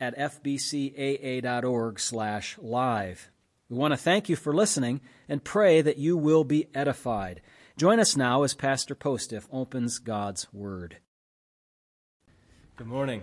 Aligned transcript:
at 0.00 0.16
fbcaa.org 0.18 2.00
slash 2.00 2.58
live. 2.58 3.30
We 3.68 3.76
want 3.76 3.92
to 3.92 3.98
thank 3.98 4.28
you 4.28 4.36
for 4.36 4.54
listening 4.54 5.00
and 5.28 5.42
pray 5.42 5.80
that 5.82 5.98
you 5.98 6.16
will 6.16 6.44
be 6.44 6.68
edified. 6.74 7.40
Join 7.76 7.98
us 7.98 8.16
now 8.16 8.42
as 8.42 8.54
Pastor 8.54 8.94
Postiff 8.94 9.48
opens 9.52 9.98
God's 9.98 10.52
Word. 10.52 10.98
Good 12.76 12.86
morning. 12.86 13.22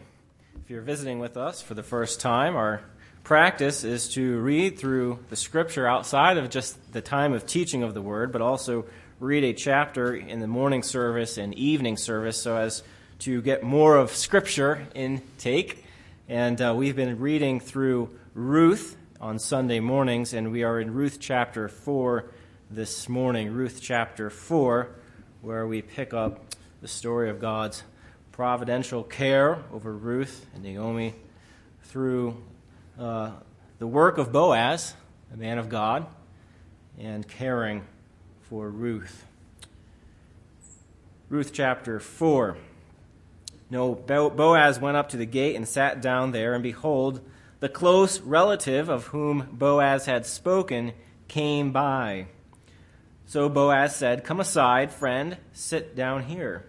If 0.62 0.70
you're 0.70 0.81
visiting 0.81 1.20
with 1.20 1.38
us 1.38 1.62
for 1.62 1.73
the 1.73 1.84
first 1.84 2.20
time, 2.20 2.55
our 2.55 2.81
practice 3.23 3.84
is 3.84 4.09
to 4.09 4.40
read 4.40 4.78
through 4.78 5.20
the 5.30 5.36
Scripture 5.36 5.88
outside 5.88 6.38
of 6.38 6.50
just 6.50 6.92
the 6.92 7.02
time 7.02 7.34
of 7.34 7.45
teaching 7.45 7.84
of 7.84 7.94
the 7.94 8.02
Word, 8.02 8.31
but 8.31 8.42
also 8.42 8.86
read 9.20 9.44
a 9.44 9.53
chapter 9.53 10.16
in 10.16 10.40
the 10.40 10.48
morning 10.48 10.84
service 10.84 11.38
and 11.38 11.53
evening 11.53 11.95
service 11.98 12.42
so 12.42 12.58
as 12.58 12.84
to 13.20 13.42
get 13.42 13.64
more 13.64 13.95
of 13.95 14.12
Scripture 14.12 14.86
intake 14.94 15.83
and 16.30 16.62
uh, 16.62 16.73
we've 16.76 16.95
been 16.95 17.20
reading 17.20 17.59
through 17.59 18.09
Ruth 18.34 18.95
on 19.20 19.40
Sunday 19.40 19.81
mornings, 19.81 20.34
and 20.34 20.54
we 20.54 20.64
are 20.64 20.80
in 20.80 20.94
Ruth 20.94 21.18
chapter 21.20 21.68
4 21.68 22.31
this 22.72 23.09
morning. 23.09 23.52
Ruth 23.52 23.80
chapter 23.81 24.30
4, 24.30 24.89
where 25.42 25.67
we 25.67 25.81
pick 25.81 26.14
up 26.14 26.56
the 26.81 26.88
story 26.88 27.30
of 27.30 27.42
God's 27.42 27.84
providential 28.31 29.03
care 29.03 29.64
over 29.73 29.92
Ruth 29.92 30.45
and 30.53 30.64
Naomi 30.64 31.14
through 31.84 32.42
uh, 32.97 33.31
the 33.80 33.88
work 33.88 34.17
of 34.17 34.31
Boaz, 34.31 34.94
a 35.34 35.38
man 35.38 35.58
of 35.58 35.67
God, 35.67 36.06
and 36.97 37.28
caring 37.28 37.84
for 38.44 38.69
Ruth. 38.69 39.25
Ruth 41.28 41.52
chapter 41.52 42.00
4. 42.00 42.56
No, 43.73 43.95
Boaz 43.95 44.79
went 44.79 44.97
up 44.97 45.09
to 45.09 45.17
the 45.17 45.25
gate 45.25 45.55
and 45.55 45.67
sat 45.67 45.99
down 45.99 46.31
there, 46.31 46.53
and 46.53 46.61
behold, 46.61 47.21
the 47.59 47.67
close 47.67 48.21
relative 48.21 48.88
of 48.88 49.07
whom 49.07 49.47
Boaz 49.52 50.05
had 50.05 50.27
spoken 50.27 50.93
came 51.27 51.71
by. 51.71 52.27
So 53.25 53.49
Boaz 53.49 53.95
said, 53.95 54.23
Come 54.23 54.39
aside, 54.39 54.91
friend, 54.91 55.38
sit 55.53 55.95
down 55.95 56.25
here. 56.25 56.67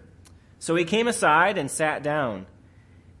So 0.57 0.73
he 0.73 0.83
came 0.83 1.07
aside 1.07 1.59
and 1.59 1.69
sat 1.69 2.01
down. 2.01 2.47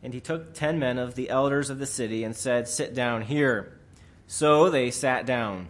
And 0.01 0.15
he 0.15 0.19
took 0.19 0.55
ten 0.55 0.79
men 0.79 0.97
of 0.97 1.13
the 1.13 1.29
elders 1.29 1.69
of 1.69 1.77
the 1.77 1.85
city 1.85 2.23
and 2.23 2.35
said, 2.35 2.67
Sit 2.67 2.95
down 2.95 3.21
here. 3.21 3.77
So 4.25 4.71
they 4.71 4.89
sat 4.89 5.27
down. 5.27 5.69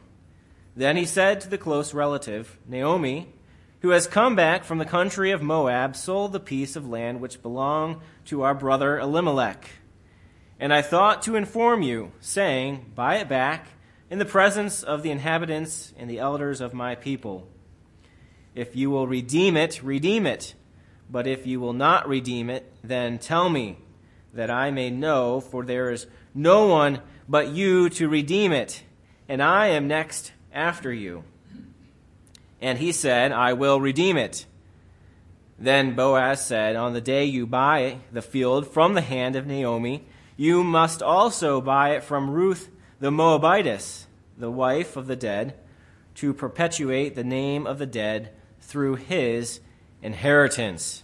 Then 0.74 0.96
he 0.96 1.04
said 1.04 1.42
to 1.42 1.50
the 1.50 1.58
close 1.58 1.94
relative, 1.94 2.58
Naomi, 2.66 3.34
who 3.86 3.92
has 3.92 4.08
come 4.08 4.36
back 4.36 4.64
from 4.64 4.80
the 4.80 4.84
country 4.84 5.30
of 5.30 5.44
Moab, 5.44 5.96
sold 5.96 6.34
the 6.34 6.40
piece 6.40 6.76
of 6.76 6.90
land 6.90 7.22
which 7.22 7.44
belonged 7.44 7.98
to 8.26 8.42
our 8.42 8.56
brother 8.56 8.98
Elimelech. 8.98 9.70
And 10.60 10.74
I 10.74 10.82
thought 10.82 11.22
to 11.22 11.36
inform 11.36 11.84
you, 11.84 12.12
saying, 12.20 12.94
Buy 12.96 13.18
it 13.18 13.30
back 13.30 13.68
in 14.10 14.18
the 14.18 14.26
presence 14.26 14.82
of 14.82 15.04
the 15.04 15.12
inhabitants 15.12 15.94
and 16.00 16.10
the 16.10 16.18
elders 16.18 16.62
of 16.62 16.74
my 16.74 16.96
people. 16.96 17.48
If 18.56 18.76
you 18.76 18.90
will 18.90 19.06
redeem 19.06 19.56
it, 19.56 19.84
redeem 19.84 20.26
it. 20.26 20.56
But 21.08 21.28
if 21.28 21.46
you 21.46 21.60
will 21.60 21.74
not 21.74 22.10
redeem 22.10 22.50
it, 22.50 22.74
then 22.84 23.20
tell 23.20 23.50
me, 23.50 23.78
that 24.34 24.50
I 24.50 24.72
may 24.72 24.90
know, 24.90 25.40
for 25.40 25.64
there 25.64 25.92
is 25.92 26.08
no 26.34 26.66
one 26.66 27.02
but 27.30 27.50
you 27.50 27.90
to 27.90 28.10
redeem 28.10 28.52
it, 28.52 28.82
and 29.30 29.44
I 29.44 29.68
am 29.68 29.88
next 29.88 30.32
after 30.52 30.92
you. 30.92 31.24
And 32.66 32.80
he 32.80 32.94
said, 32.94 33.32
I 33.32 33.54
will 33.54 33.80
redeem 33.80 34.18
it. 34.18 34.48
Then 35.60 35.94
Boaz 35.94 36.44
said, 36.44 36.76
On 36.76 36.94
the 36.94 37.00
day 37.00 37.26
you 37.26 37.46
buy 37.46 38.00
the 38.12 38.24
field 38.24 38.66
from 38.68 38.96
the 38.96 39.02
hand 39.02 39.36
of 39.36 39.46
Naomi, 39.46 40.08
you 40.36 40.64
must 40.64 41.04
also 41.04 41.62
buy 41.62 41.92
it 41.92 42.04
from 42.04 42.32
Ruth 42.32 42.72
the 43.00 43.12
Moabitess, 43.12 44.08
the 44.36 44.50
wife 44.50 44.98
of 44.98 45.06
the 45.06 45.16
dead, 45.16 45.54
to 46.16 46.34
perpetuate 46.34 47.14
the 47.14 47.24
name 47.24 47.68
of 47.68 47.78
the 47.78 47.86
dead 47.86 48.32
through 48.60 48.96
his 48.96 49.60
inheritance. 50.02 51.04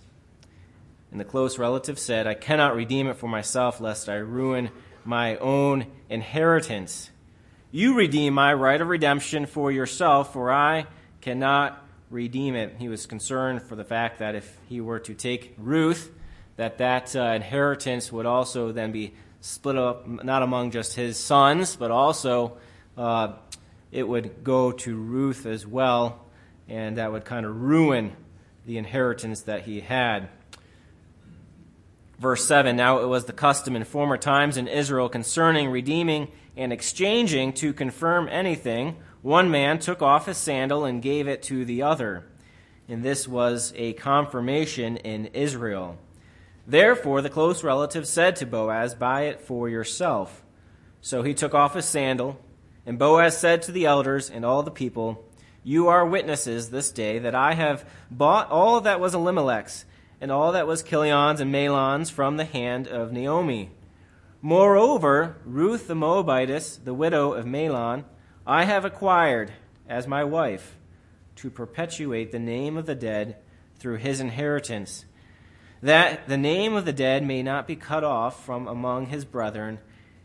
And 1.12 1.20
the 1.20 1.26
close 1.26 1.60
relative 1.60 2.00
said, 2.00 2.26
I 2.26 2.34
cannot 2.34 2.76
redeem 2.76 3.06
it 3.06 3.18
for 3.18 3.28
myself, 3.28 3.80
lest 3.80 4.10
I 4.10 4.16
ruin 4.16 4.72
my 5.06 5.38
own 5.38 5.86
inheritance. 6.10 7.12
You 7.70 7.94
redeem 7.94 8.34
my 8.34 8.52
right 8.52 8.82
of 8.82 8.88
redemption 8.88 9.46
for 9.46 9.72
yourself, 9.72 10.34
for 10.34 10.52
I 10.52 10.88
cannot 11.22 11.86
redeem 12.10 12.56
it. 12.56 12.76
He 12.80 12.90
was 12.90 13.06
concerned 13.06 13.62
for 13.62 13.76
the 13.76 13.84
fact 13.84 14.20
that 14.20 14.36
if 14.36 14.58
he 14.68 14.82
were 14.82 15.00
to 15.00 15.14
take 15.14 15.54
Ruth, 15.58 16.12
that 16.58 16.78
that 16.80 17.16
uh, 17.16 17.34
inheritance 17.36 18.12
would 18.12 18.26
also 18.26 18.72
then 18.72 18.92
be 18.92 19.14
split 19.40 19.78
up 19.78 20.08
not 20.08 20.44
among 20.44 20.72
just 20.72 20.96
his 20.96 21.18
sons, 21.18 21.76
but 21.76 21.90
also 21.90 22.58
uh, 22.98 23.34
it 23.92 24.08
would 24.08 24.44
go 24.44 24.72
to 24.72 24.96
Ruth 24.96 25.46
as 25.46 25.66
well, 25.66 26.26
and 26.68 26.98
that 26.98 27.12
would 27.12 27.26
kind 27.26 27.46
of 27.46 27.56
ruin 27.62 28.16
the 28.66 28.78
inheritance 28.78 29.42
that 29.42 29.64
he 29.64 29.80
had. 29.80 30.30
Verse 32.20 32.46
7 32.46 32.76
Now 32.76 33.00
it 33.00 33.08
was 33.08 33.26
the 33.26 33.34
custom 33.34 33.76
in 33.76 33.84
former 33.84 34.18
times 34.18 34.58
in 34.58 34.68
Israel 34.68 35.10
concerning 35.10 35.70
redeeming 35.70 36.28
and 36.56 36.72
exchanging 36.72 37.54
to 37.54 37.74
confirm 37.74 38.28
anything 38.30 38.98
one 39.22 39.52
man 39.52 39.80
took 39.80 40.02
off 40.02 40.26
his 40.26 40.38
sandal 40.38 40.86
and 40.86 41.02
gave 41.02 41.28
it 41.28 41.44
to 41.44 41.64
the 41.66 41.84
other. 41.84 42.26
And 42.88 43.04
this 43.04 43.28
was 43.28 43.74
a 43.76 43.94
confirmation 43.94 44.98
in 44.98 45.28
Israel. 45.28 45.98
Therefore, 46.66 47.22
the 47.22 47.30
close 47.30 47.64
relative 47.64 48.08
said 48.08 48.36
to 48.38 48.46
Boaz, 48.46 48.96
Buy 48.96 49.24
it 49.24 49.42
for 49.42 49.70
yourself. 49.70 50.44
So 51.02 51.24
he 51.24 51.34
took 51.34 51.54
off 51.54 51.74
his 51.74 51.86
sandal, 51.86 52.40
and 52.86 53.00
Boaz 53.00 53.38
said 53.38 53.62
to 53.64 53.72
the 53.72 53.86
elders 53.86 54.30
and 54.30 54.46
all 54.46 54.64
the 54.64 54.72
people, 54.72 55.24
You 55.64 55.88
are 55.88 56.06
witnesses 56.06 56.70
this 56.70 56.92
day 56.92 57.20
that 57.20 57.36
I 57.36 57.54
have 57.54 57.88
bought 58.10 58.50
all 58.50 58.82
that 58.82 59.00
was 59.00 59.14
Elimelech's, 59.14 59.86
and 60.20 60.32
all 60.32 60.52
that 60.52 60.68
was 60.68 60.84
Chilion's 60.84 61.42
and 61.42 61.52
Mahlon's 61.52 62.10
from 62.10 62.38
the 62.38 62.46
hand 62.46 62.88
of 62.88 63.12
Naomi. 63.12 63.72
Moreover, 64.42 65.38
Ruth 65.46 65.88
the 65.88 65.96
Moabitess, 65.96 66.78
the 66.78 66.94
widow 66.94 67.34
of 67.34 67.46
Mahlon, 67.46 68.06
I 68.46 68.66
have 68.66 68.86
acquired 68.86 69.52
as 69.88 70.08
my 70.08 70.24
wife 70.24 70.76
to 71.38 71.50
perpetuate 71.50 72.32
the 72.32 72.40
name 72.40 72.76
of 72.76 72.86
the 72.86 72.96
dead 72.96 73.38
through 73.78 73.98
his 73.98 74.20
inheritance, 74.20 75.06
that 75.82 76.28
the 76.28 76.38
name 76.38 76.74
of 76.74 76.86
the 76.86 76.94
dead 76.94 77.24
may 77.26 77.44
not 77.44 77.68
be 77.68 77.76
cut 77.76 78.04
off 78.04 78.44
from 78.46 78.68
among 78.68 79.08
his 79.08 79.26
brethren 79.26 79.80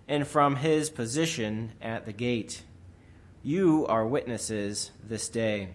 and 0.08 0.26
from 0.26 0.56
his 0.56 0.88
position 0.88 1.72
at 1.82 2.06
the 2.06 2.12
gate. 2.12 2.62
You 3.42 3.86
are 3.86 4.06
witnesses 4.06 4.90
this 5.06 5.28
day. 5.28 5.68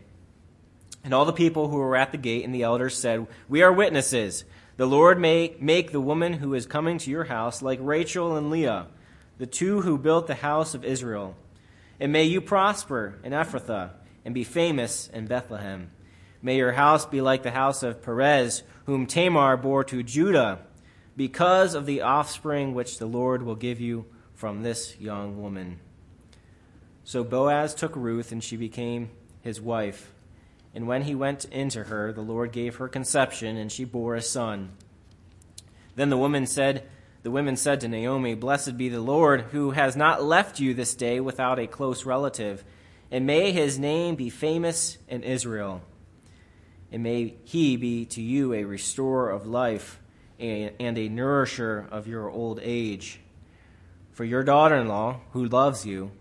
And 1.04 1.14
all 1.14 1.26
the 1.26 1.34
people 1.34 1.68
who 1.70 1.78
were 1.78 1.96
at 1.96 2.12
the 2.12 2.18
gate 2.18 2.44
and 2.44 2.54
the 2.54 2.64
elders 2.64 2.96
said, 2.96 3.28
We 3.50 3.62
are 3.62 3.74
witnesses. 3.74 4.44
The 4.78 4.86
Lord 4.86 5.20
may 5.20 5.56
make 5.60 5.92
the 5.92 6.02
woman 6.02 6.34
who 6.34 6.54
is 6.54 6.66
coming 6.66 6.98
to 7.00 7.12
your 7.12 7.26
house 7.26 7.62
like 7.62 7.80
Rachel 7.82 8.36
and 8.36 8.50
Leah, 8.50 8.88
the 9.38 9.46
two 9.46 9.82
who 9.82 9.98
built 9.98 10.28
the 10.28 10.36
house 10.36 10.74
of 10.74 10.86
Israel. 10.86 11.36
And 12.02 12.12
may 12.12 12.24
you 12.24 12.42
prosper 12.42 13.20
in 13.24 13.32
Ephrathah 13.32 13.92
and 14.26 14.34
be 14.34 14.44
famous 14.44 15.08
in 15.14 15.28
Bethlehem. 15.28 15.92
May 16.42 16.58
your 16.58 16.72
house 16.72 17.06
be 17.06 17.22
like 17.22 17.44
the 17.44 17.52
house 17.52 17.84
of 17.84 18.02
Perez, 18.02 18.64
whom 18.88 19.06
Tamar 19.06 19.56
bore 19.56 19.84
to 19.84 20.02
Judah, 20.02 20.62
because 21.16 21.76
of 21.76 21.86
the 21.86 22.02
offspring 22.02 22.74
which 22.74 22.98
the 22.98 23.06
Lord 23.06 23.44
will 23.44 23.56
give 23.56 23.80
you 23.80 24.08
from 24.34 24.64
this 24.64 25.00
young 25.00 25.40
woman. 25.40 25.80
So 27.04 27.24
Boaz 27.24 27.76
took 27.76 27.96
Ruth, 27.96 28.32
and 28.32 28.44
she 28.44 28.58
became 28.58 29.12
his 29.42 29.62
wife. 29.62 30.12
And 30.74 30.88
when 30.88 31.04
he 31.04 31.14
went 31.14 31.46
into 31.46 31.84
her, 31.84 32.12
the 32.12 32.22
Lord 32.22 32.52
gave 32.52 32.78
her 32.78 32.88
conception, 32.88 33.58
and 33.58 33.72
she 33.72 33.84
bore 33.84 34.16
a 34.16 34.24
son. 34.24 34.72
Then 35.96 36.10
the 36.10 36.18
woman 36.18 36.48
said, 36.48 36.84
the 37.24 37.32
women 37.32 37.56
said 37.56 37.82
to 37.82 37.88
Naomi, 37.88 38.34
Blessed 38.34 38.78
be 38.78 38.90
the 38.90 39.02
Lord, 39.02 39.42
who 39.52 39.72
has 39.72 39.96
not 39.96 40.24
left 40.24 40.60
you 40.60 40.74
this 40.74 40.96
day 40.96 41.20
without 41.20 41.60
a 41.60 41.68
close 41.68 42.06
relative, 42.06 42.64
and 43.12 43.26
may 43.26 43.52
his 43.52 43.78
name 43.78 44.16
be 44.16 44.30
famous 44.30 44.98
in 45.08 45.24
Israel. 45.24 45.82
And 46.92 47.04
may 47.04 47.36
he 47.44 47.78
be 47.78 48.06
to 48.06 48.22
you 48.22 48.54
a 48.54 48.64
restorer 48.64 49.30
of 49.30 49.46
life 49.46 50.00
and 50.40 50.98
a 50.98 51.10
nourisher 51.10 51.88
of 51.92 52.08
your 52.08 52.30
old 52.30 52.60
age. 52.64 53.20
For 54.12 54.26
your 54.26 54.44
daughter 54.44 54.76
in 54.76 54.88
law, 54.88 55.22
who 55.34 55.46
loves 55.46 55.86
you, 55.86 56.12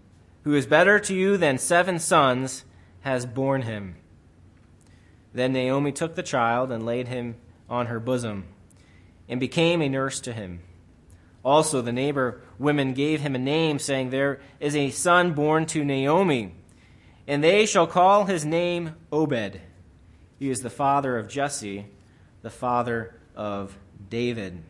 who 0.44 0.55
is 0.55 0.67
better 0.67 0.99
to 1.00 1.14
you 1.14 1.37
than 1.37 1.58
seven 1.58 1.99
sons, 1.99 2.64
has 3.00 3.25
borne 3.25 3.62
him. 3.62 3.96
Then 5.32 5.53
Naomi 5.53 5.93
took 5.93 6.14
the 6.14 6.23
child 6.23 6.70
and 6.70 6.85
laid 6.85 7.08
him 7.08 7.37
on 7.69 7.87
her 7.87 8.00
bosom, 8.00 8.44
and 9.29 9.41
became 9.41 9.81
a 9.81 9.88
nurse 9.88 10.20
to 10.20 10.32
him. 10.32 10.61
Also, 11.45 11.81
the 11.81 11.93
neighbor 11.93 12.41
women 12.59 12.93
gave 12.93 13.21
him 13.21 13.35
a 13.35 13.39
name, 13.39 13.79
saying, 13.79 14.11
There 14.11 14.41
is 14.59 14.77
a 14.77 14.91
son 14.91 15.33
born 15.33 15.67
to 15.67 15.85
Naomi, 15.85 16.55
and 17.27 17.43
they 17.43 17.65
shall 17.65 17.87
call 17.87 18.25
his 18.25 18.45
name 18.45 18.95
Obed. 19.11 19.61
He 20.39 20.51
is 20.51 20.61
the 20.61 20.71
father 20.71 21.19
of 21.19 21.29
Jesse, 21.29 21.87
the 22.43 22.51
father 22.51 23.15
of 23.35 23.77
David. 24.09 24.63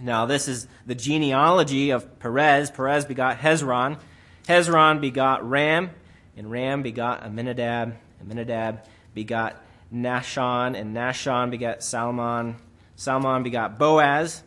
Now, 0.00 0.26
this 0.26 0.48
is 0.48 0.66
the 0.86 0.94
genealogy 0.94 1.90
of 1.90 2.18
Perez. 2.18 2.70
Perez 2.70 3.04
begot 3.04 3.38
Hezron. 3.38 3.98
Hezron 4.46 5.00
begot 5.00 5.48
Ram, 5.48 5.90
and 6.36 6.50
Ram 6.50 6.82
begot 6.82 7.22
Amminadab. 7.24 7.94
Amminadab 8.20 8.84
begot 9.14 9.62
Nahshon, 9.92 10.78
and 10.78 10.94
Nahshon 10.96 11.50
begot 11.50 11.82
Salmon. 11.82 12.56
Salmon 12.96 13.42
begot 13.42 13.78
Boaz, 13.78 14.42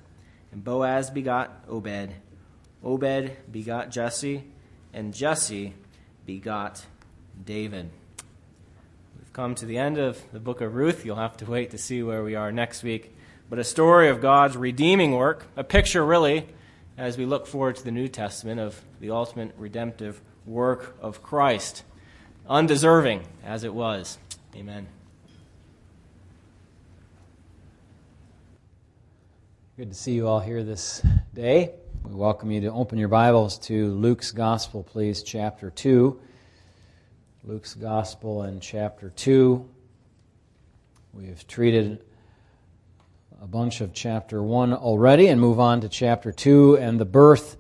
and 0.51 0.63
Boaz 0.63 1.09
begot 1.09 1.63
Obed. 1.69 2.13
Obed 2.83 3.31
begot 3.51 3.91
Jesse, 3.91 4.43
and 4.93 5.13
Jesse 5.13 5.73
begot 6.25 6.85
David. 7.43 7.89
We've 9.17 9.33
come 9.33 9.55
to 9.55 9.65
the 9.65 9.77
end 9.77 9.97
of 9.97 10.21
the 10.31 10.39
book 10.39 10.61
of 10.61 10.75
Ruth. 10.75 11.05
You'll 11.05 11.15
have 11.17 11.37
to 11.37 11.45
wait 11.45 11.71
to 11.71 11.77
see 11.77 12.03
where 12.03 12.23
we 12.23 12.35
are 12.35 12.51
next 12.51 12.83
week. 12.83 13.15
But 13.49 13.59
a 13.59 13.63
story 13.63 14.09
of 14.09 14.21
God's 14.21 14.57
redeeming 14.57 15.13
work, 15.13 15.45
a 15.55 15.63
picture 15.63 16.05
really, 16.05 16.47
as 16.97 17.17
we 17.17 17.25
look 17.25 17.47
forward 17.47 17.77
to 17.77 17.83
the 17.83 17.91
New 17.91 18.07
Testament, 18.07 18.59
of 18.59 18.81
the 18.99 19.11
ultimate 19.11 19.53
redemptive 19.57 20.21
work 20.45 20.97
of 21.01 21.23
Christ, 21.23 21.83
undeserving 22.49 23.25
as 23.43 23.63
it 23.63 23.73
was. 23.73 24.17
Amen. 24.55 24.87
Good 29.77 29.91
to 29.91 29.95
see 29.95 30.13
you 30.13 30.27
all 30.27 30.39
here 30.39 30.63
this 30.63 31.03
day. 31.35 31.75
We 32.03 32.15
welcome 32.15 32.49
you 32.49 32.61
to 32.61 32.71
open 32.71 32.97
your 32.97 33.09
Bibles 33.09 33.59
to 33.59 33.93
Luke's 33.93 34.31
Gospel, 34.31 34.81
please, 34.81 35.21
chapter 35.21 35.69
2. 35.69 36.19
Luke's 37.43 37.75
Gospel 37.75 38.41
and 38.41 38.59
chapter 38.59 39.11
2. 39.11 39.69
We've 41.13 41.47
treated 41.47 42.03
a 43.39 43.45
bunch 43.45 43.81
of 43.81 43.93
chapter 43.93 44.41
1 44.41 44.73
already 44.73 45.27
and 45.27 45.39
move 45.39 45.59
on 45.59 45.81
to 45.81 45.89
chapter 45.89 46.31
2 46.31 46.77
and 46.77 46.99
the 46.99 47.05
birth 47.05 47.57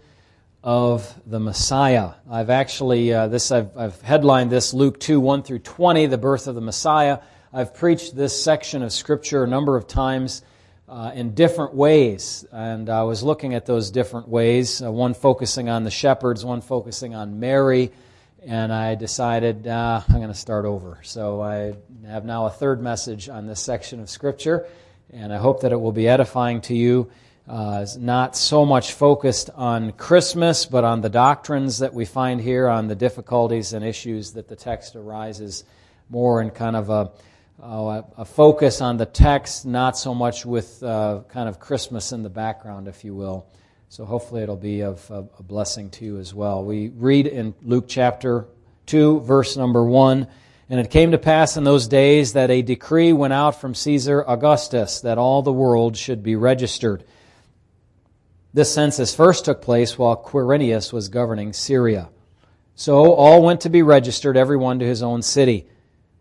of 0.63 1.21
the 1.27 1.39
Messiah. 1.39 2.13
I've 2.27 2.49
actually, 2.49 3.13
uh, 3.13 3.27
this 3.27 3.51
I've, 3.51 3.77
I've 3.77 4.01
headlined 4.01 4.49
this 4.49 4.73
Luke 4.73 4.99
2 4.99 5.19
1 5.19 5.43
through 5.43 5.59
20, 5.59 6.07
the 6.07 6.17
birth 6.17 6.47
of 6.47 6.55
the 6.55 6.61
Messiah. 6.61 7.19
I've 7.53 7.75
preached 7.75 8.15
this 8.15 8.43
section 8.43 8.81
of 8.81 8.91
Scripture 8.91 9.43
a 9.43 9.47
number 9.47 9.77
of 9.77 9.85
times 9.85 10.41
uh, 10.87 11.11
in 11.13 11.33
different 11.33 11.73
ways. 11.73 12.45
And 12.51 12.89
I 12.89 13.03
was 13.03 13.23
looking 13.23 13.53
at 13.53 13.65
those 13.65 13.91
different 13.91 14.27
ways, 14.27 14.81
uh, 14.81 14.91
one 14.91 15.13
focusing 15.13 15.69
on 15.69 15.83
the 15.83 15.91
shepherds, 15.91 16.45
one 16.45 16.61
focusing 16.61 17.13
on 17.13 17.39
Mary. 17.39 17.91
And 18.45 18.71
I 18.71 18.95
decided 18.95 19.67
uh, 19.67 20.01
I'm 20.07 20.15
going 20.15 20.27
to 20.29 20.33
start 20.33 20.65
over. 20.65 20.99
So 21.03 21.41
I 21.41 21.73
have 22.07 22.23
now 22.23 22.45
a 22.45 22.49
third 22.49 22.81
message 22.81 23.27
on 23.27 23.45
this 23.45 23.59
section 23.59 23.99
of 23.99 24.09
Scripture, 24.09 24.65
and 25.11 25.33
I 25.33 25.37
hope 25.37 25.61
that 25.61 25.73
it 25.73 25.81
will 25.81 25.91
be 25.91 26.07
edifying 26.07 26.61
to 26.61 26.75
you. 26.75 27.09
Uh, 27.47 27.85
not 27.97 28.35
so 28.35 28.65
much 28.65 28.93
focused 28.93 29.49
on 29.55 29.93
Christmas, 29.93 30.65
but 30.65 30.83
on 30.83 31.01
the 31.01 31.09
doctrines 31.09 31.79
that 31.79 31.93
we 31.93 32.05
find 32.05 32.39
here, 32.41 32.67
on 32.67 32.87
the 32.87 32.95
difficulties 32.95 33.73
and 33.73 33.83
issues 33.83 34.33
that 34.33 34.47
the 34.47 34.55
text 34.55 34.95
arises 34.95 35.63
more 36.09 36.41
in 36.41 36.49
kind 36.49 36.75
of 36.75 36.89
a 36.89 37.11
uh, 37.61 38.01
a 38.17 38.25
focus 38.25 38.81
on 38.81 38.97
the 38.97 39.05
text, 39.05 39.65
not 39.65 39.97
so 39.97 40.13
much 40.13 40.45
with 40.45 40.81
uh, 40.83 41.21
kind 41.29 41.49
of 41.49 41.59
Christmas 41.59 42.11
in 42.11 42.23
the 42.23 42.29
background, 42.29 42.87
if 42.87 43.03
you 43.03 43.15
will. 43.15 43.47
So 43.89 44.05
hopefully 44.05 44.43
it'll 44.43 44.55
be 44.55 44.81
of, 44.81 45.09
of 45.09 45.29
a 45.39 45.43
blessing 45.43 45.89
to 45.91 46.05
you 46.05 46.19
as 46.19 46.33
well. 46.33 46.63
We 46.63 46.89
read 46.89 47.25
in 47.25 47.55
Luke 47.63 47.85
chapter 47.87 48.45
2, 48.87 49.21
verse 49.21 49.57
number 49.57 49.83
1. 49.83 50.27
And 50.69 50.79
it 50.81 50.91
came 50.91 51.11
to 51.11 51.17
pass 51.17 51.55
in 51.55 51.63
those 51.63 51.87
days 51.87 52.33
that 52.33 52.51
a 52.51 52.61
decree 52.61 53.13
went 53.13 53.31
out 53.31 53.61
from 53.61 53.73
Caesar 53.73 54.23
Augustus 54.27 54.99
that 55.01 55.17
all 55.17 55.41
the 55.41 55.53
world 55.53 55.95
should 55.95 56.21
be 56.21 56.35
registered. 56.35 57.05
This 58.53 58.73
census 58.73 59.15
first 59.15 59.45
took 59.45 59.61
place 59.61 59.97
while 59.97 60.17
Quirinius 60.17 60.91
was 60.91 61.07
governing 61.07 61.53
Syria. 61.53 62.09
So 62.75 63.13
all 63.13 63.41
went 63.41 63.61
to 63.61 63.69
be 63.69 63.81
registered, 63.81 64.35
everyone 64.35 64.79
to 64.79 64.85
his 64.85 65.01
own 65.01 65.21
city. 65.21 65.67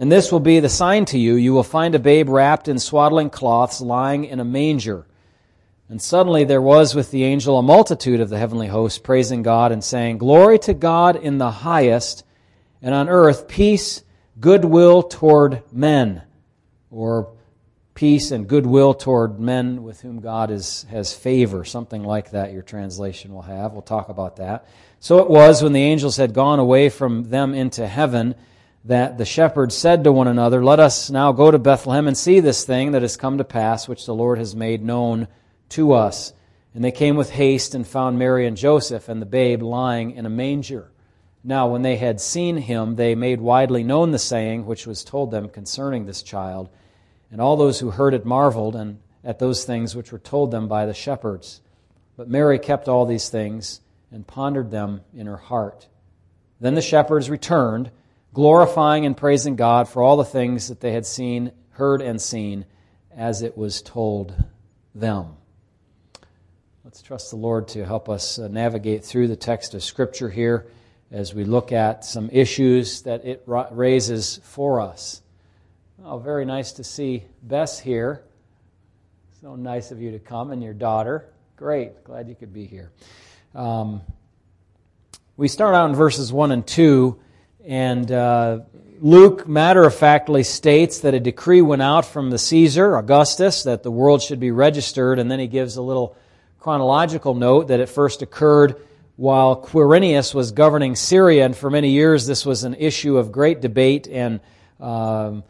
And 0.00 0.10
this 0.10 0.32
will 0.32 0.40
be 0.40 0.60
the 0.60 0.70
sign 0.70 1.04
to 1.06 1.18
you. 1.18 1.34
You 1.34 1.52
will 1.52 1.62
find 1.62 1.94
a 1.94 1.98
babe 1.98 2.30
wrapped 2.30 2.68
in 2.68 2.78
swaddling 2.78 3.28
cloths 3.28 3.82
lying 3.82 4.24
in 4.24 4.40
a 4.40 4.44
manger. 4.44 5.06
And 5.90 6.00
suddenly 6.00 6.44
there 6.44 6.62
was 6.62 6.94
with 6.94 7.10
the 7.10 7.22
angel 7.24 7.58
a 7.58 7.62
multitude 7.62 8.20
of 8.20 8.30
the 8.30 8.38
heavenly 8.38 8.68
host 8.68 9.02
praising 9.02 9.42
God 9.42 9.72
and 9.72 9.84
saying, 9.84 10.16
Glory 10.16 10.58
to 10.60 10.72
God 10.72 11.16
in 11.16 11.36
the 11.36 11.50
highest, 11.50 12.24
and 12.80 12.94
on 12.94 13.10
earth 13.10 13.46
peace, 13.46 14.02
goodwill 14.40 15.02
toward 15.02 15.62
men. 15.70 16.22
Or 16.90 17.34
peace 17.92 18.30
and 18.30 18.48
goodwill 18.48 18.94
toward 18.94 19.38
men 19.38 19.82
with 19.82 20.00
whom 20.00 20.20
God 20.20 20.50
is, 20.50 20.84
has 20.84 21.12
favor. 21.12 21.62
Something 21.62 22.04
like 22.04 22.30
that 22.30 22.54
your 22.54 22.62
translation 22.62 23.34
will 23.34 23.42
have. 23.42 23.72
We'll 23.72 23.82
talk 23.82 24.08
about 24.08 24.36
that. 24.36 24.66
So 24.98 25.18
it 25.18 25.28
was 25.28 25.62
when 25.62 25.74
the 25.74 25.82
angels 25.82 26.16
had 26.16 26.32
gone 26.32 26.58
away 26.58 26.88
from 26.88 27.28
them 27.28 27.52
into 27.52 27.86
heaven 27.86 28.34
that 28.84 29.18
the 29.18 29.24
shepherds 29.24 29.76
said 29.76 30.04
to 30.04 30.12
one 30.12 30.28
another, 30.28 30.64
Let 30.64 30.80
us 30.80 31.10
now 31.10 31.32
go 31.32 31.50
to 31.50 31.58
Bethlehem 31.58 32.08
and 32.08 32.16
see 32.16 32.40
this 32.40 32.64
thing 32.64 32.92
that 32.92 33.02
has 33.02 33.16
come 33.16 33.38
to 33.38 33.44
pass, 33.44 33.86
which 33.86 34.06
the 34.06 34.14
Lord 34.14 34.38
has 34.38 34.56
made 34.56 34.82
known 34.82 35.28
to 35.70 35.92
us. 35.92 36.32
And 36.74 36.84
they 36.84 36.92
came 36.92 37.16
with 37.16 37.30
haste 37.30 37.74
and 37.74 37.86
found 37.86 38.18
Mary 38.18 38.46
and 38.46 38.56
Joseph 38.56 39.08
and 39.08 39.20
the 39.20 39.26
babe 39.26 39.62
lying 39.62 40.12
in 40.12 40.24
a 40.24 40.30
manger. 40.30 40.90
Now, 41.42 41.68
when 41.68 41.82
they 41.82 41.96
had 41.96 42.20
seen 42.20 42.58
him, 42.58 42.96
they 42.96 43.14
made 43.14 43.40
widely 43.40 43.82
known 43.82 44.10
the 44.10 44.18
saying 44.18 44.66
which 44.66 44.86
was 44.86 45.04
told 45.04 45.30
them 45.30 45.48
concerning 45.48 46.06
this 46.06 46.22
child. 46.22 46.68
And 47.30 47.40
all 47.40 47.56
those 47.56 47.80
who 47.80 47.90
heard 47.90 48.14
it 48.14 48.24
marveled 48.24 48.76
and 48.76 49.00
at 49.24 49.38
those 49.38 49.64
things 49.64 49.94
which 49.94 50.12
were 50.12 50.18
told 50.18 50.50
them 50.50 50.68
by 50.68 50.86
the 50.86 50.94
shepherds. 50.94 51.60
But 52.16 52.28
Mary 52.28 52.58
kept 52.58 52.88
all 52.88 53.06
these 53.06 53.28
things 53.28 53.80
and 54.12 54.26
pondered 54.26 54.70
them 54.70 55.02
in 55.14 55.26
her 55.26 55.36
heart. 55.36 55.88
Then 56.60 56.74
the 56.74 56.82
shepherds 56.82 57.30
returned 57.30 57.90
glorifying 58.32 59.06
and 59.06 59.16
praising 59.16 59.56
God 59.56 59.88
for 59.88 60.02
all 60.02 60.16
the 60.16 60.24
things 60.24 60.68
that 60.68 60.80
they 60.80 60.92
had 60.92 61.06
seen, 61.06 61.52
heard, 61.70 62.00
and 62.00 62.20
seen 62.20 62.64
as 63.14 63.42
it 63.42 63.56
was 63.56 63.82
told 63.82 64.34
them. 64.94 65.36
Let's 66.84 67.02
trust 67.02 67.30
the 67.30 67.36
Lord 67.36 67.68
to 67.68 67.84
help 67.84 68.08
us 68.08 68.38
uh, 68.38 68.48
navigate 68.48 69.04
through 69.04 69.28
the 69.28 69.36
text 69.36 69.74
of 69.74 69.82
Scripture 69.82 70.28
here 70.28 70.66
as 71.10 71.34
we 71.34 71.44
look 71.44 71.72
at 71.72 72.04
some 72.04 72.30
issues 72.32 73.02
that 73.02 73.24
it 73.24 73.42
raises 73.46 74.40
for 74.42 74.80
us. 74.80 75.22
Oh, 76.04 76.18
very 76.18 76.44
nice 76.44 76.72
to 76.72 76.84
see 76.84 77.24
Bess 77.42 77.78
here. 77.78 78.22
So 79.40 79.56
nice 79.56 79.90
of 79.90 80.00
you 80.00 80.12
to 80.12 80.18
come 80.18 80.50
and 80.50 80.62
your 80.62 80.74
daughter. 80.74 81.26
Great. 81.56 82.04
Glad 82.04 82.28
you 82.28 82.34
could 82.34 82.52
be 82.52 82.66
here. 82.66 82.90
Um, 83.54 84.02
We 85.36 85.48
start 85.48 85.74
out 85.74 85.88
in 85.88 85.96
verses 85.96 86.32
1 86.32 86.52
and 86.52 86.66
2, 86.66 87.18
and 87.66 88.10
uh, 88.10 88.60
Luke 89.00 89.46
matter 89.48 89.84
of 89.84 89.94
factly 89.94 90.42
states 90.42 91.00
that 91.00 91.14
a 91.14 91.20
decree 91.20 91.62
went 91.62 91.82
out 91.82 92.04
from 92.04 92.30
the 92.30 92.38
Caesar, 92.38 92.96
Augustus, 92.96 93.62
that 93.64 93.82
the 93.82 93.90
world 93.90 94.22
should 94.22 94.40
be 94.40 94.50
registered, 94.50 95.18
and 95.18 95.30
then 95.30 95.38
he 95.38 95.46
gives 95.46 95.76
a 95.76 95.82
little 95.82 96.16
chronological 96.58 97.34
note 97.34 97.68
that 97.68 97.80
it 97.80 97.88
first 97.88 98.22
occurred 98.22 98.76
while 99.16 99.60
Quirinius 99.62 100.34
was 100.34 100.52
governing 100.52 100.96
Syria, 100.96 101.44
and 101.44 101.56
for 101.56 101.70
many 101.70 101.90
years 101.90 102.26
this 102.26 102.46
was 102.46 102.64
an 102.64 102.74
issue 102.74 103.18
of 103.18 103.32
great 103.32 103.60
debate 103.60 104.06
and 104.06 104.40
um, 104.78 105.44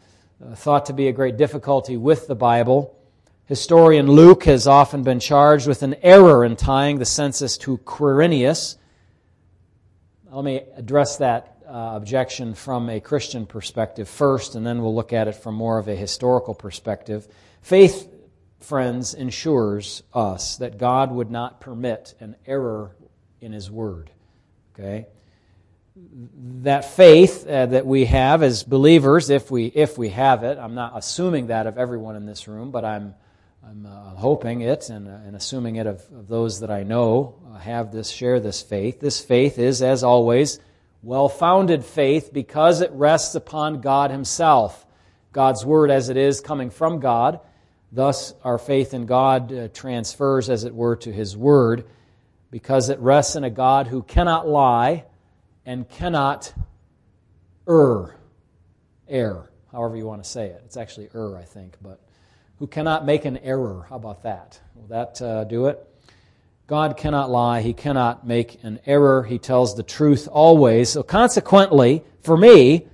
thought 0.55 0.87
to 0.87 0.93
be 0.93 1.07
a 1.07 1.13
great 1.13 1.37
difficulty 1.37 1.97
with 1.97 2.27
the 2.27 2.35
Bible. 2.35 2.97
Historian 3.45 4.07
Luke 4.07 4.45
has 4.45 4.67
often 4.67 5.03
been 5.03 5.19
charged 5.19 5.67
with 5.67 5.83
an 5.83 5.95
error 6.01 6.45
in 6.45 6.55
tying 6.55 6.99
the 6.99 7.05
census 7.05 7.57
to 7.59 7.77
Quirinius. 7.79 8.75
Let 10.29 10.45
me 10.45 10.61
address 10.77 11.17
that 11.17 11.50
uh, 11.71 11.95
objection 11.95 12.53
from 12.53 12.89
a 12.89 12.99
Christian 12.99 13.45
perspective 13.45 14.09
first, 14.09 14.55
and 14.55 14.65
then 14.65 14.81
we'll 14.81 14.93
look 14.93 15.13
at 15.13 15.27
it 15.27 15.35
from 15.35 15.55
more 15.55 15.77
of 15.77 15.87
a 15.87 15.95
historical 15.95 16.53
perspective. 16.53 17.27
Faith, 17.61 18.09
friends, 18.59 19.13
ensures 19.13 20.03
us 20.13 20.57
that 20.57 20.77
God 20.77 21.11
would 21.11 21.31
not 21.31 21.61
permit 21.61 22.13
an 22.19 22.35
error 22.45 22.95
in 23.39 23.53
His 23.53 23.71
Word. 23.71 24.11
Okay? 24.73 25.07
That 25.95 26.85
faith 26.85 27.47
uh, 27.47 27.67
that 27.67 27.85
we 27.85 28.05
have 28.05 28.43
as 28.43 28.63
believers, 28.63 29.29
if 29.29 29.49
we, 29.49 29.67
if 29.67 29.97
we 29.97 30.09
have 30.09 30.43
it, 30.43 30.57
I'm 30.57 30.75
not 30.75 30.91
assuming 30.95 31.47
that 31.47 31.67
of 31.67 31.77
everyone 31.77 32.17
in 32.17 32.25
this 32.25 32.47
room, 32.47 32.71
but 32.71 32.83
I'm 32.83 33.15
I'm 33.63 33.85
uh, 33.85 34.15
hoping 34.15 34.61
it 34.61 34.89
and, 34.89 35.07
uh, 35.07 35.11
and, 35.11 35.35
assuming 35.35 35.75
it 35.75 35.85
of, 35.85 36.01
of, 36.11 36.27
those 36.27 36.61
that 36.61 36.71
I 36.71 36.81
know 36.81 37.35
uh, 37.47 37.59
have 37.59 37.91
this, 37.91 38.09
share 38.09 38.39
this 38.39 38.63
faith. 38.63 38.99
This 38.99 39.23
faith 39.23 39.59
is, 39.59 39.83
as 39.83 40.03
always, 40.03 40.59
well 41.03 41.29
founded 41.29 41.83
faith 41.83 42.31
because 42.33 42.81
it 42.81 42.91
rests 42.91 43.35
upon 43.35 43.81
God 43.81 44.11
Himself. 44.11 44.85
God's 45.31 45.65
Word 45.65 45.91
as 45.91 46.09
it 46.09 46.17
is 46.17 46.41
coming 46.41 46.69
from 46.69 46.99
God. 46.99 47.39
Thus, 47.91 48.33
our 48.43 48.57
faith 48.57 48.93
in 48.93 49.05
God 49.05 49.53
uh, 49.53 49.67
transfers, 49.69 50.49
as 50.49 50.63
it 50.63 50.73
were, 50.73 50.95
to 50.97 51.11
His 51.11 51.35
Word 51.35 51.85
because 52.51 52.89
it 52.89 52.99
rests 52.99 53.35
in 53.35 53.45
a 53.45 53.49
God 53.49 53.87
who 53.87 54.03
cannot 54.03 54.47
lie 54.47 55.05
and 55.65 55.89
cannot 55.89 56.53
err. 57.67 58.15
Err, 59.07 59.49
however 59.71 59.95
you 59.95 60.05
want 60.05 60.23
to 60.23 60.29
say 60.29 60.47
it. 60.47 60.61
It's 60.65 60.77
actually 60.77 61.09
err, 61.15 61.37
I 61.37 61.43
think, 61.43 61.77
but 61.81 61.99
who 62.59 62.67
cannot 62.67 63.05
make 63.05 63.25
an 63.25 63.37
error. 63.37 63.87
How 63.89 63.95
about 63.95 64.23
that? 64.23 64.59
Will 64.75 64.87
that 64.87 65.21
uh, 65.21 65.45
do 65.45 65.67
it? 65.67 65.87
God 66.71 66.95
cannot 66.95 67.29
lie. 67.29 67.59
He 67.59 67.73
cannot 67.73 68.25
make 68.25 68.63
an 68.63 68.79
error. 68.85 69.23
He 69.23 69.39
tells 69.39 69.75
the 69.75 69.83
truth 69.83 70.29
always. 70.31 70.87
So, 70.87 71.03
consequently, 71.03 72.01
for 72.21 72.37
me, 72.37 72.87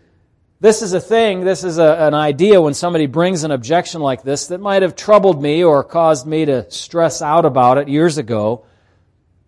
this 0.60 0.82
is 0.82 0.94
a 0.94 1.00
thing, 1.00 1.42
this 1.42 1.64
is 1.64 1.78
a, 1.78 2.08
an 2.08 2.16
idea 2.16 2.60
when 2.60 2.74
somebody 2.74 3.06
brings 3.06 3.44
an 3.44 3.52
objection 3.52 4.02
like 4.02 4.24
this 4.24 4.48
that 4.48 4.62
might 4.62 4.82
have 4.82 4.96
troubled 4.96 5.40
me 5.40 5.64
or 5.64 5.84
caused 5.84 6.26
me 6.26 6.46
to 6.46 6.72
stress 6.72 7.22
out 7.22 7.46
about 7.46 7.78
it 7.78 7.88
years 7.88 8.18
ago, 8.18 8.66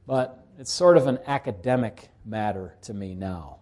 but 0.05 0.45
it's 0.59 0.71
sort 0.71 0.98
of 0.98 1.07
an 1.07 1.17
academic 1.25 2.09
matter 2.24 2.75
to 2.83 2.93
me 2.93 3.15
now. 3.15 3.57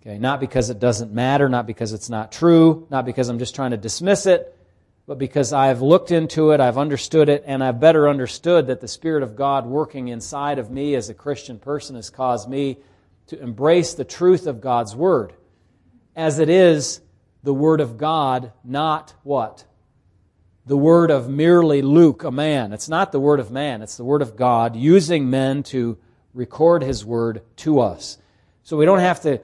Okay, 0.00 0.18
not 0.18 0.40
because 0.40 0.68
it 0.68 0.80
doesn't 0.80 1.12
matter, 1.12 1.48
not 1.48 1.68
because 1.68 1.92
it's 1.92 2.10
not 2.10 2.32
true, 2.32 2.88
not 2.90 3.06
because 3.06 3.28
I'm 3.28 3.38
just 3.38 3.54
trying 3.54 3.70
to 3.70 3.76
dismiss 3.76 4.26
it, 4.26 4.58
but 5.06 5.18
because 5.18 5.52
I've 5.52 5.82
looked 5.82 6.10
into 6.10 6.52
it, 6.52 6.60
I've 6.60 6.78
understood 6.78 7.28
it, 7.28 7.42
and 7.46 7.62
I've 7.62 7.80
better 7.80 8.08
understood 8.08 8.68
that 8.68 8.80
the 8.80 8.88
Spirit 8.88 9.22
of 9.22 9.36
God 9.36 9.66
working 9.66 10.08
inside 10.08 10.58
of 10.58 10.70
me 10.70 10.94
as 10.94 11.08
a 11.08 11.14
Christian 11.14 11.58
person 11.58 11.96
has 11.96 12.10
caused 12.10 12.48
me 12.48 12.78
to 13.26 13.40
embrace 13.40 13.94
the 13.94 14.04
truth 14.04 14.46
of 14.46 14.60
God's 14.60 14.94
Word 14.94 15.34
as 16.14 16.38
it 16.38 16.48
is 16.48 17.00
the 17.42 17.54
Word 17.54 17.80
of 17.80 17.98
God, 17.98 18.52
not 18.64 19.14
what? 19.22 19.64
The 20.66 20.76
Word 20.76 21.10
of 21.10 21.28
merely 21.28 21.82
Luke, 21.82 22.22
a 22.22 22.30
man. 22.30 22.72
It's 22.72 22.88
not 22.88 23.10
the 23.10 23.20
Word 23.20 23.40
of 23.40 23.50
man, 23.50 23.82
it's 23.82 23.96
the 23.96 24.04
Word 24.04 24.22
of 24.22 24.36
God 24.36 24.76
using 24.76 25.30
men 25.30 25.62
to 25.64 25.98
record 26.34 26.82
His 26.82 27.04
Word 27.04 27.42
to 27.56 27.80
us. 27.80 28.18
So 28.62 28.76
we 28.76 28.84
don't 28.84 29.00
have 29.00 29.20
to 29.22 29.40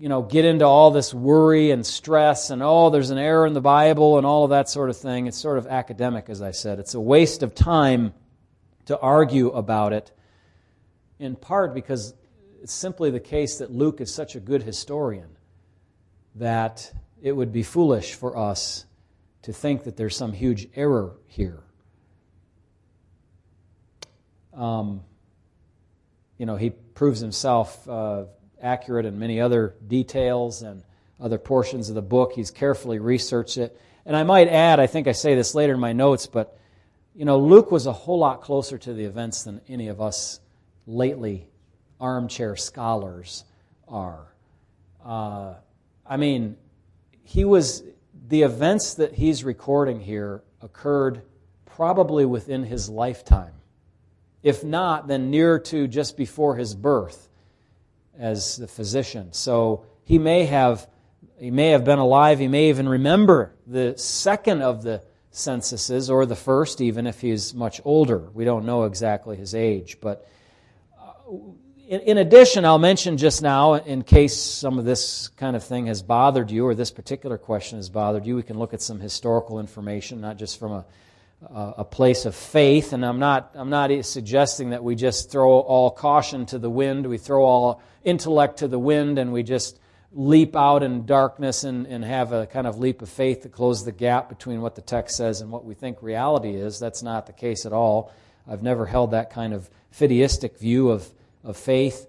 you 0.00 0.08
know, 0.08 0.22
get 0.22 0.46
into 0.46 0.64
all 0.64 0.90
this 0.90 1.12
worry 1.12 1.72
and 1.72 1.84
stress 1.84 2.48
and, 2.48 2.62
oh, 2.62 2.88
there's 2.88 3.10
an 3.10 3.18
error 3.18 3.46
in 3.46 3.52
the 3.52 3.60
Bible 3.60 4.16
and 4.16 4.26
all 4.26 4.44
of 4.44 4.50
that 4.50 4.66
sort 4.66 4.88
of 4.88 4.96
thing. 4.96 5.26
It's 5.26 5.36
sort 5.36 5.58
of 5.58 5.66
academic, 5.66 6.30
as 6.30 6.40
I 6.40 6.52
said. 6.52 6.78
It's 6.78 6.94
a 6.94 7.00
waste 7.00 7.42
of 7.42 7.54
time 7.54 8.14
to 8.86 8.98
argue 8.98 9.50
about 9.50 9.92
it, 9.92 10.10
in 11.18 11.36
part 11.36 11.74
because 11.74 12.14
it's 12.62 12.72
simply 12.72 13.10
the 13.10 13.20
case 13.20 13.58
that 13.58 13.70
Luke 13.70 14.00
is 14.00 14.12
such 14.12 14.36
a 14.36 14.40
good 14.40 14.62
historian 14.62 15.28
that 16.36 16.90
it 17.20 17.32
would 17.32 17.52
be 17.52 17.62
foolish 17.62 18.14
for 18.14 18.38
us 18.38 18.86
to 19.42 19.52
think 19.52 19.84
that 19.84 19.98
there's 19.98 20.16
some 20.16 20.32
huge 20.32 20.66
error 20.74 21.12
here. 21.26 21.62
Um, 24.54 25.02
you 26.38 26.46
know, 26.46 26.56
he 26.56 26.70
proves 26.70 27.20
himself. 27.20 27.86
Uh, 27.86 28.24
accurate 28.62 29.06
in 29.06 29.18
many 29.18 29.40
other 29.40 29.74
details 29.86 30.62
and 30.62 30.82
other 31.20 31.38
portions 31.38 31.88
of 31.88 31.94
the 31.94 32.02
book. 32.02 32.32
He's 32.32 32.50
carefully 32.50 32.98
researched 32.98 33.58
it. 33.58 33.78
And 34.06 34.16
I 34.16 34.22
might 34.22 34.48
add, 34.48 34.80
I 34.80 34.86
think 34.86 35.06
I 35.06 35.12
say 35.12 35.34
this 35.34 35.54
later 35.54 35.74
in 35.74 35.80
my 35.80 35.92
notes, 35.92 36.26
but 36.26 36.58
you 37.14 37.24
know, 37.24 37.38
Luke 37.38 37.70
was 37.70 37.86
a 37.86 37.92
whole 37.92 38.18
lot 38.18 38.40
closer 38.40 38.78
to 38.78 38.94
the 38.94 39.04
events 39.04 39.42
than 39.42 39.60
any 39.68 39.88
of 39.88 40.00
us 40.00 40.40
lately 40.86 41.48
armchair 42.00 42.56
scholars 42.56 43.44
are. 43.88 44.32
Uh, 45.04 45.54
I 46.06 46.16
mean, 46.16 46.56
he 47.22 47.44
was 47.44 47.82
the 48.28 48.42
events 48.42 48.94
that 48.94 49.14
he's 49.14 49.44
recording 49.44 50.00
here 50.00 50.42
occurred 50.62 51.22
probably 51.66 52.24
within 52.24 52.64
his 52.64 52.88
lifetime. 52.88 53.54
If 54.42 54.64
not, 54.64 55.08
then 55.08 55.30
near 55.30 55.58
to 55.58 55.86
just 55.86 56.16
before 56.16 56.56
his 56.56 56.74
birth 56.74 57.28
as 58.20 58.56
the 58.56 58.68
physician. 58.68 59.32
So 59.32 59.86
he 60.04 60.18
may 60.18 60.44
have 60.44 60.86
he 61.38 61.50
may 61.50 61.70
have 61.70 61.84
been 61.84 61.98
alive. 61.98 62.38
He 62.38 62.48
may 62.48 62.68
even 62.68 62.88
remember 62.88 63.54
the 63.66 63.96
second 63.96 64.60
of 64.60 64.82
the 64.82 65.02
censuses, 65.30 66.10
or 66.10 66.26
the 66.26 66.36
first, 66.36 66.80
even 66.80 67.06
if 67.06 67.20
he's 67.20 67.54
much 67.54 67.80
older. 67.84 68.28
We 68.34 68.44
don't 68.44 68.66
know 68.66 68.84
exactly 68.84 69.36
his 69.36 69.54
age. 69.54 69.98
But 70.00 70.28
uh, 71.00 71.12
in, 71.88 72.00
in 72.00 72.18
addition, 72.18 72.64
I'll 72.64 72.78
mention 72.78 73.16
just 73.16 73.40
now, 73.40 73.74
in 73.74 74.02
case 74.02 74.36
some 74.36 74.78
of 74.78 74.84
this 74.84 75.28
kind 75.28 75.54
of 75.54 75.64
thing 75.64 75.86
has 75.86 76.02
bothered 76.02 76.50
you, 76.50 76.66
or 76.66 76.74
this 76.74 76.90
particular 76.90 77.38
question 77.38 77.78
has 77.78 77.88
bothered 77.88 78.26
you, 78.26 78.36
we 78.36 78.42
can 78.42 78.58
look 78.58 78.74
at 78.74 78.82
some 78.82 78.98
historical 79.00 79.60
information, 79.60 80.20
not 80.20 80.36
just 80.36 80.58
from 80.58 80.72
a 80.72 80.84
a 81.42 81.84
place 81.84 82.26
of 82.26 82.34
faith, 82.34 82.92
and 82.92 83.04
I'm 83.04 83.18
not, 83.18 83.52
I'm 83.54 83.70
not 83.70 83.90
suggesting 84.04 84.70
that 84.70 84.84
we 84.84 84.94
just 84.94 85.30
throw 85.30 85.50
all 85.50 85.90
caution 85.90 86.44
to 86.46 86.58
the 86.58 86.70
wind, 86.70 87.06
we 87.06 87.18
throw 87.18 87.44
all 87.44 87.82
intellect 88.04 88.58
to 88.58 88.68
the 88.68 88.78
wind, 88.78 89.18
and 89.18 89.32
we 89.32 89.42
just 89.42 89.78
leap 90.12 90.56
out 90.56 90.82
in 90.82 91.06
darkness 91.06 91.64
and, 91.64 91.86
and 91.86 92.04
have 92.04 92.32
a 92.32 92.46
kind 92.46 92.66
of 92.66 92.78
leap 92.78 93.00
of 93.00 93.08
faith 93.08 93.42
to 93.42 93.48
close 93.48 93.84
the 93.84 93.92
gap 93.92 94.28
between 94.28 94.60
what 94.60 94.74
the 94.74 94.82
text 94.82 95.16
says 95.16 95.40
and 95.40 95.50
what 95.50 95.64
we 95.64 95.74
think 95.74 96.02
reality 96.02 96.54
is. 96.54 96.78
That's 96.78 97.02
not 97.02 97.26
the 97.26 97.32
case 97.32 97.64
at 97.64 97.72
all. 97.72 98.12
I've 98.46 98.62
never 98.62 98.86
held 98.86 99.12
that 99.12 99.30
kind 99.30 99.52
of 99.52 99.70
fideistic 99.96 100.58
view 100.58 100.90
of, 100.90 101.08
of 101.44 101.56
faith. 101.56 102.06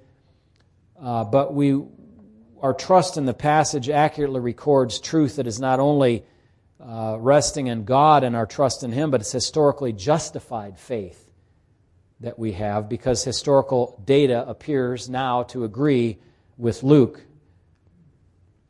Uh, 1.00 1.24
but 1.24 1.54
we, 1.54 1.80
our 2.62 2.74
trust 2.74 3.18
in 3.18 3.26
the 3.26 3.34
passage 3.34 3.90
accurately 3.90 4.40
records 4.40 5.00
truth 5.00 5.36
that 5.36 5.48
is 5.48 5.60
not 5.60 5.80
only 5.80 6.24
uh, 6.82 7.18
resting 7.20 7.68
in 7.68 7.84
God 7.84 8.24
and 8.24 8.36
our 8.36 8.46
trust 8.46 8.84
in 8.84 8.92
Him, 8.92 9.12
but 9.12 9.22
it's 9.22 9.32
historically 9.32 9.94
justified 9.94 10.80
faith 10.80 11.30
that 12.22 12.38
we 12.38 12.54
have 12.54 12.88
because 12.88 13.24
historical 13.24 14.02
data 14.06 14.48
appears 14.48 15.10
now 15.10 15.44
to 15.44 15.64
agree 15.64 16.18
with 16.58 16.84
Luke. 16.84 17.22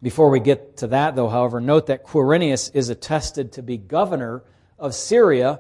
Before 0.02 0.30
we 0.30 0.40
get 0.40 0.78
to 0.78 0.88
that, 0.88 1.16
though, 1.16 1.30
however, 1.30 1.62
note 1.62 1.88
that 1.88 2.04
Quirinius 2.04 2.72
is 2.74 2.90
attested 2.90 3.52
to 3.54 3.62
be 3.62 3.78
governor 3.78 4.44
of 4.80 4.96
Syria 4.96 5.60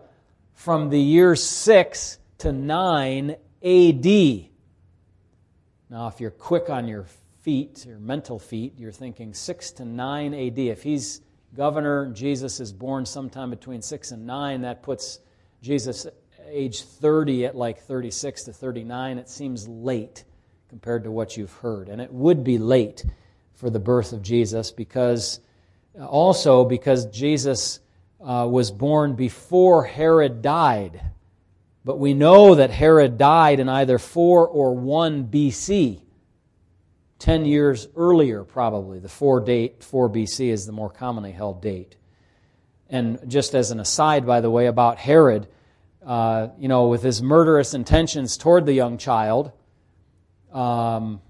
from 0.54 0.90
the 0.90 1.00
year 1.00 1.36
6 1.36 2.20
to 2.40 2.52
9 2.52 3.32
AD. 3.32 4.06
Now, 5.90 6.08
if 6.08 6.20
you're 6.20 6.32
quick 6.32 6.70
on 6.70 6.88
your 6.88 7.06
feet, 7.42 7.86
your 7.86 8.00
mental 8.00 8.40
feet, 8.40 8.74
you're 8.78 8.92
thinking 8.92 9.34
6 9.34 9.72
to 9.74 9.86
9 9.86 10.34
AD. 10.34 10.60
If 10.60 10.84
he's 10.84 11.22
governor. 11.56 12.08
Jesus 12.08 12.60
is 12.60 12.72
born 12.72 13.06
sometime 13.06 13.50
between 13.50 13.82
6 13.82 14.12
and 14.12 14.26
9. 14.26 14.62
That 14.62 14.84
puts 14.84 15.20
Jesus 15.62 16.08
age 16.48 16.84
30 16.84 17.46
at 17.46 17.56
like 17.56 17.80
36 17.80 18.44
to 18.44 18.54
39. 18.54 19.18
It 19.18 19.30
seems 19.30 19.68
late 19.68 20.24
compared 20.70 21.04
to 21.04 21.12
what 21.12 21.38
you've 21.38 21.54
heard. 21.54 21.90
And 21.90 22.02
it 22.02 22.12
would 22.12 22.44
be 22.44 22.58
late 22.58 23.06
for 23.54 23.70
the 23.70 23.80
birth 23.80 24.14
of 24.14 24.22
Jesus 24.22 24.72
because 24.72 25.40
also 26.00 26.66
because 26.66 27.06
Jesus 27.08 27.80
uh, 28.22 28.48
was 28.50 28.72
born 28.72 29.16
before 29.16 29.84
Herod 29.84 30.42
died. 30.42 31.02
But 31.84 32.00
we 32.00 32.14
know 32.14 32.56
that 32.56 32.70
Herod 32.70 33.18
died 33.18 33.60
in 33.60 33.68
either 33.68 33.98
4 33.98 34.48
or 34.48 34.76
1 34.76 35.26
BC. 35.26 36.02
10 37.22 37.46
years 37.46 37.88
earlier, 37.96 38.44
probably. 38.44 38.98
The 38.98 39.08
4 39.08 39.42
date, 39.42 39.84
4 39.84 40.10
BC 40.10 40.50
is 40.50 40.66
the 40.66 40.72
more 40.72 40.90
commonly 40.90 41.32
held 41.32 41.62
date. 41.62 41.96
And 42.90 43.20
just 43.30 43.54
as 43.54 43.70
an 43.70 43.80
aside, 43.80 44.26
by 44.26 44.42
the 44.42 44.50
way, 44.50 44.66
about 44.66 44.98
Herod, 44.98 45.48
uh, 46.04 46.48
you 46.58 46.68
know, 46.68 46.88
with 46.88 47.04
his 47.04 47.22
murderous 47.22 47.76
intentions 47.76 48.38
toward 48.38 48.66
the 48.66 48.74
young 48.74 48.98
child, 48.98 49.52
um, 50.52 51.22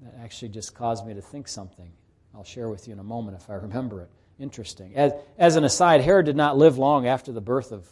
that 0.00 0.14
actually 0.22 0.48
just 0.48 0.74
caused 0.74 1.06
me 1.06 1.14
to 1.14 1.22
think 1.22 1.46
something. 1.46 1.92
I'll 2.34 2.42
share 2.42 2.68
with 2.68 2.88
you 2.88 2.92
in 2.92 2.98
a 2.98 3.04
moment 3.04 3.40
if 3.40 3.48
I 3.48 3.54
remember 3.54 4.02
it. 4.02 4.10
Interesting. 4.40 4.96
As, 4.96 5.12
as 5.38 5.54
an 5.54 5.62
aside, 5.62 6.00
Herod 6.00 6.26
did 6.26 6.36
not 6.36 6.58
live 6.58 6.78
long 6.78 7.06
after 7.06 7.30
the 7.30 7.40
birth 7.40 7.70
of 7.70 7.86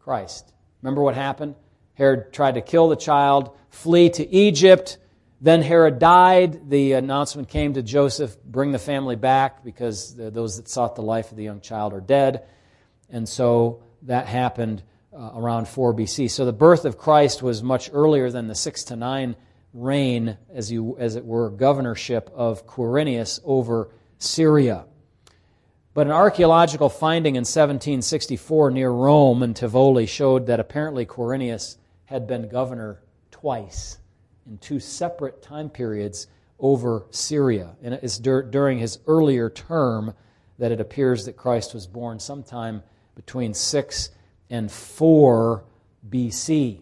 Christ. 0.00 0.52
Remember 0.82 1.02
what 1.02 1.14
happened? 1.14 1.54
Herod 1.94 2.30
tried 2.30 2.56
to 2.56 2.60
kill 2.60 2.90
the 2.90 2.96
child, 2.96 3.56
flee 3.70 4.10
to 4.10 4.28
Egypt. 4.28 4.98
Then 5.42 5.60
Herod 5.60 5.98
died. 5.98 6.70
The 6.70 6.92
announcement 6.92 7.48
came 7.48 7.74
to 7.74 7.82
Joseph 7.82 8.40
bring 8.44 8.70
the 8.70 8.78
family 8.78 9.16
back 9.16 9.64
because 9.64 10.14
those 10.14 10.56
that 10.56 10.68
sought 10.68 10.94
the 10.94 11.02
life 11.02 11.32
of 11.32 11.36
the 11.36 11.42
young 11.42 11.60
child 11.60 11.92
are 11.92 12.00
dead. 12.00 12.46
And 13.10 13.28
so 13.28 13.82
that 14.02 14.28
happened 14.28 14.84
uh, 15.12 15.32
around 15.34 15.66
4 15.66 15.94
BC. 15.94 16.30
So 16.30 16.44
the 16.44 16.52
birth 16.52 16.84
of 16.84 16.96
Christ 16.96 17.42
was 17.42 17.60
much 17.60 17.90
earlier 17.92 18.30
than 18.30 18.46
the 18.46 18.54
6 18.54 18.84
to 18.84 18.96
9 18.96 19.34
reign, 19.74 20.38
as, 20.54 20.70
you, 20.70 20.96
as 21.00 21.16
it 21.16 21.24
were, 21.24 21.50
governorship 21.50 22.30
of 22.32 22.64
Quirinius 22.68 23.40
over 23.44 23.90
Syria. 24.18 24.84
But 25.92 26.06
an 26.06 26.12
archaeological 26.12 26.88
finding 26.88 27.34
in 27.34 27.40
1764 27.40 28.70
near 28.70 28.90
Rome 28.90 29.42
and 29.42 29.56
Tivoli 29.56 30.06
showed 30.06 30.46
that 30.46 30.60
apparently 30.60 31.04
Quirinius 31.04 31.78
had 32.04 32.28
been 32.28 32.48
governor 32.48 33.02
twice 33.32 33.98
in 34.48 34.58
two 34.58 34.80
separate 34.80 35.42
time 35.42 35.70
periods 35.70 36.26
over 36.58 37.06
Syria. 37.10 37.76
And 37.82 37.94
it's 37.94 38.18
dur- 38.18 38.42
during 38.42 38.78
his 38.78 38.98
earlier 39.06 39.50
term 39.50 40.14
that 40.58 40.72
it 40.72 40.80
appears 40.80 41.24
that 41.24 41.36
Christ 41.36 41.74
was 41.74 41.86
born 41.86 42.20
sometime 42.20 42.82
between 43.14 43.54
6 43.54 44.10
and 44.48 44.70
4 44.70 45.64
BC. 46.08 46.80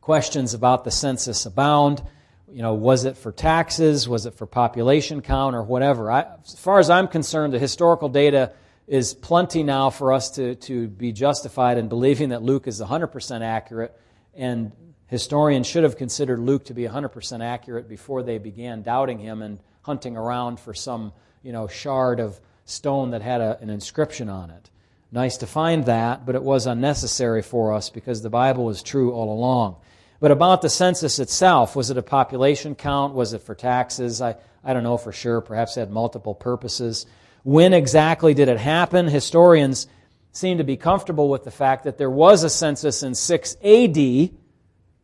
Questions 0.00 0.54
about 0.54 0.84
the 0.84 0.90
census 0.90 1.46
abound. 1.46 2.02
You 2.50 2.62
know, 2.62 2.74
was 2.74 3.04
it 3.04 3.16
for 3.16 3.32
taxes? 3.32 4.08
Was 4.08 4.26
it 4.26 4.34
for 4.34 4.46
population 4.46 5.22
count 5.22 5.56
or 5.56 5.62
whatever? 5.62 6.10
I, 6.10 6.26
as 6.44 6.58
far 6.58 6.78
as 6.78 6.90
I'm 6.90 7.08
concerned, 7.08 7.52
the 7.52 7.58
historical 7.58 8.08
data 8.08 8.52
is 8.86 9.14
plenty 9.14 9.62
now 9.62 9.90
for 9.90 10.12
us 10.12 10.30
to, 10.32 10.54
to 10.56 10.88
be 10.88 11.12
justified 11.12 11.78
in 11.78 11.88
believing 11.88 12.30
that 12.30 12.42
Luke 12.42 12.66
is 12.66 12.80
100% 12.80 13.40
accurate. 13.40 13.98
And 14.34 14.72
historians 15.12 15.66
should 15.66 15.82
have 15.82 15.98
considered 15.98 16.38
Luke 16.38 16.64
to 16.64 16.72
be 16.72 16.84
100% 16.84 17.44
accurate 17.44 17.86
before 17.86 18.22
they 18.22 18.38
began 18.38 18.80
doubting 18.80 19.18
him 19.18 19.42
and 19.42 19.58
hunting 19.82 20.16
around 20.16 20.58
for 20.58 20.72
some, 20.72 21.12
you 21.42 21.52
know, 21.52 21.68
shard 21.68 22.18
of 22.18 22.40
stone 22.64 23.10
that 23.10 23.20
had 23.20 23.42
a, 23.42 23.58
an 23.60 23.68
inscription 23.68 24.30
on 24.30 24.48
it. 24.48 24.70
Nice 25.12 25.36
to 25.36 25.46
find 25.46 25.84
that, 25.84 26.24
but 26.24 26.34
it 26.34 26.42
was 26.42 26.66
unnecessary 26.66 27.42
for 27.42 27.74
us 27.74 27.90
because 27.90 28.22
the 28.22 28.30
Bible 28.30 28.70
is 28.70 28.82
true 28.82 29.12
all 29.12 29.30
along. 29.34 29.76
But 30.18 30.30
about 30.30 30.62
the 30.62 30.70
census 30.70 31.18
itself, 31.18 31.76
was 31.76 31.90
it 31.90 31.98
a 31.98 32.02
population 32.02 32.74
count? 32.74 33.12
Was 33.12 33.34
it 33.34 33.42
for 33.42 33.54
taxes? 33.54 34.22
I, 34.22 34.36
I 34.64 34.72
don't 34.72 34.82
know 34.82 34.96
for 34.96 35.12
sure. 35.12 35.42
Perhaps 35.42 35.76
it 35.76 35.80
had 35.80 35.90
multiple 35.90 36.34
purposes. 36.34 37.04
When 37.42 37.74
exactly 37.74 38.32
did 38.32 38.48
it 38.48 38.56
happen? 38.56 39.08
Historians 39.08 39.88
seem 40.30 40.56
to 40.56 40.64
be 40.64 40.78
comfortable 40.78 41.28
with 41.28 41.44
the 41.44 41.50
fact 41.50 41.84
that 41.84 41.98
there 41.98 42.08
was 42.08 42.44
a 42.44 42.48
census 42.48 43.02
in 43.02 43.14
6 43.14 43.56
AD, 43.62 44.30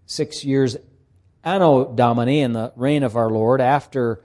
six 0.09 0.45
years 0.45 0.77
Anno 1.45 1.95
Domini, 1.95 2.41
in 2.41 2.53
the 2.53 2.73
reign 2.75 3.05
of 3.05 3.17
our 3.17 3.31
Lord, 3.31 3.61
after 3.61 4.23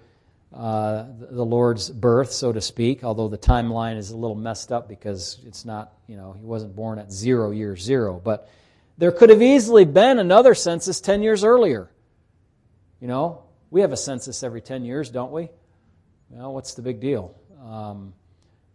uh, 0.53 1.05
the 1.31 1.45
Lord's 1.45 1.89
birth, 1.89 2.31
so 2.31 2.51
to 2.51 2.59
speak, 2.59 3.03
although 3.03 3.27
the 3.27 3.37
timeline 3.37 3.97
is 3.97 4.09
a 4.11 4.17
little 4.17 4.35
messed 4.35 4.71
up 4.71 4.89
because 4.89 5.39
it's 5.45 5.63
not, 5.63 5.93
you 6.07 6.17
know, 6.17 6.33
he 6.33 6.43
wasn't 6.43 6.75
born 6.75 6.99
at 6.99 7.11
zero 7.11 7.51
year 7.51 7.77
zero. 7.77 8.19
But 8.23 8.49
there 8.97 9.11
could 9.11 9.29
have 9.29 9.41
easily 9.41 9.85
been 9.85 10.19
another 10.19 10.55
census 10.55 10.99
10 11.01 11.21
years 11.21 11.43
earlier. 11.43 11.89
You 12.99 13.07
know, 13.07 13.43
we 13.69 13.81
have 13.81 13.91
a 13.91 13.97
census 13.97 14.43
every 14.43 14.61
10 14.61 14.85
years, 14.85 15.09
don't 15.09 15.31
we? 15.31 15.49
Well, 16.29 16.53
what's 16.53 16.73
the 16.73 16.81
big 16.81 16.99
deal? 16.99 17.35
Um, 17.63 18.13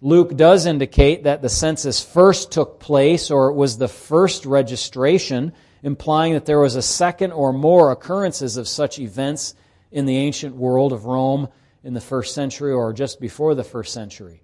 Luke 0.00 0.36
does 0.36 0.66
indicate 0.66 1.24
that 1.24 1.42
the 1.42 1.48
census 1.48 2.00
first 2.00 2.52
took 2.52 2.78
place, 2.78 3.30
or 3.30 3.50
it 3.50 3.54
was 3.54 3.78
the 3.78 3.88
first 3.88 4.46
registration, 4.46 5.52
implying 5.82 6.32
that 6.34 6.46
there 6.46 6.60
was 6.60 6.76
a 6.76 6.82
second 6.82 7.32
or 7.32 7.52
more 7.52 7.90
occurrences 7.90 8.56
of 8.56 8.68
such 8.68 8.98
events 8.98 9.54
in 9.90 10.06
the 10.06 10.16
ancient 10.16 10.54
world 10.54 10.92
of 10.92 11.06
Rome 11.06 11.48
in 11.84 11.94
the 11.94 12.00
first 12.00 12.34
century 12.34 12.72
or 12.72 12.92
just 12.92 13.20
before 13.20 13.54
the 13.54 13.64
first 13.64 13.94
century. 13.94 14.42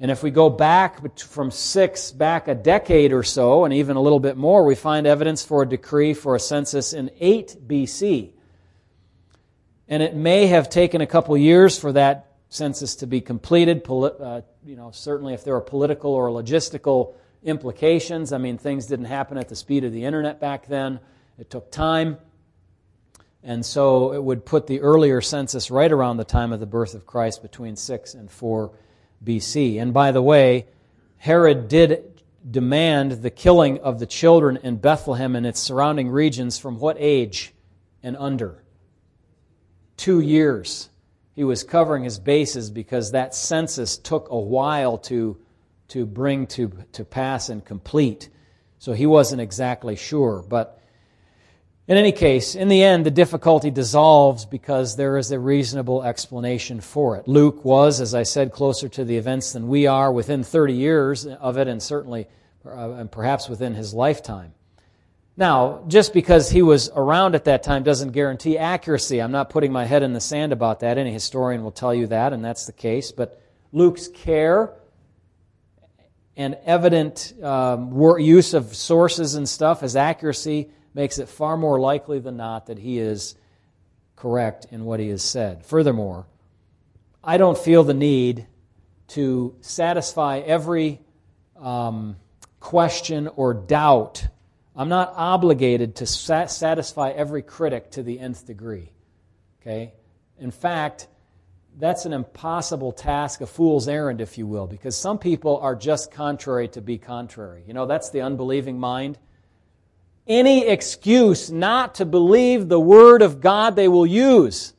And 0.00 0.10
if 0.10 0.22
we 0.22 0.30
go 0.30 0.50
back 0.50 1.18
from 1.18 1.50
six, 1.50 2.10
back 2.10 2.48
a 2.48 2.54
decade 2.54 3.12
or 3.12 3.22
so, 3.22 3.64
and 3.64 3.72
even 3.72 3.96
a 3.96 4.00
little 4.00 4.18
bit 4.18 4.36
more, 4.36 4.64
we 4.64 4.74
find 4.74 5.06
evidence 5.06 5.44
for 5.44 5.62
a 5.62 5.68
decree 5.68 6.14
for 6.14 6.34
a 6.34 6.40
census 6.40 6.92
in 6.92 7.10
8 7.20 7.56
BC. 7.66 8.32
And 9.88 10.02
it 10.02 10.14
may 10.16 10.46
have 10.46 10.68
taken 10.68 11.00
a 11.00 11.06
couple 11.06 11.36
years 11.36 11.78
for 11.78 11.92
that 11.92 12.32
census 12.48 12.96
to 12.96 13.06
be 13.06 13.20
completed. 13.20 13.88
Uh, 13.88 14.40
you 14.64 14.76
know, 14.76 14.90
certainly 14.90 15.34
if 15.34 15.44
there 15.44 15.54
are 15.54 15.60
political 15.60 16.12
or 16.12 16.28
logistical 16.28 17.14
implications. 17.44 18.32
I 18.32 18.38
mean, 18.38 18.58
things 18.58 18.86
didn't 18.86 19.04
happen 19.06 19.38
at 19.38 19.48
the 19.48 19.56
speed 19.56 19.84
of 19.84 19.92
the 19.92 20.04
internet 20.04 20.40
back 20.40 20.66
then. 20.66 20.98
It 21.38 21.50
took 21.50 21.70
time. 21.70 22.18
And 23.42 23.64
so 23.64 24.12
it 24.14 24.22
would 24.22 24.46
put 24.46 24.66
the 24.66 24.80
earlier 24.80 25.20
census 25.20 25.70
right 25.70 25.92
around 25.92 26.16
the 26.16 26.24
time 26.24 26.52
of 26.52 26.60
the 26.60 26.66
birth 26.66 26.94
of 26.94 27.06
Christ 27.06 27.42
between 27.42 27.76
6 27.76 28.14
and 28.14 28.30
4 28.30 28.72
BC. 29.22 29.80
And 29.80 29.92
by 29.92 30.12
the 30.12 30.22
way, 30.22 30.66
Herod 31.18 31.68
did 31.68 32.22
demand 32.50 33.12
the 33.12 33.30
killing 33.30 33.80
of 33.80 33.98
the 33.98 34.06
children 34.06 34.58
in 34.62 34.76
Bethlehem 34.76 35.36
and 35.36 35.46
its 35.46 35.60
surrounding 35.60 36.08
regions 36.08 36.58
from 36.58 36.78
what 36.78 36.96
age 36.98 37.52
and 38.02 38.16
under? 38.16 38.62
Two 39.96 40.20
years. 40.20 40.88
He 41.34 41.44
was 41.44 41.64
covering 41.64 42.04
his 42.04 42.18
bases 42.18 42.70
because 42.70 43.10
that 43.10 43.34
census 43.34 43.98
took 43.98 44.28
a 44.30 44.38
while 44.38 44.98
to, 44.98 45.36
to 45.94 46.04
bring 46.04 46.44
to, 46.48 46.72
to 46.90 47.04
pass 47.04 47.48
and 47.48 47.64
complete. 47.64 48.28
So 48.80 48.94
he 48.94 49.06
wasn't 49.06 49.40
exactly 49.40 49.94
sure. 49.94 50.44
But 50.46 50.80
in 51.86 51.96
any 51.96 52.10
case, 52.10 52.56
in 52.56 52.66
the 52.66 52.82
end, 52.82 53.06
the 53.06 53.12
difficulty 53.12 53.70
dissolves 53.70 54.44
because 54.44 54.96
there 54.96 55.16
is 55.18 55.30
a 55.30 55.38
reasonable 55.38 56.02
explanation 56.02 56.80
for 56.80 57.16
it. 57.16 57.28
Luke 57.28 57.64
was, 57.64 58.00
as 58.00 58.12
I 58.12 58.24
said, 58.24 58.50
closer 58.50 58.88
to 58.88 59.04
the 59.04 59.16
events 59.16 59.52
than 59.52 59.68
we 59.68 59.86
are 59.86 60.10
within 60.10 60.42
30 60.42 60.72
years 60.72 61.26
of 61.26 61.58
it, 61.58 61.68
and 61.68 61.80
certainly, 61.80 62.26
uh, 62.66 62.90
and 62.94 63.08
perhaps 63.08 63.48
within 63.48 63.74
his 63.74 63.94
lifetime. 63.94 64.52
Now, 65.36 65.84
just 65.86 66.12
because 66.12 66.50
he 66.50 66.62
was 66.62 66.90
around 66.96 67.36
at 67.36 67.44
that 67.44 67.62
time 67.62 67.84
doesn't 67.84 68.10
guarantee 68.10 68.58
accuracy. 68.58 69.22
I'm 69.22 69.32
not 69.32 69.48
putting 69.48 69.70
my 69.70 69.84
head 69.84 70.02
in 70.02 70.12
the 70.12 70.20
sand 70.20 70.52
about 70.52 70.80
that. 70.80 70.98
Any 70.98 71.12
historian 71.12 71.62
will 71.62 71.70
tell 71.70 71.94
you 71.94 72.08
that, 72.08 72.32
and 72.32 72.44
that's 72.44 72.66
the 72.66 72.72
case. 72.72 73.12
But 73.12 73.40
Luke's 73.72 74.08
care 74.08 74.72
and 76.36 76.56
evident 76.64 77.32
um, 77.42 77.92
use 78.18 78.54
of 78.54 78.74
sources 78.74 79.34
and 79.34 79.48
stuff, 79.48 79.80
his 79.80 79.96
accuracy, 79.96 80.70
makes 80.94 81.18
it 81.18 81.28
far 81.28 81.56
more 81.56 81.78
likely 81.78 82.18
than 82.18 82.36
not 82.36 82.66
that 82.66 82.78
he 82.78 82.98
is 82.98 83.34
correct 84.16 84.66
in 84.70 84.84
what 84.84 85.00
he 85.00 85.08
has 85.08 85.22
said. 85.22 85.64
Furthermore, 85.64 86.26
I 87.22 87.36
don't 87.36 87.58
feel 87.58 87.84
the 87.84 87.94
need 87.94 88.46
to 89.08 89.56
satisfy 89.60 90.38
every 90.38 91.00
um, 91.60 92.16
question 92.60 93.28
or 93.28 93.54
doubt. 93.54 94.26
I'm 94.76 94.88
not 94.88 95.12
obligated 95.16 95.96
to 95.96 96.06
satisfy 96.06 97.10
every 97.10 97.42
critic 97.42 97.92
to 97.92 98.02
the 98.02 98.18
nth 98.18 98.46
degree. 98.46 98.90
Okay? 99.60 99.92
In 100.38 100.50
fact, 100.50 101.06
that's 101.78 102.04
an 102.04 102.12
impossible 102.12 102.92
task, 102.92 103.40
a 103.40 103.46
fool's 103.46 103.88
errand, 103.88 104.20
if 104.20 104.38
you 104.38 104.46
will, 104.46 104.66
because 104.66 104.96
some 104.96 105.18
people 105.18 105.58
are 105.58 105.74
just 105.74 106.10
contrary 106.10 106.68
to 106.68 106.80
be 106.80 106.98
contrary. 106.98 107.64
You 107.66 107.74
know, 107.74 107.86
that's 107.86 108.10
the 108.10 108.22
unbelieving 108.22 108.78
mind 108.78 109.18
any 110.26 110.66
excuse 110.66 111.50
not 111.50 111.96
to 111.96 112.04
believe 112.04 112.68
the 112.68 112.80
Word 112.80 113.22
of 113.22 113.40
God 113.40 113.76
they 113.76 113.88
will 113.88 114.06
use. 114.06 114.72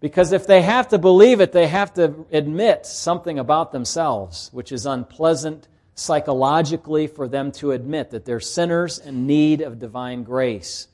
Because 0.00 0.32
if 0.32 0.46
they 0.46 0.62
have 0.62 0.88
to 0.88 0.98
believe 0.98 1.40
it, 1.40 1.52
they 1.52 1.66
have 1.66 1.94
to 1.94 2.26
admit 2.30 2.84
something 2.84 3.38
about 3.38 3.72
themselves, 3.72 4.50
which 4.52 4.70
is 4.70 4.84
unpleasant 4.84 5.68
psychologically 5.94 7.06
for 7.06 7.28
them 7.28 7.52
to 7.52 7.70
admit 7.70 8.10
that 8.10 8.24
they're 8.24 8.40
sinners 8.40 8.98
in 8.98 9.26
need 9.26 9.60
of 9.60 9.78
divine 9.78 10.24
grace. 10.24 10.88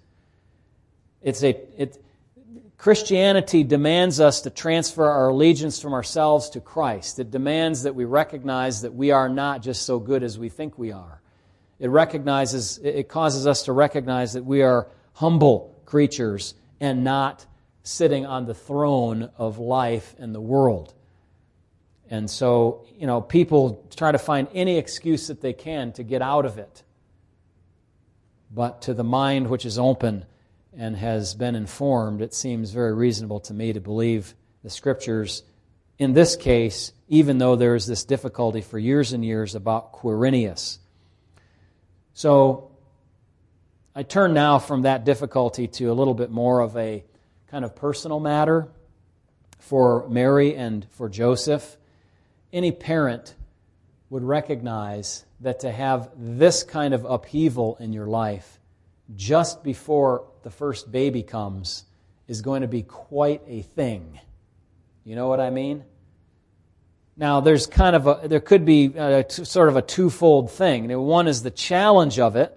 It's 1.22 1.42
a, 1.42 1.56
it, 1.80 2.02
Christianity 2.80 3.62
demands 3.62 4.20
us 4.20 4.40
to 4.40 4.48
transfer 4.48 5.04
our 5.04 5.28
allegiance 5.28 5.82
from 5.82 5.92
ourselves 5.92 6.48
to 6.48 6.62
Christ. 6.62 7.18
It 7.18 7.30
demands 7.30 7.82
that 7.82 7.94
we 7.94 8.06
recognize 8.06 8.80
that 8.80 8.94
we 8.94 9.10
are 9.10 9.28
not 9.28 9.60
just 9.60 9.84
so 9.84 9.98
good 9.98 10.22
as 10.22 10.38
we 10.38 10.48
think 10.48 10.78
we 10.78 10.90
are 10.90 11.20
It 11.78 11.90
recognizes, 11.90 12.78
it 12.78 13.06
causes 13.06 13.46
us 13.46 13.64
to 13.64 13.74
recognize 13.74 14.32
that 14.32 14.46
we 14.46 14.62
are 14.62 14.88
humble 15.12 15.78
creatures 15.84 16.54
and 16.80 17.04
not 17.04 17.44
sitting 17.82 18.24
on 18.24 18.46
the 18.46 18.54
throne 18.54 19.28
of 19.36 19.58
life 19.58 20.14
and 20.18 20.34
the 20.34 20.40
world. 20.40 20.94
And 22.08 22.30
so, 22.30 22.86
you 22.96 23.06
know, 23.06 23.20
people 23.20 23.86
try 23.94 24.10
to 24.10 24.18
find 24.18 24.48
any 24.54 24.78
excuse 24.78 25.26
that 25.26 25.42
they 25.42 25.52
can 25.52 25.92
to 25.92 26.02
get 26.02 26.22
out 26.22 26.46
of 26.46 26.56
it. 26.56 26.82
But 28.50 28.80
to 28.82 28.94
the 28.94 29.04
mind 29.04 29.48
which 29.48 29.66
is 29.66 29.78
open 29.78 30.24
and 30.76 30.96
has 30.96 31.34
been 31.34 31.54
informed, 31.54 32.22
it 32.22 32.34
seems 32.34 32.70
very 32.70 32.94
reasonable 32.94 33.40
to 33.40 33.54
me 33.54 33.72
to 33.72 33.80
believe 33.80 34.34
the 34.62 34.70
scriptures 34.70 35.42
in 35.98 36.12
this 36.12 36.36
case, 36.36 36.92
even 37.08 37.38
though 37.38 37.56
there 37.56 37.74
is 37.74 37.86
this 37.86 38.04
difficulty 38.04 38.60
for 38.60 38.78
years 38.78 39.12
and 39.12 39.24
years 39.24 39.54
about 39.54 39.92
Quirinius. 39.92 40.78
So 42.14 42.70
I 43.94 44.02
turn 44.02 44.32
now 44.32 44.58
from 44.58 44.82
that 44.82 45.04
difficulty 45.04 45.66
to 45.66 45.86
a 45.86 45.92
little 45.94 46.14
bit 46.14 46.30
more 46.30 46.60
of 46.60 46.76
a 46.76 47.04
kind 47.48 47.64
of 47.64 47.74
personal 47.74 48.20
matter 48.20 48.68
for 49.58 50.08
Mary 50.08 50.54
and 50.54 50.86
for 50.90 51.08
Joseph. 51.08 51.76
Any 52.52 52.72
parent 52.72 53.34
would 54.08 54.22
recognize 54.22 55.24
that 55.40 55.60
to 55.60 55.72
have 55.72 56.10
this 56.16 56.62
kind 56.62 56.94
of 56.94 57.04
upheaval 57.04 57.76
in 57.80 57.92
your 57.92 58.06
life 58.06 58.59
just 59.16 59.62
before 59.62 60.26
the 60.42 60.50
first 60.50 60.90
baby 60.90 61.22
comes 61.22 61.84
is 62.28 62.42
going 62.42 62.62
to 62.62 62.68
be 62.68 62.82
quite 62.82 63.42
a 63.46 63.62
thing. 63.62 64.20
You 65.04 65.16
know 65.16 65.28
what 65.28 65.40
I 65.40 65.50
mean? 65.50 65.84
Now, 67.16 67.40
there's 67.40 67.66
kind 67.66 67.96
of 67.96 68.06
a, 68.06 68.28
there 68.28 68.40
could 68.40 68.64
be 68.64 68.86
a, 68.96 69.24
sort 69.28 69.68
of 69.68 69.76
a 69.76 69.82
twofold 69.82 70.50
thing. 70.50 70.88
One 70.98 71.28
is 71.28 71.42
the 71.42 71.50
challenge 71.50 72.18
of 72.18 72.36
it 72.36 72.56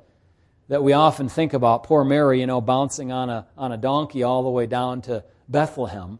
that 0.70 0.84
we 0.84 0.94
often 0.94 1.28
think 1.28 1.54
about. 1.54 1.84
Poor 1.84 2.04
Mary, 2.04 2.40
you 2.40 2.48
know, 2.48 2.62
bouncing 2.62 3.12
on 3.12 3.30
a, 3.30 3.48
on 3.58 3.72
a 3.72 3.78
donkey 3.78 4.24
all 4.24 4.44
the 4.44 4.50
way 4.50 4.66
down 4.66 5.02
to 5.02 5.24
Bethlehem, 5.50 6.20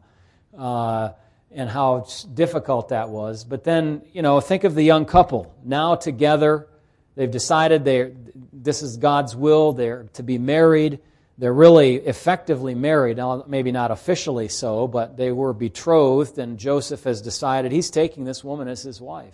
uh, 0.58 1.12
and 1.52 1.70
how 1.70 2.06
difficult 2.34 2.90
that 2.90 3.10
was. 3.10 3.44
But 3.44 3.64
then, 3.64 4.02
you 4.12 4.22
know, 4.22 4.42
think 4.42 4.64
of 4.64 4.76
the 4.76 4.84
young 4.84 5.06
couple 5.06 5.56
now 5.64 5.96
together. 5.96 6.68
They've 7.16 7.32
decided 7.32 7.86
they 7.86 8.12
this 8.54 8.84
is 8.84 8.98
God's 8.98 9.36
will. 9.36 9.74
They're 9.74 10.04
to 10.14 10.24
be 10.24 10.38
married 10.38 11.00
they're 11.38 11.54
really 11.54 11.96
effectively 11.96 12.76
married, 12.76 13.20
maybe 13.48 13.72
not 13.72 13.90
officially 13.90 14.48
so, 14.50 14.88
but 14.88 15.18
they 15.18 15.32
were 15.32 15.54
betrothed, 15.54 16.38
and 16.38 16.60
Joseph 16.60 17.04
has 17.06 17.22
decided 17.22 17.72
he's 17.72 17.90
taking 17.90 18.24
this 18.24 18.44
woman 18.44 18.68
as 18.68 18.84
his 18.84 19.02
wife. 19.02 19.34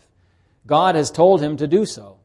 God 0.66 0.96
has 0.96 1.12
told 1.12 1.42
him 1.42 1.58
to 1.58 1.68
do 1.68 1.86
so. 1.86 2.18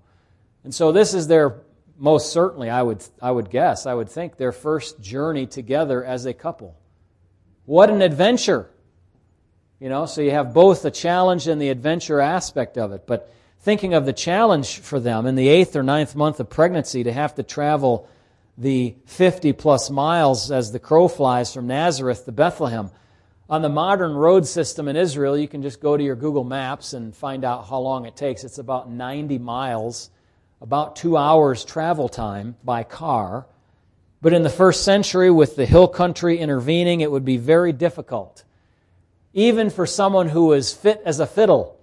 And 0.62 0.72
so 0.72 0.92
this 0.92 1.12
is 1.12 1.26
their, 1.26 1.56
most 1.98 2.32
certainly, 2.32 2.70
I 2.70 2.82
would, 2.82 3.04
I 3.20 3.32
would 3.32 3.50
guess, 3.50 3.84
I 3.84 3.94
would 3.94 4.08
think, 4.08 4.36
their 4.36 4.52
first 4.52 5.00
journey 5.00 5.46
together 5.46 6.04
as 6.04 6.24
a 6.24 6.32
couple. 6.32 6.76
What 7.64 7.90
an 7.90 8.00
adventure! 8.00 8.70
You 9.80 9.88
know, 9.88 10.06
so 10.06 10.20
you 10.20 10.30
have 10.30 10.54
both 10.54 10.82
the 10.82 10.90
challenge 10.90 11.48
and 11.48 11.60
the 11.60 11.68
adventure 11.68 12.20
aspect 12.20 12.78
of 12.78 12.92
it. 12.92 13.06
But 13.06 13.30
thinking 13.64 13.94
of 13.94 14.04
the 14.04 14.12
challenge 14.12 14.78
for 14.80 15.00
them 15.00 15.24
in 15.24 15.36
the 15.36 15.48
eighth 15.48 15.74
or 15.74 15.82
ninth 15.82 16.14
month 16.14 16.38
of 16.38 16.50
pregnancy 16.50 17.02
to 17.02 17.10
have 17.10 17.34
to 17.34 17.42
travel 17.42 18.06
the 18.58 18.94
50 19.06 19.54
plus 19.54 19.88
miles 19.88 20.50
as 20.50 20.70
the 20.70 20.78
crow 20.78 21.08
flies 21.08 21.54
from 21.54 21.66
Nazareth 21.66 22.26
to 22.26 22.32
Bethlehem. 22.32 22.90
On 23.48 23.62
the 23.62 23.70
modern 23.70 24.12
road 24.12 24.46
system 24.46 24.86
in 24.86 24.96
Israel, 24.96 25.36
you 25.36 25.48
can 25.48 25.62
just 25.62 25.80
go 25.80 25.96
to 25.96 26.04
your 26.04 26.14
Google 26.14 26.44
Maps 26.44 26.92
and 26.92 27.16
find 27.16 27.42
out 27.42 27.66
how 27.66 27.78
long 27.78 28.04
it 28.04 28.16
takes. 28.16 28.44
It's 28.44 28.58
about 28.58 28.90
90 28.90 29.38
miles, 29.38 30.10
about 30.60 30.94
two 30.96 31.16
hours 31.16 31.64
travel 31.64 32.10
time 32.10 32.56
by 32.64 32.82
car. 32.82 33.46
But 34.20 34.34
in 34.34 34.42
the 34.42 34.50
first 34.50 34.84
century, 34.84 35.30
with 35.30 35.56
the 35.56 35.64
hill 35.64 35.88
country 35.88 36.38
intervening, 36.38 37.00
it 37.00 37.10
would 37.10 37.24
be 37.24 37.38
very 37.38 37.72
difficult. 37.72 38.44
Even 39.32 39.70
for 39.70 39.86
someone 39.86 40.28
who 40.28 40.52
is 40.52 40.74
fit 40.74 41.00
as 41.06 41.18
a 41.18 41.26
fiddle, 41.26 41.73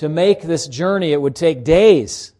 to 0.00 0.08
make 0.08 0.40
this 0.40 0.66
journey, 0.66 1.12
it 1.12 1.20
would 1.20 1.36
take 1.36 1.62
days 1.62 2.32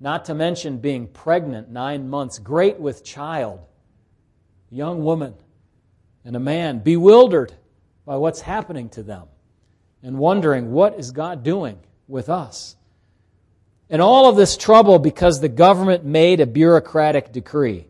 not 0.00 0.24
to 0.24 0.34
mention 0.34 0.78
being 0.78 1.06
pregnant 1.06 1.70
nine 1.70 2.08
months, 2.08 2.38
great 2.38 2.80
with 2.80 3.04
child, 3.04 3.60
young 4.70 5.04
woman 5.04 5.34
and 6.24 6.34
a 6.34 6.40
man, 6.40 6.78
bewildered 6.78 7.52
by 8.06 8.16
what's 8.16 8.40
happening 8.40 8.88
to 8.88 9.02
them 9.02 9.26
and 10.02 10.16
wondering, 10.16 10.72
what 10.72 10.98
is 10.98 11.10
God 11.10 11.42
doing 11.42 11.78
with 12.08 12.30
us? 12.30 12.74
And 13.90 14.00
all 14.00 14.26
of 14.26 14.36
this 14.36 14.56
trouble 14.56 14.98
because 14.98 15.42
the 15.42 15.50
government 15.50 16.06
made 16.06 16.40
a 16.40 16.46
bureaucratic 16.46 17.32
decree. 17.32 17.86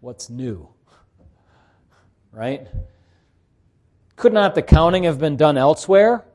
What's 0.00 0.28
new? 0.28 0.68
Right? 2.30 2.68
Could 4.16 4.34
not 4.34 4.54
the 4.54 4.60
counting 4.60 5.04
have 5.04 5.18
been 5.18 5.38
done 5.38 5.56
elsewhere? 5.56 6.26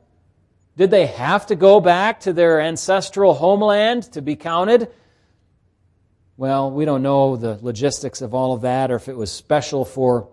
Did 0.75 0.89
they 0.89 1.05
have 1.05 1.47
to 1.47 1.55
go 1.55 1.79
back 1.79 2.21
to 2.21 2.33
their 2.33 2.59
ancestral 2.59 3.33
homeland 3.33 4.03
to 4.13 4.21
be 4.21 4.35
counted? 4.35 4.91
Well, 6.35 6.71
we 6.71 6.85
don't 6.85 7.03
know 7.03 7.35
the 7.35 7.59
logistics 7.61 8.21
of 8.21 8.33
all 8.33 8.53
of 8.53 8.61
that 8.61 8.91
or 8.91 8.95
if 8.95 9.07
it 9.07 9.15
was 9.15 9.31
special 9.31 9.85
for 9.85 10.29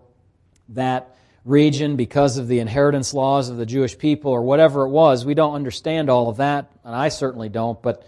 that 0.69 1.15
region 1.45 1.95
because 1.95 2.37
of 2.37 2.47
the 2.47 2.59
inheritance 2.59 3.13
laws 3.13 3.49
of 3.49 3.57
the 3.57 3.65
Jewish 3.65 3.97
people 3.97 4.31
or 4.31 4.41
whatever 4.41 4.83
it 4.83 4.89
was. 4.89 5.25
We 5.25 5.35
don't 5.35 5.53
understand 5.53 6.09
all 6.09 6.29
of 6.29 6.37
that, 6.37 6.71
and 6.83 6.95
I 6.95 7.09
certainly 7.09 7.49
don't, 7.49 7.81
but, 7.81 8.05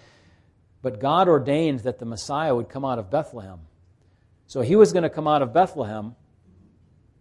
but 0.82 1.00
God 1.00 1.28
ordained 1.28 1.82
that 1.82 2.00
the 2.00 2.06
Messiah 2.06 2.56
would 2.56 2.70
come 2.70 2.86
out 2.86 3.00
of 3.00 3.12
Bethlehem. 3.12 3.60
So 4.48 4.62
he 4.62 4.76
was 4.76 4.92
going 4.92 5.04
to 5.04 5.10
come 5.10 5.28
out 5.28 5.42
of 5.42 5.54
Bethlehem 5.54 6.16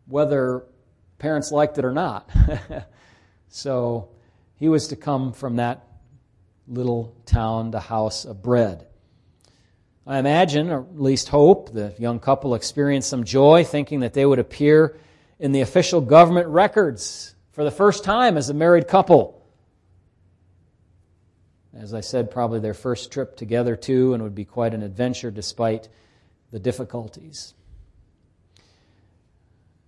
whether 0.06 0.64
parents 1.18 1.52
liked 1.52 1.78
it 1.78 1.84
or 1.84 1.92
not. 1.92 2.28
so 3.48 4.08
he 4.62 4.68
was 4.68 4.86
to 4.86 4.94
come 4.94 5.32
from 5.32 5.56
that 5.56 5.84
little 6.68 7.16
town, 7.26 7.72
the 7.72 7.80
house 7.80 8.24
of 8.24 8.44
bread. 8.44 8.86
I 10.06 10.20
imagine, 10.20 10.70
or 10.70 10.82
at 10.82 11.00
least 11.00 11.30
hope, 11.30 11.72
the 11.72 11.92
young 11.98 12.20
couple 12.20 12.54
experienced 12.54 13.10
some 13.10 13.24
joy 13.24 13.64
thinking 13.64 13.98
that 14.00 14.12
they 14.12 14.24
would 14.24 14.38
appear 14.38 14.96
in 15.40 15.50
the 15.50 15.62
official 15.62 16.00
government 16.00 16.46
records 16.46 17.34
for 17.50 17.64
the 17.64 17.72
first 17.72 18.04
time 18.04 18.36
as 18.36 18.50
a 18.50 18.54
married 18.54 18.86
couple. 18.86 19.44
As 21.76 21.92
I 21.92 22.00
said, 22.00 22.30
probably 22.30 22.60
their 22.60 22.72
first 22.72 23.10
trip 23.10 23.36
together, 23.36 23.74
too, 23.74 24.14
and 24.14 24.22
would 24.22 24.36
be 24.36 24.44
quite 24.44 24.74
an 24.74 24.84
adventure 24.84 25.32
despite 25.32 25.88
the 26.52 26.60
difficulties. 26.60 27.54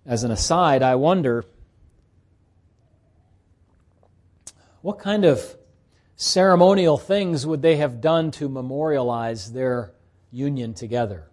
As 0.05 0.25
an 0.25 0.31
aside, 0.31 0.83
I 0.83 0.95
wonder 0.95 1.45
What 4.85 4.99
kind 4.99 5.25
of 5.25 5.43
ceremonial 6.15 6.99
things 6.99 7.43
would 7.43 7.63
they 7.63 7.77
have 7.77 8.01
done 8.01 8.29
to 8.33 8.47
memorialize 8.47 9.51
their 9.51 9.95
union 10.29 10.75
together? 10.75 11.27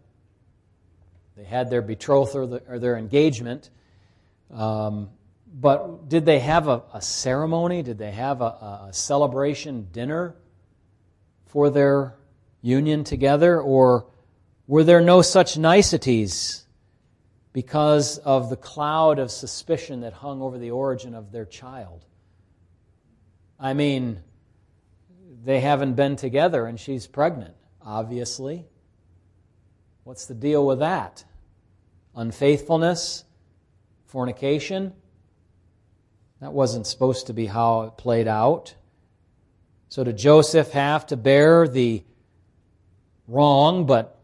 They 1.37 1.45
had 1.45 1.69
their 1.69 1.83
betrothal 1.83 2.41
or, 2.41 2.47
the, 2.47 2.63
or 2.67 2.79
their 2.79 2.97
engagement, 2.97 3.69
um, 4.51 5.11
but 5.53 6.09
did 6.09 6.25
they 6.25 6.39
have 6.39 6.67
a, 6.67 6.83
a, 6.95 7.03
ceremony? 7.03 7.83
Did 7.83 7.99
they 7.99 8.13
have 8.13 8.41
a, 8.41 8.87
a 8.89 8.91
celebration 8.93 9.89
dinner 9.93 10.35
for 11.45 11.69
their 11.69 12.15
union 12.63 13.05
together? 13.05 13.61
Or 13.61 14.07
were 14.67 14.83
there 14.83 15.03
no 15.03 15.21
such 15.21 15.59
niceties 15.59 16.65
because 17.53 18.17
of 18.17 18.49
the 18.49 18.57
cloud 18.57 19.19
of 19.19 19.31
suspicion 19.31 20.01
that 20.01 20.15
hung 20.15 20.41
over 20.41 20.57
the 20.57 20.71
origin 20.71 21.15
of 21.15 21.33
their 21.33 21.45
child? 21.45 22.07
I 23.63 23.75
mean, 23.75 24.19
they 25.45 25.61
haven't 25.61 25.95
been 25.95 26.17
together 26.17 26.67
and 26.67 26.81
she's 26.81 27.07
pregnant, 27.07 27.55
obviously. 27.81 28.67
What's 30.03 30.27
the 30.27 30.35
deal 30.35 30.67
with 30.67 30.81
that? 30.81 31.25
Unfaithfulness? 32.17 33.23
Fornication? 34.07 34.93
That 36.41 36.53
wasn't 36.53 36.89
supposed 36.89 37.29
to 37.29 37.33
be 37.33 37.47
how 37.47 37.83
it 37.83 37.97
played 37.97 38.27
out. 38.27 38.75
So, 39.91 40.03
did 40.03 40.19
Joseph 40.19 40.73
have 40.73 41.07
to 41.07 41.17
bear 41.17 41.69
the 41.69 42.03
wrong, 43.29 43.87
but 43.87 44.19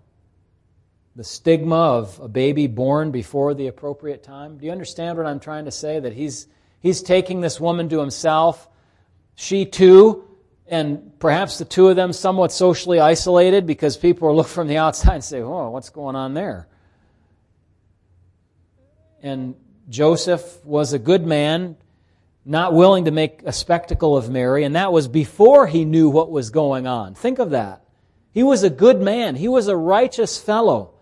the 1.14 1.22
stigma 1.22 1.76
of 1.76 2.18
a 2.18 2.28
baby 2.28 2.66
born 2.66 3.12
before 3.12 3.54
the 3.54 3.68
appropriate 3.68 4.24
time? 4.24 4.58
Do 4.58 4.66
you 4.66 4.72
understand 4.72 5.16
what 5.16 5.28
I'm 5.28 5.38
trying 5.38 5.66
to 5.66 5.70
say? 5.70 6.00
That 6.00 6.12
he's, 6.12 6.48
he's 6.80 7.02
taking 7.02 7.40
this 7.40 7.60
woman 7.60 7.88
to 7.90 8.00
himself 8.00 8.68
she 9.40 9.66
too, 9.66 10.24
and 10.66 11.16
perhaps 11.20 11.58
the 11.58 11.64
two 11.64 11.86
of 11.86 11.94
them 11.94 12.12
somewhat 12.12 12.50
socially 12.50 12.98
isolated 12.98 13.66
because 13.66 13.96
people 13.96 14.34
look 14.36 14.48
from 14.48 14.66
the 14.66 14.78
outside 14.78 15.14
and 15.14 15.24
say, 15.24 15.40
oh, 15.40 15.70
what's 15.70 15.90
going 15.90 16.16
on 16.16 16.34
there? 16.34 16.66
And 19.22 19.54
Joseph 19.88 20.64
was 20.64 20.92
a 20.92 20.98
good 20.98 21.24
man, 21.24 21.76
not 22.44 22.74
willing 22.74 23.04
to 23.04 23.12
make 23.12 23.42
a 23.44 23.52
spectacle 23.52 24.16
of 24.16 24.28
Mary, 24.28 24.64
and 24.64 24.74
that 24.74 24.92
was 24.92 25.06
before 25.06 25.68
he 25.68 25.84
knew 25.84 26.08
what 26.08 26.32
was 26.32 26.50
going 26.50 26.88
on. 26.88 27.14
Think 27.14 27.38
of 27.38 27.50
that. 27.50 27.84
He 28.32 28.42
was 28.42 28.64
a 28.64 28.70
good 28.70 29.00
man. 29.00 29.36
He 29.36 29.46
was 29.46 29.68
a 29.68 29.76
righteous 29.76 30.36
fellow. 30.36 30.94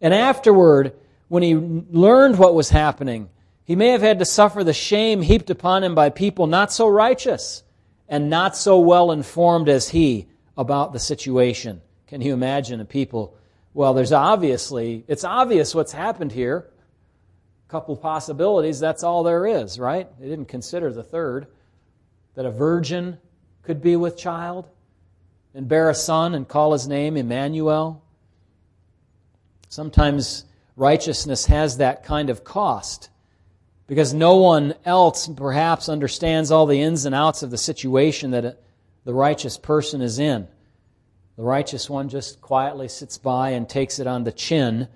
And 0.00 0.14
afterward, 0.14 0.94
when 1.28 1.42
he 1.42 1.54
learned 1.54 2.38
what 2.38 2.54
was 2.54 2.70
happening, 2.70 3.28
he 3.68 3.76
may 3.76 3.88
have 3.88 4.00
had 4.00 4.18
to 4.18 4.24
suffer 4.24 4.64
the 4.64 4.72
shame 4.72 5.20
heaped 5.20 5.50
upon 5.50 5.84
him 5.84 5.94
by 5.94 6.08
people 6.08 6.46
not 6.46 6.72
so 6.72 6.88
righteous 6.88 7.62
and 8.08 8.30
not 8.30 8.56
so 8.56 8.78
well 8.78 9.12
informed 9.12 9.68
as 9.68 9.90
he 9.90 10.26
about 10.56 10.94
the 10.94 10.98
situation. 10.98 11.82
Can 12.06 12.22
you 12.22 12.32
imagine 12.32 12.80
a 12.80 12.86
people? 12.86 13.36
Well, 13.74 13.92
there's 13.92 14.10
obviously, 14.10 15.04
it's 15.06 15.22
obvious 15.22 15.74
what's 15.74 15.92
happened 15.92 16.32
here. 16.32 16.70
A 17.68 17.70
couple 17.70 17.94
possibilities, 17.94 18.80
that's 18.80 19.02
all 19.02 19.22
there 19.22 19.46
is, 19.46 19.78
right? 19.78 20.08
They 20.18 20.28
didn't 20.28 20.48
consider 20.48 20.90
the 20.90 21.02
third 21.02 21.46
that 22.36 22.46
a 22.46 22.50
virgin 22.50 23.18
could 23.62 23.82
be 23.82 23.96
with 23.96 24.16
child 24.16 24.66
and 25.52 25.68
bear 25.68 25.90
a 25.90 25.94
son 25.94 26.34
and 26.34 26.48
call 26.48 26.72
his 26.72 26.88
name 26.88 27.18
Emmanuel. 27.18 28.02
Sometimes 29.68 30.46
righteousness 30.74 31.44
has 31.44 31.76
that 31.76 32.02
kind 32.02 32.30
of 32.30 32.44
cost 32.44 33.10
because 33.88 34.14
no 34.14 34.36
one 34.36 34.74
else 34.84 35.26
perhaps 35.26 35.88
understands 35.88 36.52
all 36.52 36.66
the 36.66 36.80
ins 36.80 37.06
and 37.06 37.14
outs 37.14 37.42
of 37.42 37.50
the 37.50 37.58
situation 37.58 38.30
that 38.30 38.60
the 39.04 39.14
righteous 39.14 39.58
person 39.58 40.00
is 40.00 40.20
in. 40.20 40.46
The 41.36 41.42
righteous 41.42 41.88
one 41.88 42.08
just 42.08 42.40
quietly 42.40 42.88
sits 42.88 43.18
by 43.18 43.50
and 43.50 43.68
takes 43.68 43.98
it 43.98 44.06
on 44.06 44.24
the 44.24 44.32
chin 44.32 44.88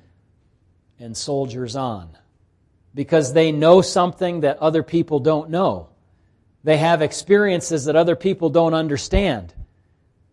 and 1.00 1.16
soldiers 1.16 1.74
on 1.74 2.16
because 2.94 3.32
they 3.32 3.50
know 3.50 3.80
something 3.80 4.40
that 4.40 4.58
other 4.58 4.82
people 4.82 5.18
don't 5.18 5.48
know. 5.48 5.88
They 6.62 6.76
have 6.76 7.00
experiences 7.00 7.86
that 7.86 7.96
other 7.96 8.14
people 8.14 8.50
don't 8.50 8.74
understand. 8.74 9.54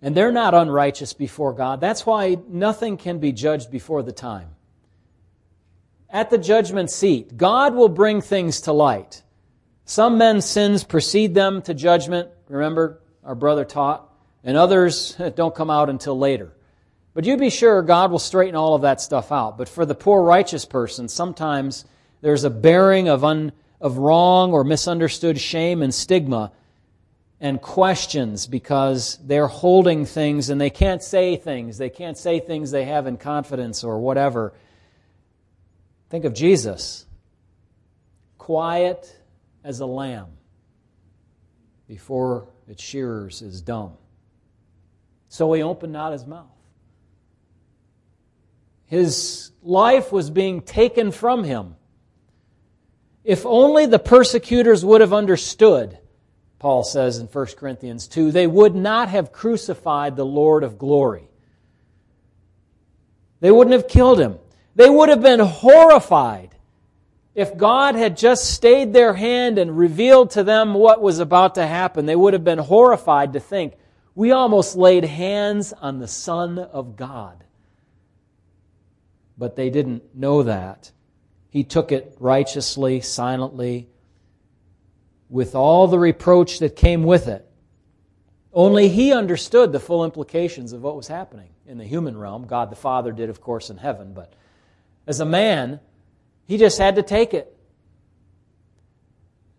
And 0.01 0.15
they're 0.15 0.31
not 0.31 0.53
unrighteous 0.53 1.13
before 1.13 1.53
God. 1.53 1.79
That's 1.79 2.05
why 2.05 2.37
nothing 2.47 2.97
can 2.97 3.19
be 3.19 3.31
judged 3.31 3.71
before 3.71 4.03
the 4.03 4.11
time. 4.11 4.49
At 6.11 6.29
the 6.29 6.37
judgment 6.37 6.89
seat, 6.89 7.37
God 7.37 7.75
will 7.75 7.89
bring 7.89 8.21
things 8.21 8.61
to 8.61 8.73
light. 8.73 9.21
Some 9.85 10.17
men's 10.17 10.45
sins 10.45 10.83
precede 10.83 11.33
them 11.33 11.61
to 11.63 11.73
judgment. 11.73 12.29
Remember, 12.47 13.01
our 13.23 13.35
brother 13.35 13.65
taught. 13.65 14.09
And 14.43 14.57
others 14.57 15.15
don't 15.35 15.53
come 15.53 15.69
out 15.69 15.89
until 15.89 16.17
later. 16.17 16.51
But 17.13 17.25
you 17.25 17.37
be 17.37 17.49
sure 17.49 17.81
God 17.81 18.11
will 18.11 18.19
straighten 18.19 18.55
all 18.55 18.75
of 18.75 18.83
that 18.83 19.01
stuff 19.01 19.31
out. 19.31 19.57
But 19.57 19.69
for 19.69 19.85
the 19.85 19.95
poor 19.95 20.23
righteous 20.23 20.65
person, 20.65 21.07
sometimes 21.07 21.85
there's 22.21 22.43
a 22.43 22.49
bearing 22.49 23.09
of 23.09 23.23
un, 23.23 23.51
of 23.81 23.97
wrong 23.97 24.53
or 24.53 24.63
misunderstood 24.63 25.39
shame 25.39 25.81
and 25.81 25.93
stigma 25.93 26.51
and 27.41 27.61
questions 27.61 28.47
because 28.47 29.17
they're 29.23 29.47
holding 29.47 30.05
things 30.05 30.49
and 30.49 30.59
they 30.59 30.69
can't 30.69 31.01
say 31.01 31.35
things. 31.35 31.77
They 31.77 31.89
can't 31.89 32.17
say 32.17 32.39
things 32.39 32.71
they 32.71 32.85
have 32.85 33.07
in 33.07 33.17
confidence 33.17 33.83
or 33.83 33.99
whatever. 33.99 34.53
Think 36.09 36.25
of 36.25 36.33
Jesus, 36.33 37.05
quiet 38.37 39.15
as 39.63 39.79
a 39.79 39.85
lamb 39.85 40.27
before 41.87 42.47
its 42.67 42.83
shearers 42.83 43.41
is 43.41 43.61
dumb. 43.61 43.93
So 45.27 45.53
he 45.53 45.61
opened 45.61 45.93
not 45.93 46.11
his 46.11 46.25
mouth. 46.25 46.47
His 48.87 49.51
life 49.61 50.11
was 50.11 50.31
being 50.31 50.61
taken 50.61 51.11
from 51.11 51.43
him 51.43 51.75
if 53.23 53.45
only 53.45 53.85
the 53.85 53.99
persecutors 53.99 54.83
would 54.85 55.01
have 55.01 55.13
understood, 55.13 55.99
Paul 56.57 56.83
says 56.83 57.19
in 57.19 57.27
1 57.27 57.45
Corinthians 57.57 58.07
2, 58.07 58.31
they 58.31 58.47
would 58.47 58.73
not 58.75 59.09
have 59.09 59.31
crucified 59.31 60.15
the 60.15 60.25
Lord 60.25 60.63
of 60.63 60.77
glory. 60.79 61.29
They 63.39 63.51
wouldn't 63.51 63.73
have 63.73 63.87
killed 63.87 64.19
him. 64.19 64.39
They 64.75 64.89
would 64.89 65.09
have 65.09 65.21
been 65.21 65.39
horrified 65.39 66.55
if 67.35 67.57
God 67.57 67.95
had 67.95 68.17
just 68.17 68.51
stayed 68.53 68.93
their 68.93 69.13
hand 69.13 69.57
and 69.57 69.77
revealed 69.77 70.31
to 70.31 70.43
them 70.43 70.73
what 70.73 71.01
was 71.01 71.19
about 71.19 71.55
to 71.55 71.65
happen. 71.65 72.05
They 72.05 72.15
would 72.15 72.33
have 72.33 72.43
been 72.43 72.59
horrified 72.59 73.33
to 73.33 73.39
think, 73.39 73.75
we 74.15 74.31
almost 74.31 74.75
laid 74.75 75.05
hands 75.05 75.71
on 75.71 75.99
the 75.99 76.07
Son 76.07 76.59
of 76.59 76.95
God. 76.97 77.43
But 79.37 79.55
they 79.55 79.69
didn't 79.69 80.15
know 80.15 80.43
that. 80.43 80.91
He 81.49 81.63
took 81.63 81.91
it 81.91 82.15
righteously, 82.19 82.99
silently, 82.99 83.87
with 85.29 85.55
all 85.55 85.87
the 85.87 85.99
reproach 85.99 86.59
that 86.59 86.75
came 86.75 87.03
with 87.03 87.27
it. 87.27 87.49
Only 88.51 88.89
he 88.89 89.13
understood 89.13 89.71
the 89.71 89.79
full 89.79 90.03
implications 90.03 90.73
of 90.73 90.81
what 90.81 90.95
was 90.95 91.07
happening 91.07 91.49
in 91.65 91.77
the 91.77 91.85
human 91.85 92.17
realm. 92.17 92.45
God 92.47 92.69
the 92.69 92.75
Father 92.75 93.11
did, 93.11 93.29
of 93.29 93.39
course, 93.39 93.69
in 93.69 93.77
heaven, 93.77 94.13
but 94.13 94.33
as 95.09 95.19
a 95.19 95.25
man, 95.25 95.79
he 96.45 96.57
just 96.57 96.77
had 96.77 96.95
to 96.97 97.03
take 97.03 97.33
it. 97.33 97.51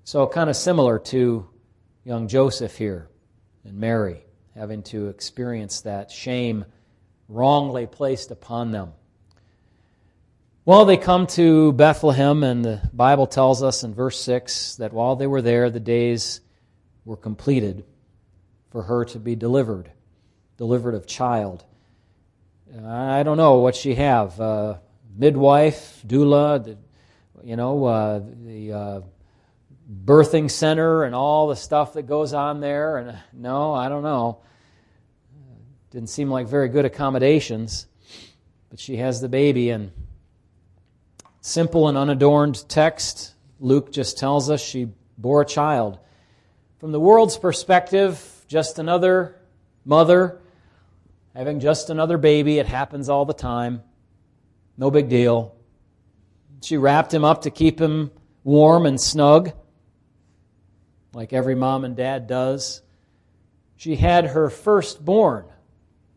So, 0.05 0.25
kind 0.29 0.49
of 0.49 0.55
similar 0.55 1.01
to 1.01 1.49
young 2.05 2.29
Joseph 2.29 2.77
here 2.77 3.09
and 3.65 3.75
Mary 3.75 4.23
having 4.55 4.85
to 4.85 5.09
experience 5.09 5.81
that 5.81 6.13
shame 6.13 6.65
wrongly 7.29 7.87
placed 7.87 8.31
upon 8.31 8.71
them. 8.71 8.93
Well, 10.65 10.85
they 10.85 10.97
come 10.97 11.27
to 11.29 11.73
Bethlehem, 11.73 12.45
and 12.45 12.65
the 12.65 12.81
Bible 12.93 13.27
tells 13.27 13.61
us 13.61 13.83
in 13.83 13.93
verse 13.93 14.21
6 14.21 14.77
that 14.77 14.93
while 14.93 15.17
they 15.17 15.27
were 15.27 15.43
there, 15.43 15.69
the 15.69 15.81
days 15.81 16.41
were 17.05 17.17
completed 17.17 17.85
for 18.71 18.85
her 18.85 19.05
to 19.07 19.19
be 19.19 19.35
delivered, 19.35 19.91
delivered 20.59 20.95
of 20.95 21.09
child. 21.09 21.65
I 22.85 23.25
don't 23.25 23.37
know 23.37 23.59
what 23.59 23.75
she 23.75 23.97
have. 23.97 24.41
Uh, 24.41 24.75
midwife, 25.17 26.03
doula, 26.07 26.65
the, 26.65 26.79
you 27.43 27.57
know, 27.57 27.85
uh, 27.85 28.21
the 28.45 28.73
uh, 28.73 29.01
birthing 30.05 30.51
center 30.51 31.05
and 31.05 31.15
all 31.15 31.49
the 31.49 31.57
stuff 31.57 31.95
that 31.95 32.03
goes 32.03 32.33
on 32.33 32.61
there. 32.61 32.99
And 32.99 33.11
uh, 33.11 33.17
no, 33.33 33.73
I 33.75 33.89
don't 33.89 34.03
know. 34.03 34.43
Didn't 35.91 36.09
seem 36.11 36.31
like 36.31 36.47
very 36.47 36.69
good 36.69 36.85
accommodations. 36.85 37.87
But 38.71 38.79
she 38.79 38.97
has 38.97 39.21
the 39.21 39.29
baby, 39.29 39.71
and 39.71 39.91
simple 41.41 41.89
and 41.89 41.99
unadorned 41.99 42.69
text, 42.69 43.35
Luke 43.59 43.91
just 43.93 44.17
tells 44.17 44.49
us 44.49 44.61
she 44.63 44.89
bore 45.19 45.43
a 45.43 45.47
child. 45.47 45.99
From 46.79 46.93
the 46.93 47.01
world's 47.01 47.37
perspective, 47.37 48.45
just 48.47 48.79
another 48.79 49.37
mother 49.85 50.41
having 51.35 51.61
just 51.61 51.91
another 51.91 52.19
baby. 52.19 52.59
It 52.59 52.67
happens 52.67 53.09
all 53.09 53.25
the 53.25 53.35
time. 53.35 53.83
No 54.77 54.91
big 54.91 55.09
deal. 55.09 55.55
She 56.63 56.77
wrapped 56.77 57.13
him 57.13 57.25
up 57.25 57.43
to 57.43 57.51
keep 57.51 57.81
him 57.81 58.11
warm 58.45 58.87
and 58.87 59.01
snug, 59.01 59.53
like 61.13 61.33
every 61.33 61.55
mom 61.55 61.85
and 61.85 61.97
dad 61.97 62.27
does. 62.27 62.83
She 63.77 63.97
had 63.97 64.27
her 64.27 64.51
firstborn. 64.51 65.47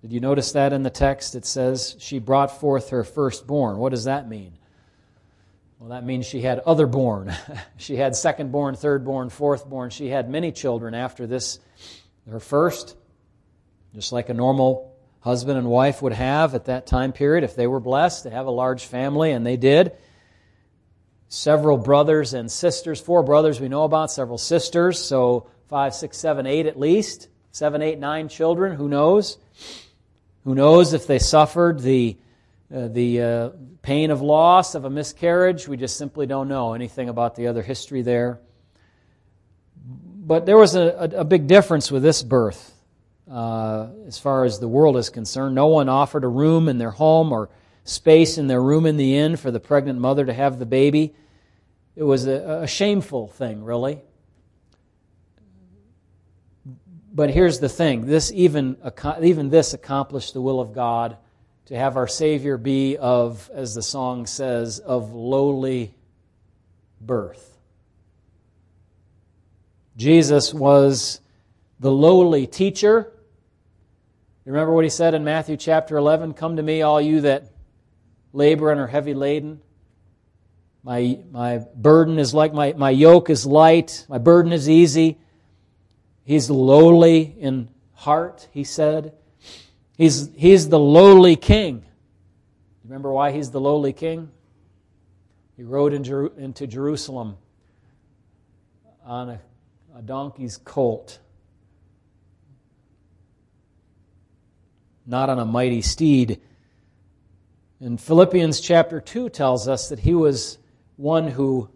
Did 0.02 0.12
you 0.12 0.20
notice 0.20 0.52
that 0.52 0.74
in 0.74 0.84
the 0.84 0.90
text? 0.90 1.36
It 1.36 1.46
says 1.46 1.96
she 2.00 2.20
brought 2.20 2.60
forth 2.60 2.90
her 2.90 3.06
firstborn. 3.06 3.78
What 3.78 3.92
does 3.92 4.04
that 4.04 4.28
mean? 4.28 4.58
Well, 5.80 5.90
that 5.90 6.06
means 6.06 6.26
she 6.26 6.42
had 6.42 6.60
other 6.60 6.88
born. 6.88 7.34
she 7.78 7.96
had 7.96 8.14
secondborn, 8.14 8.52
thirdborn, 8.52 8.78
third 8.78 9.06
born, 9.06 9.30
fourth 9.30 9.70
born. 9.70 9.90
She 9.90 10.08
had 10.08 10.30
many 10.30 10.52
children 10.52 10.94
after 10.94 11.28
this, 11.28 11.60
her 12.30 12.40
first, 12.40 12.96
just 13.94 14.12
like 14.12 14.30
a 14.30 14.34
normal 14.34 14.93
husband 15.24 15.58
and 15.58 15.68
wife 15.68 16.02
would 16.02 16.12
have 16.12 16.54
at 16.54 16.66
that 16.66 16.86
time 16.86 17.14
period 17.14 17.46
if 17.46 17.56
they 17.56 17.66
were 17.66 17.80
blessed 17.80 18.24
to 18.24 18.30
have 18.30 18.46
a 18.46 18.52
large 18.52 18.86
family, 18.86 19.32
and 19.32 19.46
they 19.46 19.56
did. 19.56 19.94
Several 21.30 21.78
brothers 21.78 22.34
and 22.34 22.52
sisters, 22.52 23.00
four 23.00 23.24
brothers 23.24 23.60
we 23.60 23.70
know 23.70 23.86
about, 23.86 24.12
several 24.12 24.38
sisters, 24.38 25.00
so 25.00 25.48
five, 25.70 25.96
six, 25.96 26.18
seven, 26.18 26.46
eight 26.46 26.66
at 26.66 26.78
least. 26.78 27.30
Seven, 27.52 27.82
eight, 27.82 28.00
nine 28.00 28.28
children, 28.28 28.76
who 28.76 28.90
knows? 28.90 29.38
Who 30.44 30.56
knows 30.56 30.94
if 30.94 31.08
they 31.08 31.20
suffered 31.20 31.80
the 31.80 32.18
uh, 32.74 32.88
the 32.88 33.22
uh, 33.22 33.50
pain 33.84 34.10
of 34.10 34.22
loss 34.22 34.74
of 34.74 34.84
a 34.84 34.90
miscarriage. 34.90 35.68
We 35.68 35.78
just 35.78 35.96
simply 35.96 36.26
don't 36.26 36.48
know 36.48 36.74
anything 36.74 37.08
about 37.08 37.36
the 37.36 37.48
other 37.48 37.62
history 37.62 38.02
there. 38.02 38.40
But 39.86 40.46
there 40.46 40.58
was 40.58 40.76
a, 40.76 40.82
a, 40.82 41.20
a 41.20 41.24
big 41.24 41.48
difference 41.48 41.92
with 41.92 42.02
this 42.02 42.24
birth 42.24 42.74
uh, 43.30 43.88
as 44.08 44.20
far 44.20 44.44
as 44.44 44.60
the 44.60 44.68
world 44.68 44.98
is 44.98 45.10
concerned. 45.10 45.56
No 45.56 45.68
one 45.68 45.90
offered 45.90 46.24
a 46.24 46.28
room 46.28 46.68
in 46.68 46.78
their 46.78 46.92
home 46.92 47.32
or 47.32 47.50
space 47.84 48.38
in 48.38 48.48
their 48.48 48.62
room 48.62 48.86
in 48.86 48.98
the 48.98 49.18
inn 49.18 49.36
for 49.36 49.52
the 49.52 49.60
pregnant 49.60 50.00
mother 50.00 50.26
to 50.26 50.34
have 50.34 50.60
the 50.60 50.66
baby. 50.66 51.14
It 51.96 52.04
was 52.04 52.28
a, 52.28 52.62
a 52.64 52.68
shameful 52.68 53.28
thing, 53.28 53.64
really. 53.64 54.02
But 57.14 57.30
here's 57.30 57.60
the 57.60 57.70
thing: 57.70 58.08
this 58.08 58.32
even 58.32 58.78
even 59.22 59.50
this 59.50 59.74
accomplished 59.74 60.34
the 60.34 60.42
will 60.42 60.60
of 60.60 60.74
God 60.74 61.18
to 61.66 61.78
have 61.78 61.96
our 61.96 62.08
Savior 62.08 62.58
be 62.58 62.98
of, 62.98 63.50
as 63.54 63.74
the 63.74 63.84
song 63.84 64.26
says, 64.26 64.80
of 64.80 65.14
lowly 65.14 65.94
birth. 67.00 67.58
Jesus 69.96 70.54
was 70.54 71.22
the 71.80 71.92
lowly 71.92 72.48
teacher, 72.48 73.13
Remember 74.46 74.74
what 74.74 74.84
he 74.84 74.90
said 74.90 75.14
in 75.14 75.24
Matthew 75.24 75.56
chapter 75.56 75.96
11? 75.96 76.34
Come 76.34 76.58
to 76.58 76.64
me, 76.64 76.82
all 76.82 77.00
you 77.00 77.22
that 77.22 77.50
labor 78.34 78.72
and 78.72 78.80
are 78.80 78.88
heavy 78.88 79.14
laden. 79.14 79.62
My, 80.84 81.20
my 81.32 81.60
burden 81.76 82.20
is 82.20 82.34
like, 82.34 82.54
my, 82.54 82.74
my 82.74 82.90
yoke 82.90 83.30
is 83.30 83.46
light, 83.46 84.06
my 84.10 84.18
burden 84.18 84.52
is 84.52 84.70
easy. 84.70 85.18
He's 86.26 86.50
lowly 86.50 87.36
in 87.40 87.70
heart, 87.94 88.50
he 88.52 88.66
said. 88.66 89.14
He's, 89.98 90.30
he's 90.36 90.68
the 90.68 90.80
lowly 90.80 91.38
king. 91.38 91.86
Remember 92.84 93.14
why 93.14 93.32
he's 93.32 93.52
the 93.52 93.62
lowly 93.62 93.94
king? 93.94 94.30
He 95.56 95.64
rode 95.64 95.94
into 95.94 96.68
Jerusalem 96.68 97.38
on 99.06 99.30
a, 99.30 99.42
a 99.96 100.02
donkey's 100.02 100.58
colt, 100.58 101.20
not 105.06 105.30
on 105.30 105.40
a 105.40 105.46
mighty 105.46 105.82
steed. 105.82 106.40
And 107.80 108.00
Philippians 108.00 108.62
chapter 108.62 109.02
2 109.02 109.30
tells 109.30 109.68
us 109.68 109.90
that 109.90 110.00
he 110.00 110.14
was 110.14 110.58
one 110.96 111.28
who 111.28 111.70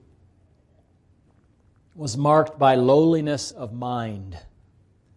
was 1.96 2.16
marked 2.16 2.60
by 2.60 2.76
lowliness 2.76 3.52
of 3.52 3.74
mind. 3.74 4.38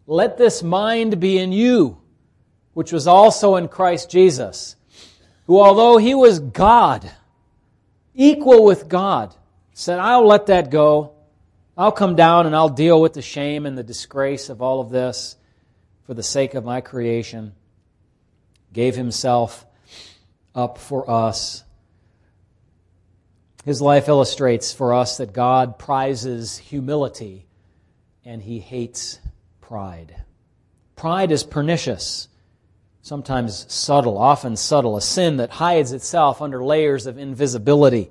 Let 0.07 0.39
this 0.39 0.63
mind 0.63 1.21
be 1.21 1.39
in 1.39 1.53
you, 1.53 2.01
which 2.73 2.91
was 2.91 3.07
also 3.07 3.57
in 3.57 3.69
Christ 3.69 4.11
Jesus, 4.11 4.77
who, 5.47 5.61
although 5.61 5.99
he 5.99 6.15
was 6.15 6.41
God, 6.41 7.11
equal 8.15 8.65
with 8.65 8.89
God, 8.89 9.35
said, 9.75 9.99
I'll 9.99 10.27
let 10.27 10.47
that 10.47 10.71
go. 10.71 11.13
I'll 11.77 11.93
come 11.93 12.17
down 12.17 12.47
and 12.47 12.57
I'll 12.57 12.69
deal 12.69 13.01
with 13.01 13.13
the 13.13 13.23
shame 13.23 13.67
and 13.67 13.79
the 13.79 13.83
disgrace 13.83 14.49
of 14.49 14.61
all 14.61 14.81
of 14.81 14.91
this 14.91 15.37
for 16.07 16.15
the 16.15 16.23
sake 16.23 16.55
of 16.55 16.65
my 16.65 16.81
creation. 16.81 17.55
Gave 18.73 18.97
himself 18.97 19.67
up 20.55 20.79
for 20.79 21.11
us. 21.11 21.65
His 23.65 23.83
life 23.83 24.09
illustrates 24.09 24.73
for 24.73 24.95
us 24.95 25.19
that 25.19 25.33
God 25.33 25.79
prizes 25.79 26.59
humility 26.59 27.47
and 28.25 28.43
he 28.43 28.59
hates 28.59 29.21
pride. 29.61 30.15
Pride 30.97 31.31
is 31.33 31.45
pernicious, 31.45 32.29
sometimes 33.03 33.73
subtle, 33.73 34.19
often 34.19 34.57
subtle, 34.57 34.97
a 34.97 35.01
sin 35.01 35.39
that 35.39 35.51
hides 35.51 35.93
itself 35.93 36.43
under 36.43 36.63
layers 36.63 37.07
of 37.07 37.19
invisibility. 37.19 38.11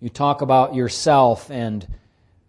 You 0.00 0.08
talk 0.08 0.42
about 0.42 0.74
yourself 0.74 1.50
and 1.50 1.86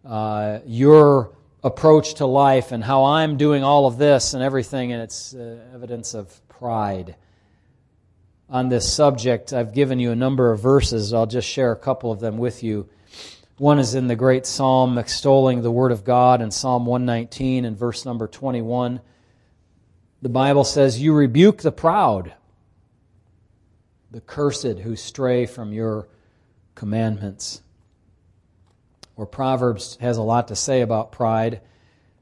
uh, 0.06 0.60
your 0.66 1.32
approach 1.64 2.16
to 2.16 2.26
life 2.26 2.72
and 2.72 2.84
how 2.84 3.06
I'm 3.06 3.38
doing 3.38 3.64
all 3.64 3.86
of 3.86 3.98
this 3.98 4.34
and 4.34 4.44
everything, 4.44 4.92
and 4.92 5.02
it's 5.02 5.34
uh, 5.34 5.60
evidence 5.74 6.14
of 6.14 6.42
pride 6.60 7.16
on 8.50 8.68
this 8.68 8.92
subject. 8.92 9.54
I've 9.54 9.74
given 9.74 9.98
you 9.98 10.12
a 10.12 10.16
number 10.16 10.52
of 10.52 10.60
verses. 10.60 11.14
I'll 11.14 11.26
just 11.26 11.48
share 11.48 11.72
a 11.72 11.78
couple 11.78 12.12
of 12.12 12.20
them 12.20 12.38
with 12.38 12.64
you. 12.64 12.90
One 13.58 13.80
is 13.80 13.96
in 13.96 14.08
the 14.08 14.16
great 14.16 14.46
psalm 14.46 14.98
extolling 14.98 15.62
the 15.62 15.72
Word 15.72 15.94
of 15.94 16.04
God 16.04 16.42
in 16.42 16.52
Psalm 16.52 16.86
119 16.86 17.64
and 17.64 17.78
verse 17.78 18.06
number 18.06 18.28
21. 18.28 19.00
The 20.22 20.30
Bible 20.30 20.66
says, 20.66 21.02
You 21.02 21.14
rebuke 21.14 21.62
the 21.62 21.72
proud, 21.72 22.34
the 24.12 24.22
cursed 24.22 24.80
who 24.80 24.98
stray 24.98 25.46
from 25.46 25.72
your 25.72 26.10
commandments. 26.76 27.62
Or 29.16 29.26
Proverbs 29.26 29.98
has 30.02 30.18
a 30.18 30.24
lot 30.24 30.50
to 30.50 30.56
say 30.56 30.82
about 30.82 31.14
pride 31.14 31.62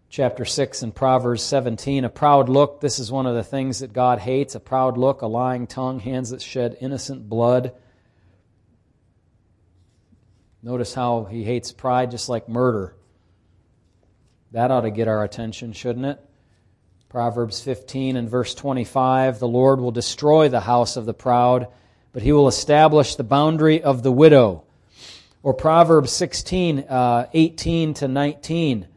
chapter 0.10 0.46
6 0.46 0.84
and 0.84 0.96
Proverbs 0.96 1.44
17. 1.44 2.06
A 2.06 2.10
proud 2.10 2.50
look, 2.50 2.80
this 2.80 3.00
is 3.00 3.12
one 3.12 3.26
of 3.26 3.36
the 3.36 3.44
things 3.44 3.80
that 3.80 3.94
God 3.94 4.20
hates 4.20 4.56
a 4.56 4.60
proud 4.60 4.98
look, 4.98 5.22
a 5.22 5.28
lying 5.28 5.68
tongue, 5.68 6.00
hands 6.00 6.30
that 6.30 6.42
shed 6.42 6.78
innocent 6.80 7.28
blood. 7.28 7.74
Notice 10.64 10.94
how 10.94 11.26
he 11.26 11.44
hates 11.44 11.72
pride 11.72 12.12
just 12.12 12.30
like 12.30 12.50
murder. 12.50 12.96
That 14.52 14.72
ought 14.72 14.82
to 14.82 14.92
get 14.92 15.08
our 15.08 15.24
attention, 15.24 15.74
shouldn't 15.74 16.06
it? 16.06 16.24
Proverbs 17.10 17.62
15 17.62 18.16
and 18.18 18.30
verse 18.30 18.54
25 18.56 19.40
The 19.40 19.48
Lord 19.48 19.80
will 19.80 19.92
destroy 19.92 20.50
the 20.50 20.62
house 20.62 20.98
of 20.98 21.06
the 21.06 21.14
proud, 21.14 21.68
but 22.12 22.24
he 22.24 22.32
will 22.32 22.48
establish 22.48 23.16
the 23.16 23.24
boundary 23.24 23.82
of 23.82 24.04
the 24.04 24.12
widow. 24.12 24.64
Or 25.44 25.54
Proverbs 25.54 26.12
16, 26.12 26.80
uh, 26.80 27.28
18 27.34 27.94
to 27.96 28.08
19. 28.08 28.88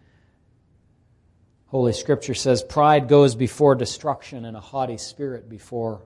Holy 1.70 1.92
Scripture 1.92 2.34
says, 2.34 2.64
Pride 2.64 3.06
goes 3.06 3.36
before 3.36 3.76
destruction 3.76 4.44
and 4.44 4.56
a 4.56 4.60
haughty 4.60 4.96
spirit 4.96 5.48
before 5.48 6.02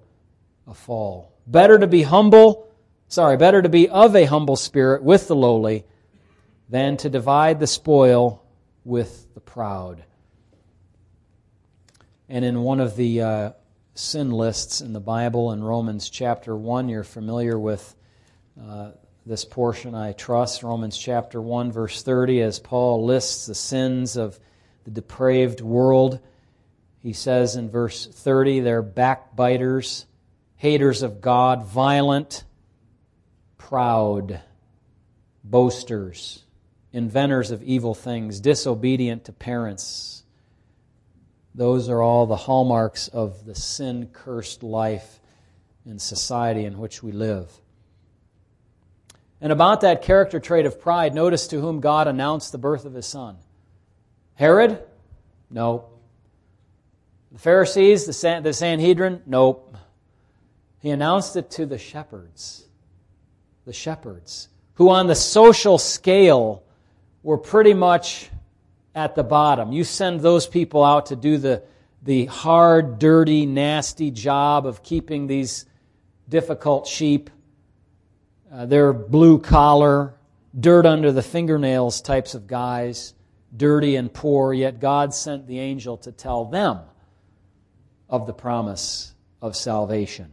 a 0.67 0.75
fall. 0.75 1.33
Better 1.47 1.79
to 1.79 1.87
be 1.87 2.03
humble, 2.03 2.69
sorry, 3.09 3.39
better 3.39 3.63
to 3.63 3.71
be 3.71 3.89
of 3.89 4.15
a 4.15 4.27
humble 4.27 4.57
spirit 4.57 5.03
with 5.03 5.27
the 5.27 5.35
lowly 5.35 5.85
than 6.69 6.99
to 6.99 7.09
divide 7.09 7.61
the 7.61 7.67
spoil 7.67 8.45
with 8.85 9.27
the 9.33 9.41
proud. 9.41 10.05
And 12.29 12.45
in 12.45 12.61
one 12.61 12.81
of 12.81 12.95
the 12.95 13.23
uh, 13.23 13.51
sin 13.95 14.33
lists 14.33 14.83
in 14.83 14.93
the 14.93 15.01
Bible, 15.01 15.53
in 15.53 15.65
Romans 15.65 16.11
chapter 16.11 16.55
1, 16.55 16.91
you're 16.91 17.05
familiar 17.05 17.59
with 17.59 17.95
uh, 18.63 18.91
this 19.25 19.47
portion, 19.47 19.95
I 19.95 20.13
trust. 20.13 20.63
Romans 20.63 20.99
chapter 20.99 21.41
1, 21.41 21.73
verse 21.73 22.03
30, 22.03 22.43
as 22.43 22.59
Paul 22.59 23.07
lists 23.07 23.47
the 23.47 23.55
sins 23.55 24.19
of 24.19 24.39
the 24.85 24.91
depraved 24.91 25.61
world. 25.61 26.21
He 27.01 27.13
says 27.13 27.57
in 27.57 27.71
verse 27.71 28.07
30 28.07 28.61
they're 28.61 28.83
backbiters, 28.83 30.07
haters 30.57 31.03
of 31.03 31.21
God, 31.21 31.67
violent, 31.67 32.45
proud, 33.59 34.41
boasters, 35.43 36.45
inventors 36.93 37.51
of 37.51 37.63
evil 37.63 37.95
things, 37.95 38.41
disobedient 38.41 39.25
to 39.25 39.33
parents. 39.33 40.23
Those 41.55 41.89
are 41.89 42.03
all 42.03 42.27
the 42.27 42.37
hallmarks 42.37 43.09
of 43.09 43.45
the 43.45 43.55
sin 43.55 44.09
cursed 44.13 44.63
life 44.63 45.21
and 45.85 46.01
society 46.01 46.65
in 46.65 46.79
which 46.79 47.03
we 47.03 47.13
live. 47.13 47.51
And 49.41 49.53
about 49.53 49.83
that 49.83 50.03
character 50.03 50.41
trait 50.41 50.67
of 50.67 50.81
pride, 50.81 51.15
notice 51.15 51.49
to 51.49 51.61
whom 51.61 51.81
God 51.81 52.09
announced 52.09 52.53
the 52.53 52.59
birth 52.59 52.85
of 52.87 52.95
his 52.95 53.07
son. 53.07 53.37
Herod? 54.35 54.83
No. 55.51 55.87
The 57.33 57.39
Pharisees, 57.39 58.07
the, 58.07 58.13
San, 58.13 58.43
the 58.43 58.53
Sanhedrin? 58.53 59.23
Nope. 59.27 59.77
He 60.81 60.91
announced 60.91 61.37
it 61.37 61.51
to 61.53 61.67
the 61.67 61.79
shepherds. 61.79 62.69
The 63.65 63.73
shepherds, 63.73 64.49
who 64.75 64.91
on 64.91 65.07
the 65.07 65.15
social 65.15 65.79
scale 65.79 66.63
were 67.23 67.39
pretty 67.39 67.73
much 67.73 68.29
at 68.95 69.15
the 69.15 69.23
bottom. 69.23 69.73
You 69.73 69.85
send 69.85 70.21
those 70.21 70.47
people 70.47 70.85
out 70.85 71.07
to 71.07 71.17
do 71.17 71.39
the, 71.39 71.63
the 72.03 72.27
hard, 72.27 72.99
dirty, 72.99 73.47
nasty 73.47 74.11
job 74.11 74.67
of 74.67 74.83
keeping 74.83 75.27
these 75.27 75.65
difficult 76.29 76.87
sheep. 76.87 77.31
Uh, 78.53 78.67
they're 78.67 78.93
blue 78.93 79.39
collar, 79.39 80.15
dirt 80.59 80.85
under 80.85 81.11
the 81.11 81.23
fingernails 81.23 82.03
types 82.03 82.35
of 82.35 82.47
guys 82.47 83.14
dirty 83.57 83.97
and 83.97 84.13
poor, 84.13 84.53
yet 84.53 84.81
God 84.81 85.15
sent 85.15 85.47
the 85.47 85.59
angel 85.61 85.97
to 85.99 86.13
tell 86.13 86.45
them 86.45 86.81
of 88.09 88.27
the 88.27 88.33
promise 88.33 89.15
of 89.41 89.57
salvation. 89.57 90.33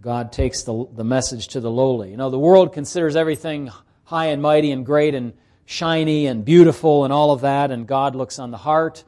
God 0.00 0.32
takes 0.32 0.62
the, 0.62 0.86
the 0.92 1.04
message 1.04 1.48
to 1.48 1.60
the 1.60 1.70
lowly. 1.70 2.10
You 2.10 2.16
know, 2.16 2.30
the 2.30 2.38
world 2.38 2.72
considers 2.72 3.14
everything 3.14 3.70
high 4.04 4.26
and 4.26 4.42
mighty 4.42 4.72
and 4.72 4.84
great 4.84 5.14
and 5.14 5.32
shiny 5.64 6.26
and 6.26 6.44
beautiful 6.44 7.04
and 7.04 7.12
all 7.12 7.30
of 7.30 7.42
that, 7.42 7.70
and 7.70 7.86
God 7.86 8.16
looks 8.16 8.38
on 8.38 8.50
the 8.50 8.56
heart, 8.56 9.04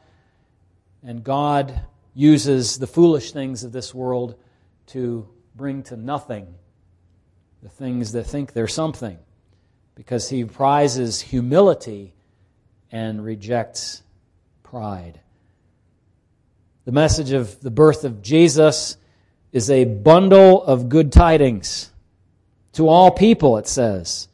and 1.02 1.24
God 1.24 1.80
uses 2.14 2.78
the 2.78 2.86
foolish 2.86 3.32
things 3.32 3.64
of 3.64 3.72
this 3.72 3.92
world 3.92 4.36
to 4.86 5.28
bring 5.56 5.82
to 5.84 5.96
nothing 5.96 6.54
the 7.62 7.68
things 7.68 8.12
that 8.12 8.24
think 8.24 8.52
they're 8.52 8.68
something 8.68 9.18
because 9.94 10.28
he 10.28 10.44
prizes 10.44 11.20
humility 11.20 12.12
and 12.90 13.24
rejects 13.24 14.02
pride. 14.62 15.20
The 16.84 16.92
message 16.92 17.32
of 17.32 17.60
the 17.60 17.70
birth 17.70 18.04
of 18.04 18.22
Jesus 18.22 18.96
is 19.52 19.70
a 19.70 19.84
bundle 19.84 20.62
of 20.62 20.88
good 20.88 21.12
tidings 21.12 21.90
to 22.72 22.88
all 22.88 23.10
people, 23.10 23.56
it 23.56 23.68
says. 23.68 24.28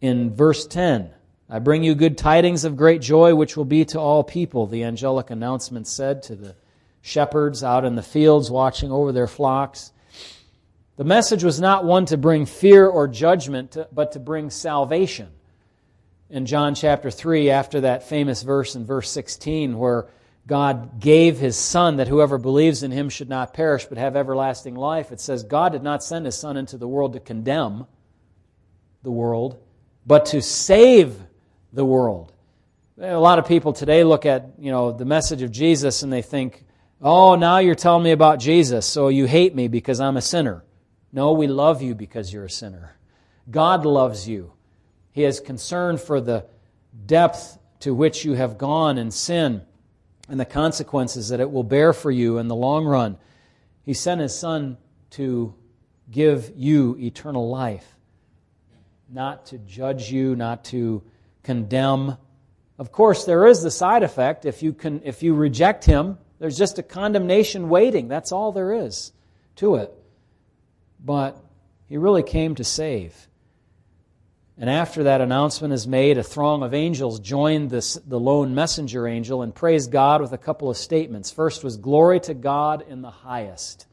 In 0.00 0.34
verse 0.34 0.66
10, 0.66 1.10
I 1.48 1.58
bring 1.58 1.82
you 1.82 1.94
good 1.94 2.18
tidings 2.18 2.64
of 2.64 2.76
great 2.76 3.00
joy, 3.00 3.34
which 3.34 3.56
will 3.56 3.64
be 3.64 3.84
to 3.86 4.00
all 4.00 4.22
people, 4.22 4.66
the 4.66 4.84
angelic 4.84 5.30
announcement 5.30 5.86
said 5.86 6.22
to 6.24 6.36
the 6.36 6.54
shepherds 7.00 7.62
out 7.62 7.84
in 7.84 7.94
the 7.94 8.02
fields 8.02 8.50
watching 8.50 8.90
over 8.90 9.12
their 9.12 9.26
flocks. 9.26 9.92
The 10.96 11.04
message 11.04 11.44
was 11.44 11.60
not 11.60 11.84
one 11.84 12.06
to 12.06 12.16
bring 12.16 12.46
fear 12.46 12.86
or 12.86 13.06
judgment, 13.06 13.76
but 13.92 14.12
to 14.12 14.18
bring 14.18 14.48
salvation. 14.50 15.28
in 16.28 16.46
John 16.46 16.74
chapter 16.74 17.10
3 17.10 17.50
after 17.50 17.82
that 17.82 18.08
famous 18.08 18.42
verse 18.42 18.74
in 18.74 18.84
verse 18.84 19.08
16 19.10 19.78
where 19.78 20.08
God 20.46 21.00
gave 21.00 21.38
his 21.38 21.56
Son 21.56 21.96
that 21.96 22.08
whoever 22.08 22.38
believes 22.38 22.82
in 22.82 22.90
him 22.90 23.08
should 23.08 23.28
not 23.28 23.54
perish 23.54 23.86
but 23.86 23.98
have 23.98 24.16
everlasting 24.16 24.74
life. 24.74 25.12
It 25.12 25.20
says, 25.20 25.44
God 25.44 25.72
did 25.72 25.82
not 25.82 26.02
send 26.02 26.24
his 26.24 26.36
Son 26.36 26.56
into 26.56 26.78
the 26.78 26.88
world 26.88 27.12
to 27.12 27.20
condemn 27.20 27.86
the 29.02 29.10
world, 29.10 29.58
but 30.04 30.26
to 30.26 30.42
save 30.42 31.16
the 31.72 31.84
world. 31.84 32.32
A 33.00 33.14
lot 33.14 33.38
of 33.38 33.46
people 33.46 33.72
today 33.72 34.02
look 34.02 34.24
at, 34.24 34.52
you 34.58 34.70
know, 34.70 34.90
the 34.92 35.04
message 35.04 35.42
of 35.42 35.50
Jesus 35.52 36.02
and 36.02 36.12
they 36.12 36.22
think, 36.22 36.64
oh, 37.02 37.34
now 37.36 37.58
you're 37.58 37.74
telling 37.74 38.02
me 38.02 38.12
about 38.12 38.40
Jesus, 38.40 38.86
so 38.86 39.08
you 39.08 39.26
hate 39.26 39.54
me 39.54 39.68
because 39.68 40.00
I'm 40.00 40.16
a 40.16 40.22
sinner. 40.22 40.64
No, 41.12 41.32
we 41.32 41.46
love 41.46 41.82
you 41.82 41.94
because 41.94 42.32
you're 42.32 42.44
a 42.44 42.50
sinner. 42.50 42.96
God 43.50 43.86
loves 43.86 44.28
you. 44.28 44.52
He 45.12 45.22
has 45.22 45.40
concern 45.40 45.98
for 45.98 46.20
the 46.20 46.46
depth 47.06 47.58
to 47.80 47.94
which 47.94 48.24
you 48.24 48.34
have 48.34 48.58
gone 48.58 48.98
in 48.98 49.10
sin 49.10 49.62
and 50.28 50.40
the 50.40 50.44
consequences 50.44 51.28
that 51.28 51.40
it 51.40 51.50
will 51.50 51.62
bear 51.62 51.92
for 51.92 52.10
you 52.10 52.38
in 52.38 52.48
the 52.48 52.54
long 52.54 52.84
run. 52.84 53.16
He 53.84 53.94
sent 53.94 54.20
His 54.20 54.36
Son 54.36 54.76
to 55.10 55.54
give 56.10 56.52
you 56.56 56.96
eternal 56.98 57.48
life, 57.48 57.86
not 59.08 59.46
to 59.46 59.58
judge 59.58 60.10
you, 60.10 60.34
not 60.34 60.64
to 60.66 61.02
condemn. 61.42 62.16
Of 62.78 62.92
course, 62.92 63.24
there 63.24 63.46
is 63.46 63.62
the 63.62 63.70
side 63.70 64.02
effect. 64.02 64.44
If 64.44 64.62
you, 64.62 64.72
can, 64.72 65.00
if 65.04 65.22
you 65.22 65.34
reject 65.34 65.84
Him, 65.84 66.18
there's 66.38 66.58
just 66.58 66.78
a 66.78 66.82
condemnation 66.82 67.68
waiting. 67.68 68.08
That's 68.08 68.32
all 68.32 68.52
there 68.52 68.72
is 68.72 69.12
to 69.56 69.76
it. 69.76 69.95
But 71.06 71.40
He 71.88 71.96
really 71.96 72.24
came 72.24 72.56
to 72.56 72.64
save. 72.64 73.28
And 74.58 74.68
after 74.68 75.04
that 75.04 75.20
announcement 75.20 75.72
is 75.72 75.86
made, 75.86 76.18
a 76.18 76.22
throng 76.22 76.62
of 76.62 76.74
angels 76.74 77.20
joined 77.20 77.70
this, 77.70 77.94
the 78.06 78.18
lone 78.18 78.54
messenger 78.54 79.06
angel 79.06 79.42
and 79.42 79.54
praised 79.54 79.92
God 79.92 80.20
with 80.20 80.32
a 80.32 80.38
couple 80.38 80.70
of 80.70 80.76
statements. 80.76 81.30
First 81.30 81.62
was, 81.62 81.76
Glory 81.76 82.20
to 82.20 82.34
God 82.34 82.84
in 82.88 83.02
the 83.02 83.10
highest. 83.10 83.86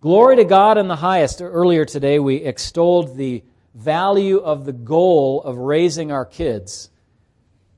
Glory 0.00 0.36
to 0.36 0.44
God 0.44 0.78
in 0.78 0.88
the 0.88 0.96
highest. 0.96 1.42
Earlier 1.42 1.84
today, 1.84 2.18
we 2.18 2.36
extolled 2.36 3.16
the 3.16 3.44
value 3.74 4.38
of 4.38 4.64
the 4.64 4.72
goal 4.72 5.42
of 5.42 5.58
raising 5.58 6.10
our 6.10 6.24
kids 6.24 6.90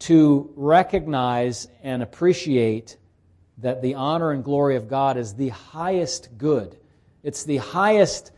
to 0.01 0.53
recognize 0.57 1.68
and 1.82 2.03
appreciate 2.03 2.97
that 3.59 3.82
the 3.82 3.95
honor 3.95 4.30
and 4.30 4.45
glory 4.45 4.76
of 4.76 4.88
God 4.88 5.16
is 5.16 5.34
the 5.34 5.51
highest 5.51 6.38
good. 6.38 6.76
It's 7.22 7.44
the 7.44 7.58
highest 7.58 8.32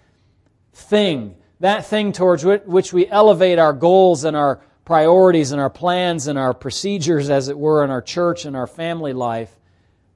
thing 0.72 1.36
that 1.62 1.86
thing 1.86 2.10
towards 2.10 2.44
which 2.44 2.92
we 2.92 3.06
elevate 3.06 3.60
our 3.60 3.72
goals 3.72 4.24
and 4.24 4.36
our 4.36 4.60
priorities 4.84 5.52
and 5.52 5.60
our 5.60 5.70
plans 5.70 6.26
and 6.26 6.36
our 6.36 6.52
procedures, 6.52 7.30
as 7.30 7.48
it 7.48 7.56
were, 7.56 7.84
in 7.84 7.90
our 7.90 8.02
church 8.02 8.44
and 8.44 8.56
our 8.56 8.66
family 8.66 9.12
life, 9.12 9.60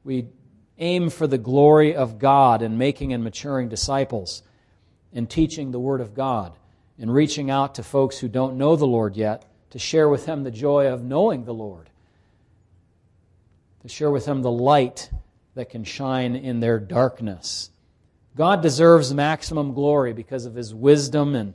we 0.02 0.26
aim 0.78 1.08
for 1.08 1.28
the 1.28 1.38
glory 1.38 1.94
of 1.94 2.18
God 2.18 2.62
in 2.62 2.78
making 2.78 3.12
and 3.12 3.22
maturing 3.22 3.68
disciples, 3.68 4.42
in 5.12 5.28
teaching 5.28 5.70
the 5.70 5.78
Word 5.78 6.00
of 6.00 6.14
God, 6.14 6.52
in 6.98 7.10
reaching 7.10 7.48
out 7.48 7.76
to 7.76 7.84
folks 7.84 8.18
who 8.18 8.26
don't 8.26 8.58
know 8.58 8.74
the 8.74 8.84
Lord 8.84 9.16
yet 9.16 9.44
to 9.70 9.78
share 9.78 10.08
with 10.08 10.26
them 10.26 10.42
the 10.42 10.50
joy 10.50 10.88
of 10.88 11.04
knowing 11.04 11.44
the 11.44 11.54
Lord, 11.54 11.88
to 13.82 13.88
share 13.88 14.10
with 14.10 14.24
them 14.24 14.42
the 14.42 14.50
light 14.50 15.10
that 15.54 15.70
can 15.70 15.84
shine 15.84 16.34
in 16.34 16.58
their 16.58 16.80
darkness. 16.80 17.70
God 18.36 18.60
deserves 18.60 19.14
maximum 19.14 19.72
glory 19.72 20.12
because 20.12 20.44
of 20.44 20.54
his 20.54 20.74
wisdom 20.74 21.34
and 21.34 21.54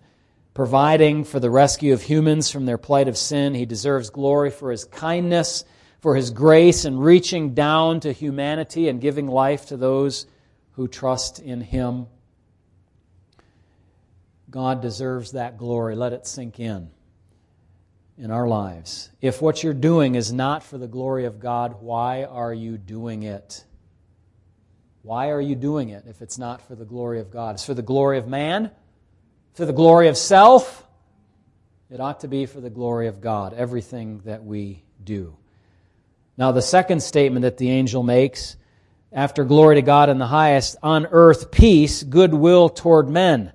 providing 0.55 1.23
for 1.23 1.39
the 1.39 1.49
rescue 1.49 1.93
of 1.93 2.01
humans 2.01 2.49
from 2.49 2.65
their 2.65 2.79
plight 2.79 3.07
of 3.07 3.15
sin. 3.15 3.53
He 3.53 3.67
deserves 3.67 4.09
glory 4.09 4.49
for 4.49 4.71
his 4.71 4.83
kindness, 4.83 5.63
for 5.99 6.15
his 6.15 6.31
grace 6.31 6.83
in 6.83 6.97
reaching 6.97 7.53
down 7.53 7.99
to 7.99 8.11
humanity 8.11 8.89
and 8.89 8.99
giving 8.99 9.27
life 9.27 9.67
to 9.67 9.77
those 9.77 10.25
who 10.71 10.87
trust 10.87 11.39
in 11.39 11.61
him. 11.61 12.07
God 14.49 14.81
deserves 14.81 15.33
that 15.33 15.57
glory. 15.57 15.95
Let 15.95 16.13
it 16.13 16.25
sink 16.25 16.59
in 16.59 16.89
in 18.17 18.31
our 18.31 18.47
lives. 18.47 19.11
If 19.21 19.39
what 19.39 19.63
you're 19.63 19.73
doing 19.75 20.15
is 20.15 20.33
not 20.33 20.63
for 20.63 20.79
the 20.79 20.87
glory 20.87 21.25
of 21.25 21.39
God, 21.39 21.75
why 21.79 22.23
are 22.23 22.53
you 22.53 22.79
doing 22.79 23.21
it? 23.21 23.65
Why 25.03 25.31
are 25.31 25.41
you 25.41 25.55
doing 25.55 25.89
it 25.89 26.05
if 26.07 26.21
it's 26.21 26.37
not 26.37 26.61
for 26.67 26.75
the 26.75 26.85
glory 26.85 27.19
of 27.19 27.31
God? 27.31 27.55
It's 27.55 27.65
for 27.65 27.73
the 27.73 27.81
glory 27.81 28.17
of 28.17 28.27
man? 28.27 28.71
For 29.53 29.65
the 29.65 29.73
glory 29.73 30.07
of 30.07 30.17
self? 30.17 30.85
It 31.89 31.99
ought 31.99 32.21
to 32.21 32.27
be 32.27 32.45
for 32.45 32.61
the 32.61 32.69
glory 32.69 33.07
of 33.07 33.19
God, 33.19 33.53
everything 33.53 34.21
that 34.25 34.43
we 34.43 34.83
do. 35.03 35.35
Now, 36.37 36.51
the 36.51 36.61
second 36.61 37.01
statement 37.01 37.43
that 37.43 37.57
the 37.57 37.69
angel 37.69 38.03
makes 38.03 38.55
after 39.11 39.43
glory 39.43 39.75
to 39.75 39.81
God 39.81 40.09
in 40.09 40.19
the 40.19 40.27
highest, 40.27 40.77
on 40.81 41.05
earth 41.11 41.51
peace, 41.51 42.01
goodwill 42.03 42.69
toward 42.69 43.09
men. 43.09 43.51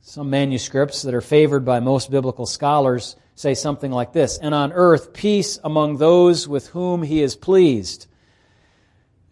Some 0.00 0.30
manuscripts 0.30 1.02
that 1.02 1.14
are 1.14 1.20
favored 1.20 1.64
by 1.64 1.80
most 1.80 2.10
biblical 2.10 2.46
scholars 2.46 3.16
say 3.36 3.54
something 3.54 3.92
like 3.92 4.12
this 4.12 4.38
And 4.38 4.54
on 4.54 4.72
earth 4.72 5.12
peace 5.12 5.58
among 5.62 5.98
those 5.98 6.48
with 6.48 6.68
whom 6.68 7.02
he 7.02 7.22
is 7.22 7.36
pleased. 7.36 8.06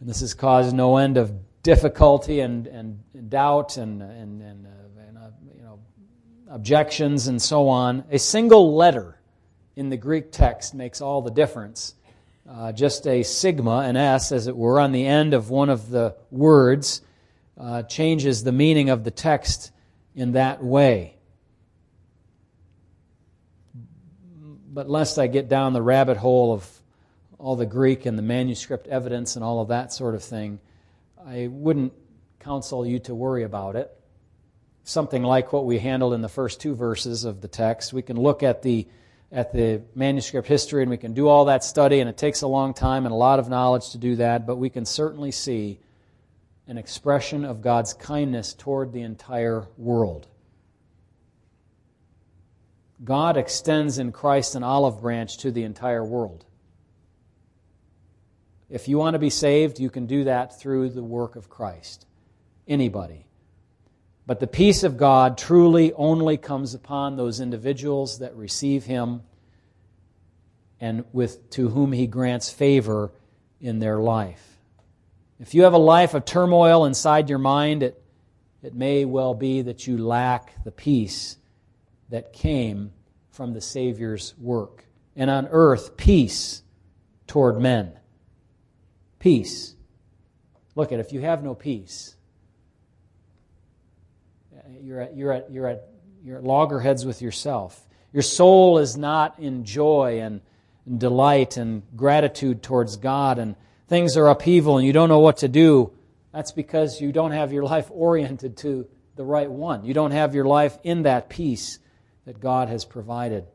And 0.02 0.10
this 0.10 0.18
has 0.18 0.34
caused 0.34 0.74
no 0.74 0.96
end 0.96 1.16
of 1.16 1.32
difficulty 1.62 2.40
and, 2.40 2.66
and, 2.66 2.98
doubt 3.30 3.76
and, 3.76 4.02
and, 4.02 4.42
and, 4.42 4.66
uh, 4.66 5.00
and 5.06 5.16
uh, 5.16 5.30
you 5.56 5.62
know, 5.62 5.78
objections 6.50 7.28
and 7.28 7.40
so 7.40 7.68
on. 7.68 8.02
A 8.10 8.18
single 8.18 8.74
letter 8.74 9.20
in 9.76 9.90
the 9.90 9.96
Greek 9.96 10.32
text 10.32 10.74
makes 10.74 11.00
all 11.00 11.22
the 11.22 11.30
difference. 11.30 11.94
Uh, 12.50 12.72
just 12.72 13.06
a 13.06 13.22
sigma, 13.22 13.84
an 13.86 13.96
S, 13.96 14.32
as 14.32 14.48
it 14.48 14.56
were, 14.56 14.80
on 14.80 14.90
the 14.90 15.06
end 15.06 15.34
of 15.34 15.50
one 15.50 15.70
of 15.70 15.88
the 15.88 16.16
words 16.32 17.02
uh, 17.56 17.84
changes 17.84 18.42
the 18.42 18.50
meaning 18.50 18.90
of 18.90 19.04
the 19.04 19.12
text 19.12 19.70
in 20.16 20.32
that 20.32 20.64
way. 20.64 21.16
But 24.66 24.90
lest 24.90 25.20
I 25.20 25.28
get 25.28 25.48
down 25.48 25.74
the 25.74 25.82
rabbit 25.82 26.16
hole 26.16 26.52
of 26.52 26.81
all 27.42 27.56
the 27.56 27.66
Greek 27.66 28.06
and 28.06 28.16
the 28.16 28.22
manuscript 28.22 28.86
evidence 28.86 29.34
and 29.34 29.44
all 29.44 29.60
of 29.60 29.68
that 29.68 29.92
sort 29.92 30.14
of 30.14 30.22
thing, 30.22 30.60
I 31.26 31.48
wouldn't 31.50 31.92
counsel 32.38 32.86
you 32.86 33.00
to 33.00 33.16
worry 33.16 33.42
about 33.42 33.74
it. 33.74 33.90
Something 34.84 35.24
like 35.24 35.52
what 35.52 35.66
we 35.66 35.80
handled 35.80 36.14
in 36.14 36.22
the 36.22 36.28
first 36.28 36.60
two 36.60 36.76
verses 36.76 37.24
of 37.24 37.40
the 37.40 37.48
text. 37.48 37.92
We 37.92 38.02
can 38.02 38.16
look 38.16 38.44
at 38.44 38.62
the 38.62 38.86
at 39.32 39.52
the 39.52 39.82
manuscript 39.94 40.46
history 40.46 40.82
and 40.82 40.90
we 40.90 40.98
can 40.98 41.14
do 41.14 41.26
all 41.26 41.46
that 41.46 41.64
study 41.64 42.00
and 42.00 42.08
it 42.08 42.18
takes 42.18 42.42
a 42.42 42.46
long 42.46 42.74
time 42.74 43.06
and 43.06 43.12
a 43.12 43.16
lot 43.16 43.38
of 43.38 43.48
knowledge 43.48 43.90
to 43.90 43.98
do 43.98 44.16
that, 44.16 44.46
but 44.46 44.56
we 44.56 44.68
can 44.68 44.84
certainly 44.84 45.32
see 45.32 45.80
an 46.68 46.78
expression 46.78 47.44
of 47.44 47.62
God's 47.62 47.94
kindness 47.94 48.54
toward 48.54 48.92
the 48.92 49.00
entire 49.00 49.66
world. 49.78 50.28
God 53.02 53.36
extends 53.36 53.98
in 53.98 54.12
Christ 54.12 54.54
an 54.54 54.62
olive 54.62 55.00
branch 55.00 55.38
to 55.38 55.50
the 55.50 55.64
entire 55.64 56.04
world. 56.04 56.44
If 58.72 58.88
you 58.88 58.96
want 58.96 59.12
to 59.12 59.18
be 59.18 59.28
saved, 59.28 59.78
you 59.78 59.90
can 59.90 60.06
do 60.06 60.24
that 60.24 60.58
through 60.58 60.88
the 60.88 61.02
work 61.02 61.36
of 61.36 61.50
Christ. 61.50 62.06
Anybody. 62.66 63.26
But 64.26 64.40
the 64.40 64.46
peace 64.46 64.82
of 64.82 64.96
God 64.96 65.36
truly 65.36 65.92
only 65.92 66.38
comes 66.38 66.72
upon 66.72 67.16
those 67.16 67.38
individuals 67.38 68.20
that 68.20 68.34
receive 68.34 68.84
Him 68.84 69.24
and 70.80 71.04
with, 71.12 71.50
to 71.50 71.68
whom 71.68 71.92
He 71.92 72.06
grants 72.06 72.48
favor 72.48 73.12
in 73.60 73.78
their 73.78 73.98
life. 73.98 74.56
If 75.38 75.54
you 75.54 75.64
have 75.64 75.74
a 75.74 75.78
life 75.78 76.14
of 76.14 76.24
turmoil 76.24 76.86
inside 76.86 77.28
your 77.28 77.38
mind, 77.38 77.82
it, 77.82 78.02
it 78.62 78.74
may 78.74 79.04
well 79.04 79.34
be 79.34 79.60
that 79.60 79.86
you 79.86 79.98
lack 79.98 80.64
the 80.64 80.72
peace 80.72 81.36
that 82.08 82.32
came 82.32 82.92
from 83.32 83.52
the 83.52 83.60
Savior's 83.60 84.32
work. 84.38 84.86
And 85.14 85.28
on 85.28 85.46
earth, 85.50 85.98
peace 85.98 86.62
toward 87.26 87.60
men. 87.60 87.98
Peace. 89.22 89.76
Look 90.74 90.90
at 90.90 90.98
if 90.98 91.12
you 91.12 91.20
have 91.20 91.44
no 91.44 91.54
peace, 91.54 92.16
you're 94.82 95.00
at, 95.00 95.16
you're 95.16 95.32
at, 95.32 95.48
you're 95.48 95.68
at, 95.68 95.88
you're 96.24 96.38
at 96.38 96.42
loggerheads 96.42 97.06
with 97.06 97.22
yourself. 97.22 97.80
Your 98.12 98.24
soul 98.24 98.78
is 98.78 98.96
not 98.96 99.38
in 99.38 99.64
joy 99.64 100.18
and, 100.20 100.40
and 100.86 100.98
delight 100.98 101.56
and 101.56 101.84
gratitude 101.94 102.64
towards 102.64 102.96
God, 102.96 103.38
and 103.38 103.54
things 103.86 104.16
are 104.16 104.26
upheaval 104.26 104.78
and 104.78 104.84
you 104.84 104.92
don't 104.92 105.08
know 105.08 105.20
what 105.20 105.36
to 105.36 105.48
do. 105.48 105.92
That's 106.32 106.50
because 106.50 107.00
you 107.00 107.12
don't 107.12 107.30
have 107.30 107.52
your 107.52 107.62
life 107.62 107.86
oriented 107.92 108.56
to 108.58 108.88
the 109.14 109.24
right 109.24 109.48
one. 109.48 109.84
You 109.84 109.94
don't 109.94 110.10
have 110.10 110.34
your 110.34 110.46
life 110.46 110.76
in 110.82 111.04
that 111.04 111.28
peace 111.28 111.78
that 112.24 112.40
God 112.40 112.68
has 112.68 112.84
provided. 112.84 113.46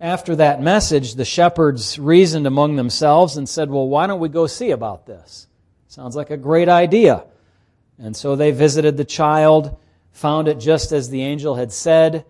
After 0.00 0.36
that 0.36 0.62
message, 0.62 1.14
the 1.14 1.24
shepherds 1.24 1.98
reasoned 1.98 2.46
among 2.46 2.76
themselves 2.76 3.36
and 3.36 3.48
said, 3.48 3.70
Well, 3.70 3.88
why 3.88 4.06
don't 4.06 4.20
we 4.20 4.28
go 4.28 4.46
see 4.46 4.70
about 4.70 5.06
this? 5.06 5.48
Sounds 5.88 6.14
like 6.14 6.30
a 6.30 6.36
great 6.36 6.68
idea. 6.68 7.24
And 7.98 8.16
so 8.16 8.36
they 8.36 8.52
visited 8.52 8.96
the 8.96 9.04
child, 9.04 9.76
found 10.12 10.46
it 10.46 10.60
just 10.60 10.92
as 10.92 11.10
the 11.10 11.22
angel 11.22 11.56
had 11.56 11.72
said. 11.72 12.24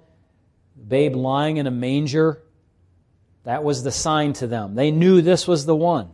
Babe 0.87 1.15
lying 1.15 1.59
in 1.59 1.67
a 1.67 1.71
manger, 1.71 2.43
that 3.45 3.65
was 3.65 3.83
the 3.83 3.93
sign 3.93 4.33
to 4.35 4.47
them. 4.47 4.75
They 4.75 4.91
knew 4.91 5.21
this 5.21 5.47
was 5.47 5.67
the 5.67 5.77
one. 5.77 6.11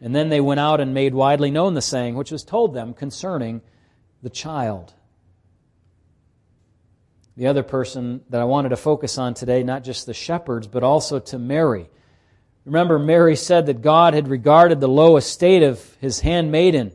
And 0.00 0.14
then 0.14 0.28
they 0.28 0.40
went 0.40 0.60
out 0.60 0.80
and 0.80 0.94
made 0.94 1.14
widely 1.14 1.50
known 1.50 1.74
the 1.74 1.82
saying 1.82 2.14
which 2.14 2.30
was 2.30 2.44
told 2.44 2.72
them 2.72 2.94
concerning 2.94 3.60
the 4.22 4.30
child. 4.30 4.94
The 7.38 7.46
other 7.46 7.62
person 7.62 8.22
that 8.30 8.40
I 8.40 8.44
wanted 8.44 8.70
to 8.70 8.76
focus 8.76 9.16
on 9.16 9.32
today, 9.32 9.62
not 9.62 9.84
just 9.84 10.06
the 10.06 10.12
shepherds, 10.12 10.66
but 10.66 10.82
also 10.82 11.20
to 11.20 11.38
Mary. 11.38 11.88
Remember, 12.64 12.98
Mary 12.98 13.36
said 13.36 13.66
that 13.66 13.80
God 13.80 14.12
had 14.12 14.26
regarded 14.26 14.80
the 14.80 14.88
low 14.88 15.16
estate 15.16 15.62
of 15.62 15.80
his 16.00 16.18
handmaiden. 16.18 16.90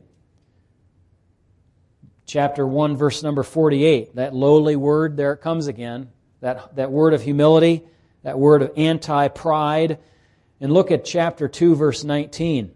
Chapter 2.26 2.66
1, 2.66 2.94
verse 2.94 3.22
number 3.22 3.42
48. 3.42 4.16
That 4.16 4.34
lowly 4.34 4.76
word, 4.76 5.16
there 5.16 5.32
it 5.32 5.38
comes 5.38 5.66
again. 5.66 6.10
That, 6.42 6.76
that 6.76 6.92
word 6.92 7.14
of 7.14 7.22
humility, 7.22 7.82
that 8.22 8.38
word 8.38 8.60
of 8.60 8.72
anti 8.76 9.28
pride. 9.28 9.98
And 10.60 10.70
look 10.74 10.90
at 10.90 11.06
chapter 11.06 11.48
2, 11.48 11.74
verse 11.74 12.04
19 12.04 12.73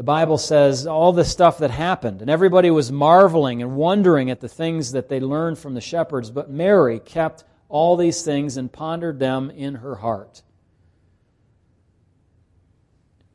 the 0.00 0.04
Bible 0.04 0.38
says 0.38 0.86
all 0.86 1.12
the 1.12 1.26
stuff 1.26 1.58
that 1.58 1.70
happened, 1.70 2.22
and 2.22 2.30
everybody 2.30 2.70
was 2.70 2.90
marveling 2.90 3.60
and 3.60 3.76
wondering 3.76 4.30
at 4.30 4.40
the 4.40 4.48
things 4.48 4.92
that 4.92 5.10
they 5.10 5.20
learned 5.20 5.58
from 5.58 5.74
the 5.74 5.80
shepherds, 5.82 6.30
but 6.30 6.48
Mary 6.48 6.98
kept 6.98 7.44
all 7.68 7.98
these 7.98 8.22
things 8.22 8.56
and 8.56 8.72
pondered 8.72 9.18
them 9.18 9.50
in 9.50 9.74
her 9.74 9.96
heart. 9.96 10.40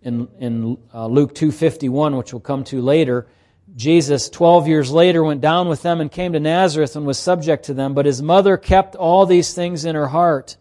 In, 0.01 0.27
in 0.39 0.79
uh, 0.91 1.05
Luke 1.05 1.35
2.51, 1.35 2.17
which 2.17 2.33
we'll 2.33 2.39
come 2.39 2.63
to 2.63 2.81
later, 2.81 3.27
Jesus, 3.75 4.27
12 4.27 4.67
years 4.67 4.89
later, 4.89 5.23
went 5.23 5.41
down 5.41 5.69
with 5.69 5.83
them 5.83 6.01
and 6.01 6.11
came 6.11 6.33
to 6.33 6.39
Nazareth 6.39 6.95
and 6.95 7.05
was 7.05 7.19
subject 7.19 7.65
to 7.65 7.75
them, 7.75 7.93
but 7.93 8.07
his 8.07 8.23
mother 8.23 8.57
kept 8.57 8.95
all 8.95 9.27
these 9.27 9.53
things 9.53 9.85
in 9.85 9.93
her 9.93 10.07
heart. 10.07 10.57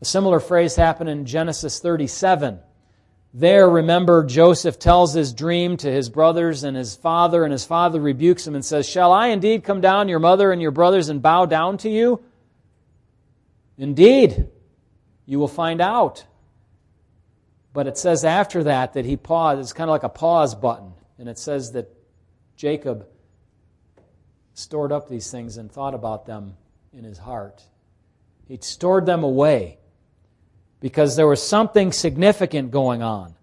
A 0.00 0.04
similar 0.04 0.40
phrase 0.40 0.74
happened 0.74 1.08
in 1.08 1.24
Genesis 1.24 1.78
37 1.78 2.58
there, 3.36 3.68
remember, 3.68 4.22
Joseph 4.22 4.78
tells 4.78 5.12
his 5.12 5.32
dream 5.32 5.76
to 5.78 5.90
his 5.90 6.08
brothers 6.08 6.62
and 6.62 6.76
his 6.76 6.94
father, 6.94 7.42
and 7.42 7.50
his 7.50 7.64
father 7.64 8.00
rebukes 8.00 8.46
him 8.46 8.54
and 8.54 8.64
says, 8.64 8.88
Shall 8.88 9.10
I 9.10 9.28
indeed 9.28 9.64
come 9.64 9.80
down, 9.80 10.08
your 10.08 10.20
mother 10.20 10.52
and 10.52 10.62
your 10.62 10.70
brothers, 10.70 11.08
and 11.08 11.20
bow 11.20 11.44
down 11.44 11.78
to 11.78 11.90
you? 11.90 12.22
Indeed, 13.76 14.48
you 15.26 15.40
will 15.40 15.48
find 15.48 15.80
out. 15.80 16.24
But 17.72 17.88
it 17.88 17.98
says 17.98 18.24
after 18.24 18.62
that 18.64 18.92
that 18.92 19.04
he 19.04 19.16
paused. 19.16 19.60
It's 19.60 19.72
kind 19.72 19.90
of 19.90 19.94
like 19.94 20.04
a 20.04 20.08
pause 20.08 20.54
button. 20.54 20.92
And 21.18 21.28
it 21.28 21.36
says 21.36 21.72
that 21.72 21.90
Jacob 22.56 23.08
stored 24.52 24.92
up 24.92 25.08
these 25.08 25.28
things 25.28 25.56
and 25.56 25.72
thought 25.72 25.94
about 25.94 26.24
them 26.24 26.56
in 26.92 27.02
his 27.02 27.18
heart. 27.18 27.64
He 28.46 28.58
stored 28.60 29.06
them 29.06 29.24
away 29.24 29.78
because 30.84 31.16
there 31.16 31.26
was 31.26 31.42
something 31.42 31.92
significant 31.92 32.70
going 32.70 33.02
on. 33.02 33.34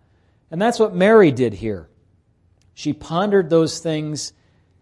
And 0.52 0.62
that's 0.62 0.78
what 0.78 0.94
Mary 0.94 1.32
did 1.32 1.56
here. 1.56 1.90
She 2.76 2.94
pondered 2.94 3.50
those 3.50 3.80
things 3.80 4.34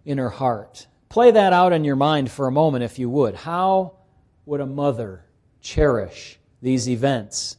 in 0.03 0.17
her 0.17 0.29
heart. 0.29 0.85
Play 1.07 1.31
that 1.31 1.53
out 1.53 1.71
in 1.71 1.85
your 1.85 1.95
mind 1.95 2.29
for 2.29 2.47
a 2.47 2.51
moment, 2.51 2.83
if 2.83 2.99
you 2.99 3.09
would. 3.09 3.33
How 3.33 3.93
would 4.45 4.59
a 4.59 4.65
mother 4.65 5.23
cherish 5.61 6.37
these 6.61 6.89
events 6.89 7.55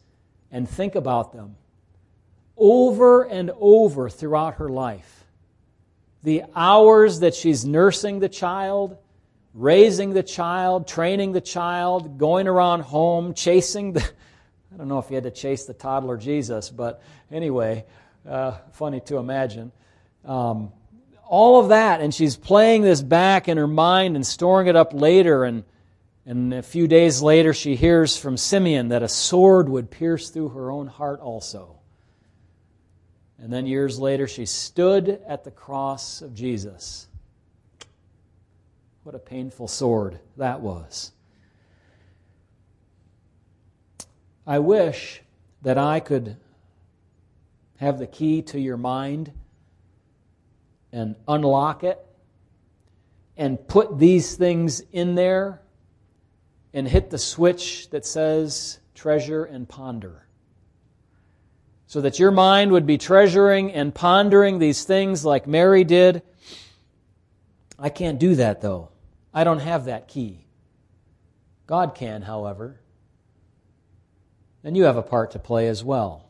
and 0.52 0.68
think 0.68 0.94
about 0.94 1.32
them 1.32 1.56
over 2.58 3.22
and 3.22 3.52
over 3.58 4.10
throughout 4.10 4.56
her 4.56 4.68
life? 4.68 5.24
The 6.24 6.42
hours 6.54 7.20
that 7.20 7.34
she's 7.34 7.64
nursing 7.64 8.18
the 8.18 8.28
child, 8.28 8.98
raising 9.54 10.12
the 10.12 10.22
child, 10.22 10.86
training 10.86 11.32
the 11.32 11.40
child, 11.40 12.18
going 12.18 12.46
around 12.46 12.82
home, 12.82 13.32
chasing 13.32 13.94
the 13.94 14.06
I 14.72 14.76
don't 14.76 14.88
know 14.88 14.98
if 14.98 15.08
he 15.08 15.14
had 15.14 15.24
to 15.24 15.30
chase 15.30 15.64
the 15.64 15.74
toddler 15.74 16.16
Jesus, 16.16 16.70
but 16.70 17.02
anyway, 17.30 17.84
uh, 18.28 18.52
funny 18.72 19.00
to 19.00 19.16
imagine. 19.16 19.72
Um, 20.24 20.72
all 21.26 21.60
of 21.60 21.68
that, 21.68 22.00
and 22.00 22.14
she's 22.14 22.36
playing 22.36 22.82
this 22.82 23.02
back 23.02 23.48
in 23.48 23.56
her 23.56 23.66
mind 23.66 24.16
and 24.16 24.26
storing 24.26 24.66
it 24.66 24.76
up 24.76 24.92
later. 24.92 25.44
And, 25.44 25.64
and 26.26 26.54
a 26.54 26.62
few 26.62 26.86
days 26.86 27.22
later, 27.22 27.52
she 27.52 27.76
hears 27.76 28.16
from 28.16 28.36
Simeon 28.36 28.88
that 28.88 29.02
a 29.02 29.08
sword 29.08 29.68
would 29.68 29.90
pierce 29.90 30.30
through 30.30 30.50
her 30.50 30.70
own 30.70 30.86
heart 30.86 31.20
also. 31.20 31.78
And 33.38 33.52
then 33.52 33.66
years 33.66 33.98
later, 33.98 34.28
she 34.28 34.44
stood 34.44 35.20
at 35.26 35.44
the 35.44 35.50
cross 35.50 36.20
of 36.20 36.34
Jesus. 36.34 37.08
What 39.02 39.14
a 39.14 39.18
painful 39.18 39.66
sword 39.66 40.20
that 40.36 40.60
was. 40.60 41.12
I 44.50 44.58
wish 44.58 45.22
that 45.62 45.78
I 45.78 46.00
could 46.00 46.36
have 47.76 48.00
the 48.00 48.06
key 48.08 48.42
to 48.42 48.58
your 48.58 48.76
mind 48.76 49.30
and 50.90 51.14
unlock 51.28 51.84
it 51.84 52.04
and 53.36 53.64
put 53.68 53.96
these 53.96 54.34
things 54.34 54.80
in 54.90 55.14
there 55.14 55.62
and 56.74 56.88
hit 56.88 57.10
the 57.10 57.16
switch 57.16 57.90
that 57.90 58.04
says 58.04 58.80
treasure 58.92 59.44
and 59.44 59.68
ponder. 59.68 60.26
So 61.86 62.00
that 62.00 62.18
your 62.18 62.32
mind 62.32 62.72
would 62.72 62.86
be 62.86 62.98
treasuring 62.98 63.72
and 63.72 63.94
pondering 63.94 64.58
these 64.58 64.82
things 64.82 65.24
like 65.24 65.46
Mary 65.46 65.84
did. 65.84 66.22
I 67.78 67.88
can't 67.88 68.18
do 68.18 68.34
that 68.34 68.62
though. 68.62 68.88
I 69.32 69.44
don't 69.44 69.60
have 69.60 69.84
that 69.84 70.08
key. 70.08 70.44
God 71.68 71.94
can, 71.94 72.22
however 72.22 72.79
then 74.62 74.74
you 74.74 74.84
have 74.84 74.96
a 74.96 75.02
part 75.02 75.32
to 75.32 75.38
play 75.38 75.68
as 75.68 75.82
well. 75.82 76.28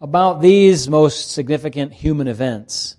About 0.00 0.40
these 0.40 0.88
most 0.88 1.30
significant 1.30 1.92
human 1.92 2.28
events, 2.28 2.96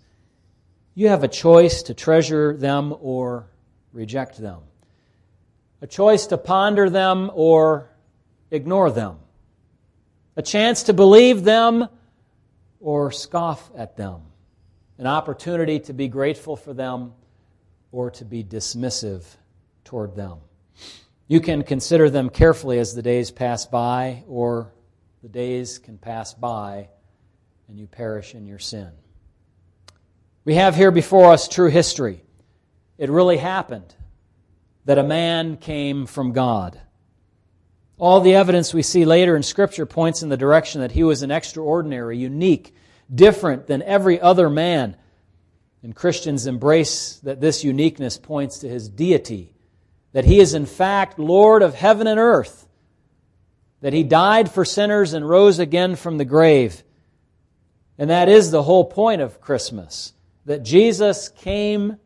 you 0.95 1.09
have 1.09 1.23
a 1.23 1.27
choice 1.27 1.83
to 1.83 1.93
treasure 1.93 2.57
them 2.57 2.93
or 2.99 3.47
reject 3.93 4.37
them, 4.39 4.61
a 5.81 5.87
choice 5.87 6.27
to 6.27 6.37
ponder 6.37 6.89
them 6.89 7.29
or 7.33 7.89
ignore 8.49 8.89
them, 8.89 9.17
a 10.35 10.41
chance 10.41 10.83
to 10.83 10.93
believe 10.93 11.43
them 11.43 11.87
or 12.79 13.11
scoff 13.11 13.69
at 13.75 13.95
them, 13.95 14.21
an 14.97 15.07
opportunity 15.07 15.79
to 15.81 15.93
be 15.93 16.07
grateful 16.07 16.55
for 16.55 16.73
them 16.73 17.13
or 17.91 18.09
to 18.11 18.25
be 18.25 18.43
dismissive 18.43 19.23
toward 19.83 20.15
them. 20.15 20.39
You 21.27 21.41
can 21.41 21.63
consider 21.63 22.09
them 22.09 22.29
carefully 22.29 22.79
as 22.79 22.95
the 22.95 23.01
days 23.01 23.31
pass 23.31 23.65
by, 23.65 24.23
or 24.27 24.71
the 25.21 25.29
days 25.29 25.77
can 25.77 25.97
pass 25.97 26.33
by 26.33 26.89
and 27.67 27.77
you 27.77 27.85
perish 27.85 28.33
in 28.33 28.45
your 28.45 28.59
sin. 28.59 28.89
We 30.45 30.55
have 30.55 30.75
here 30.75 30.91
before 30.91 31.33
us 31.33 31.49
true 31.49 31.69
history. 31.69 32.23
It 32.97 33.09
really 33.09 33.35
happened 33.35 33.93
that 34.85 34.97
a 34.97 35.03
man 35.03 35.57
came 35.57 36.05
from 36.05 36.31
God. 36.31 36.79
All 37.97 38.21
the 38.21 38.35
evidence 38.35 38.73
we 38.73 38.83
see 38.83 39.03
later 39.03 39.35
in 39.35 39.43
Scripture 39.43 39.85
points 39.85 40.23
in 40.23 40.29
the 40.29 40.37
direction 40.37 40.79
that 40.79 40.93
he 40.93 41.03
was 41.03 41.23
an 41.23 41.31
extraordinary, 41.31 42.17
unique, 42.17 42.73
different 43.13 43.67
than 43.67 43.81
every 43.81 44.21
other 44.21 44.49
man. 44.49 44.95
And 45.83 45.93
Christians 45.93 46.47
embrace 46.47 47.19
that 47.23 47.41
this 47.41 47.65
uniqueness 47.65 48.17
points 48.17 48.59
to 48.59 48.69
his 48.69 48.87
deity 48.87 49.53
that 50.13 50.25
he 50.25 50.39
is 50.39 50.53
in 50.53 50.65
fact 50.65 51.19
Lord 51.19 51.61
of 51.61 51.75
heaven 51.75 52.07
and 52.07 52.19
earth, 52.19 52.67
that 53.81 53.93
he 53.93 54.03
died 54.03 54.49
for 54.49 54.65
sinners 54.65 55.13
and 55.13 55.27
rose 55.27 55.59
again 55.59 55.95
from 55.95 56.17
the 56.17 56.25
grave. 56.25 56.83
And 57.97 58.09
that 58.09 58.29
is 58.29 58.51
the 58.51 58.63
whole 58.63 58.85
point 58.85 59.21
of 59.21 59.41
Christmas, 59.41 60.13
that 60.45 60.63
Jesus 60.63 61.29
came 61.29 61.97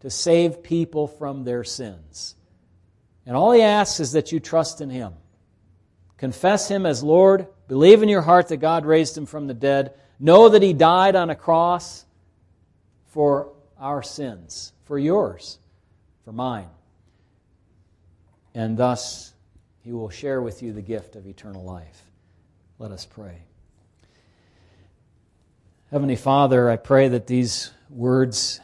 to 0.00 0.10
save 0.10 0.62
people 0.62 1.06
from 1.06 1.44
their 1.44 1.64
sins. 1.64 2.34
And 3.24 3.36
all 3.36 3.52
he 3.52 3.62
asks 3.62 4.00
is 4.00 4.12
that 4.12 4.32
you 4.32 4.40
trust 4.40 4.80
in 4.80 4.90
him. 4.90 5.12
Confess 6.16 6.68
him 6.68 6.86
as 6.86 7.02
Lord, 7.02 7.46
believe 7.68 8.02
in 8.02 8.08
your 8.08 8.22
heart 8.22 8.48
that 8.48 8.58
God 8.58 8.86
raised 8.86 9.16
him 9.18 9.26
from 9.26 9.46
the 9.46 9.54
dead, 9.54 9.94
know 10.18 10.48
that 10.48 10.62
he 10.62 10.72
died 10.72 11.16
on 11.16 11.28
a 11.28 11.34
cross 11.34 12.06
for 13.08 13.52
our 13.78 14.02
sins, 14.02 14.72
for 14.84 14.98
yours, 14.98 15.58
for 16.24 16.32
mine 16.32 16.68
and 18.56 18.78
thus 18.78 19.34
he 19.84 19.92
will 19.92 20.08
share 20.08 20.40
with 20.40 20.62
you 20.62 20.72
the 20.72 20.80
gift 20.80 21.14
of 21.14 21.26
eternal 21.26 21.62
life. 21.62 22.02
Let 22.78 22.90
us 22.90 23.04
pray. 23.04 23.42
Heavenly 25.90 26.16
Father, 26.16 26.70
I 26.70 26.76
pray 26.76 27.08
that 27.08 27.26
these 27.26 27.70
words 27.90 28.60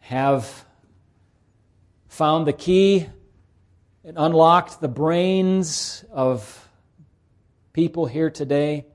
have 0.00 0.64
found 2.08 2.46
the 2.46 2.54
key 2.54 3.06
and 4.04 4.16
unlocked 4.16 4.80
the 4.80 4.88
brains 4.88 6.02
of 6.10 6.66
people 7.74 8.06
here 8.06 8.30
today 8.30 8.86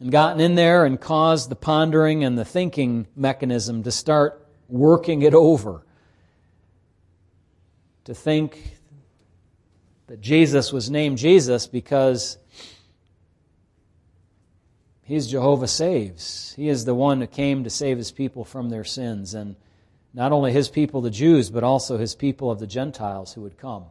and 0.00 0.10
gotten 0.10 0.40
in 0.40 0.54
there 0.54 0.86
and 0.86 0.98
caused 0.98 1.50
the 1.50 1.54
pondering 1.54 2.24
and 2.24 2.38
the 2.38 2.46
thinking 2.46 3.06
mechanism 3.14 3.82
to 3.82 3.90
start 3.90 4.48
working 4.68 5.20
it 5.20 5.34
over 5.34 5.84
to 8.04 8.14
think 8.14 8.78
that 10.06 10.20
Jesus 10.20 10.72
was 10.72 10.90
named 10.90 11.18
Jesus 11.18 11.66
because 11.66 12.38
He's 15.12 15.26
Jehovah 15.26 15.68
saves. 15.68 16.54
He 16.56 16.68
is 16.68 16.84
the 16.84 16.94
one 16.94 17.20
who 17.20 17.26
came 17.26 17.64
to 17.64 17.70
save 17.70 17.98
his 17.98 18.12
people 18.12 18.44
from 18.44 18.70
their 18.70 18.84
sins. 18.84 19.34
And 19.34 19.56
not 20.14 20.32
only 20.32 20.52
his 20.52 20.68
people, 20.68 21.00
the 21.00 21.10
Jews, 21.10 21.50
but 21.50 21.64
also 21.64 21.98
his 21.98 22.14
people 22.14 22.50
of 22.50 22.60
the 22.60 22.66
Gentiles 22.66 23.34
who 23.34 23.42
would 23.42 23.58
come 23.58 23.84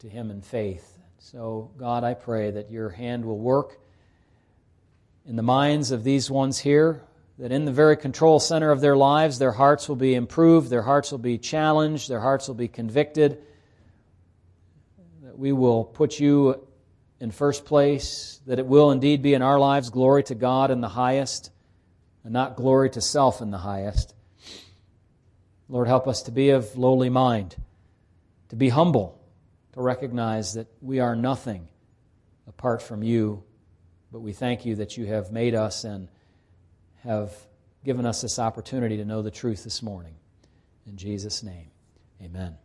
to 0.00 0.08
him 0.08 0.30
in 0.30 0.42
faith. 0.42 0.98
So, 1.18 1.70
God, 1.78 2.04
I 2.04 2.14
pray 2.14 2.50
that 2.50 2.70
your 2.70 2.90
hand 2.90 3.24
will 3.24 3.38
work 3.38 3.80
in 5.26 5.36
the 5.36 5.42
minds 5.42 5.90
of 5.90 6.04
these 6.04 6.30
ones 6.30 6.58
here, 6.58 7.02
that 7.38 7.52
in 7.52 7.66
the 7.66 7.72
very 7.72 7.96
control 7.96 8.40
center 8.40 8.70
of 8.70 8.80
their 8.80 8.96
lives, 8.96 9.38
their 9.38 9.52
hearts 9.52 9.88
will 9.88 9.96
be 9.96 10.14
improved, 10.14 10.70
their 10.70 10.82
hearts 10.82 11.10
will 11.10 11.18
be 11.18 11.36
challenged, 11.36 12.08
their 12.08 12.20
hearts 12.20 12.48
will 12.48 12.54
be 12.54 12.68
convicted, 12.68 13.38
that 15.22 15.38
we 15.38 15.52
will 15.52 15.84
put 15.84 16.18
you 16.18 16.66
in 17.20 17.30
first 17.30 17.66
place, 17.66 18.40
that 18.46 18.58
it 18.58 18.66
will 18.66 18.90
indeed 18.90 19.22
be 19.22 19.34
in 19.34 19.42
our 19.42 19.58
lives 19.58 19.90
glory 19.90 20.22
to 20.24 20.34
God 20.34 20.70
in 20.70 20.80
the 20.80 20.88
highest, 20.88 21.50
and 22.24 22.32
not 22.32 22.56
glory 22.56 22.88
to 22.90 23.00
self 23.00 23.42
in 23.42 23.50
the 23.50 23.58
highest. 23.58 24.14
Lord, 25.68 25.88
help 25.88 26.08
us 26.08 26.22
to 26.22 26.30
be 26.30 26.50
of 26.50 26.76
lowly 26.76 27.10
mind, 27.10 27.56
to 28.48 28.56
be 28.56 28.68
humble, 28.68 29.20
to 29.74 29.82
recognize 29.82 30.54
that 30.54 30.68
we 30.80 31.00
are 31.00 31.16
nothing 31.16 31.68
apart 32.46 32.80
from 32.80 33.02
you, 33.02 33.42
but 34.10 34.20
we 34.20 34.32
thank 34.32 34.64
you 34.64 34.76
that 34.76 34.96
you 34.96 35.04
have 35.06 35.30
made 35.30 35.54
us 35.54 35.84
and 35.84 36.08
have 37.06 37.32
given 37.84 38.04
us 38.04 38.22
this 38.22 38.38
opportunity 38.38 38.96
to 38.96 39.04
know 39.04 39.22
the 39.22 39.30
truth 39.30 39.64
this 39.64 39.82
morning. 39.82 40.14
In 40.86 40.96
Jesus' 40.96 41.42
name, 41.42 41.70
amen. 42.22 42.56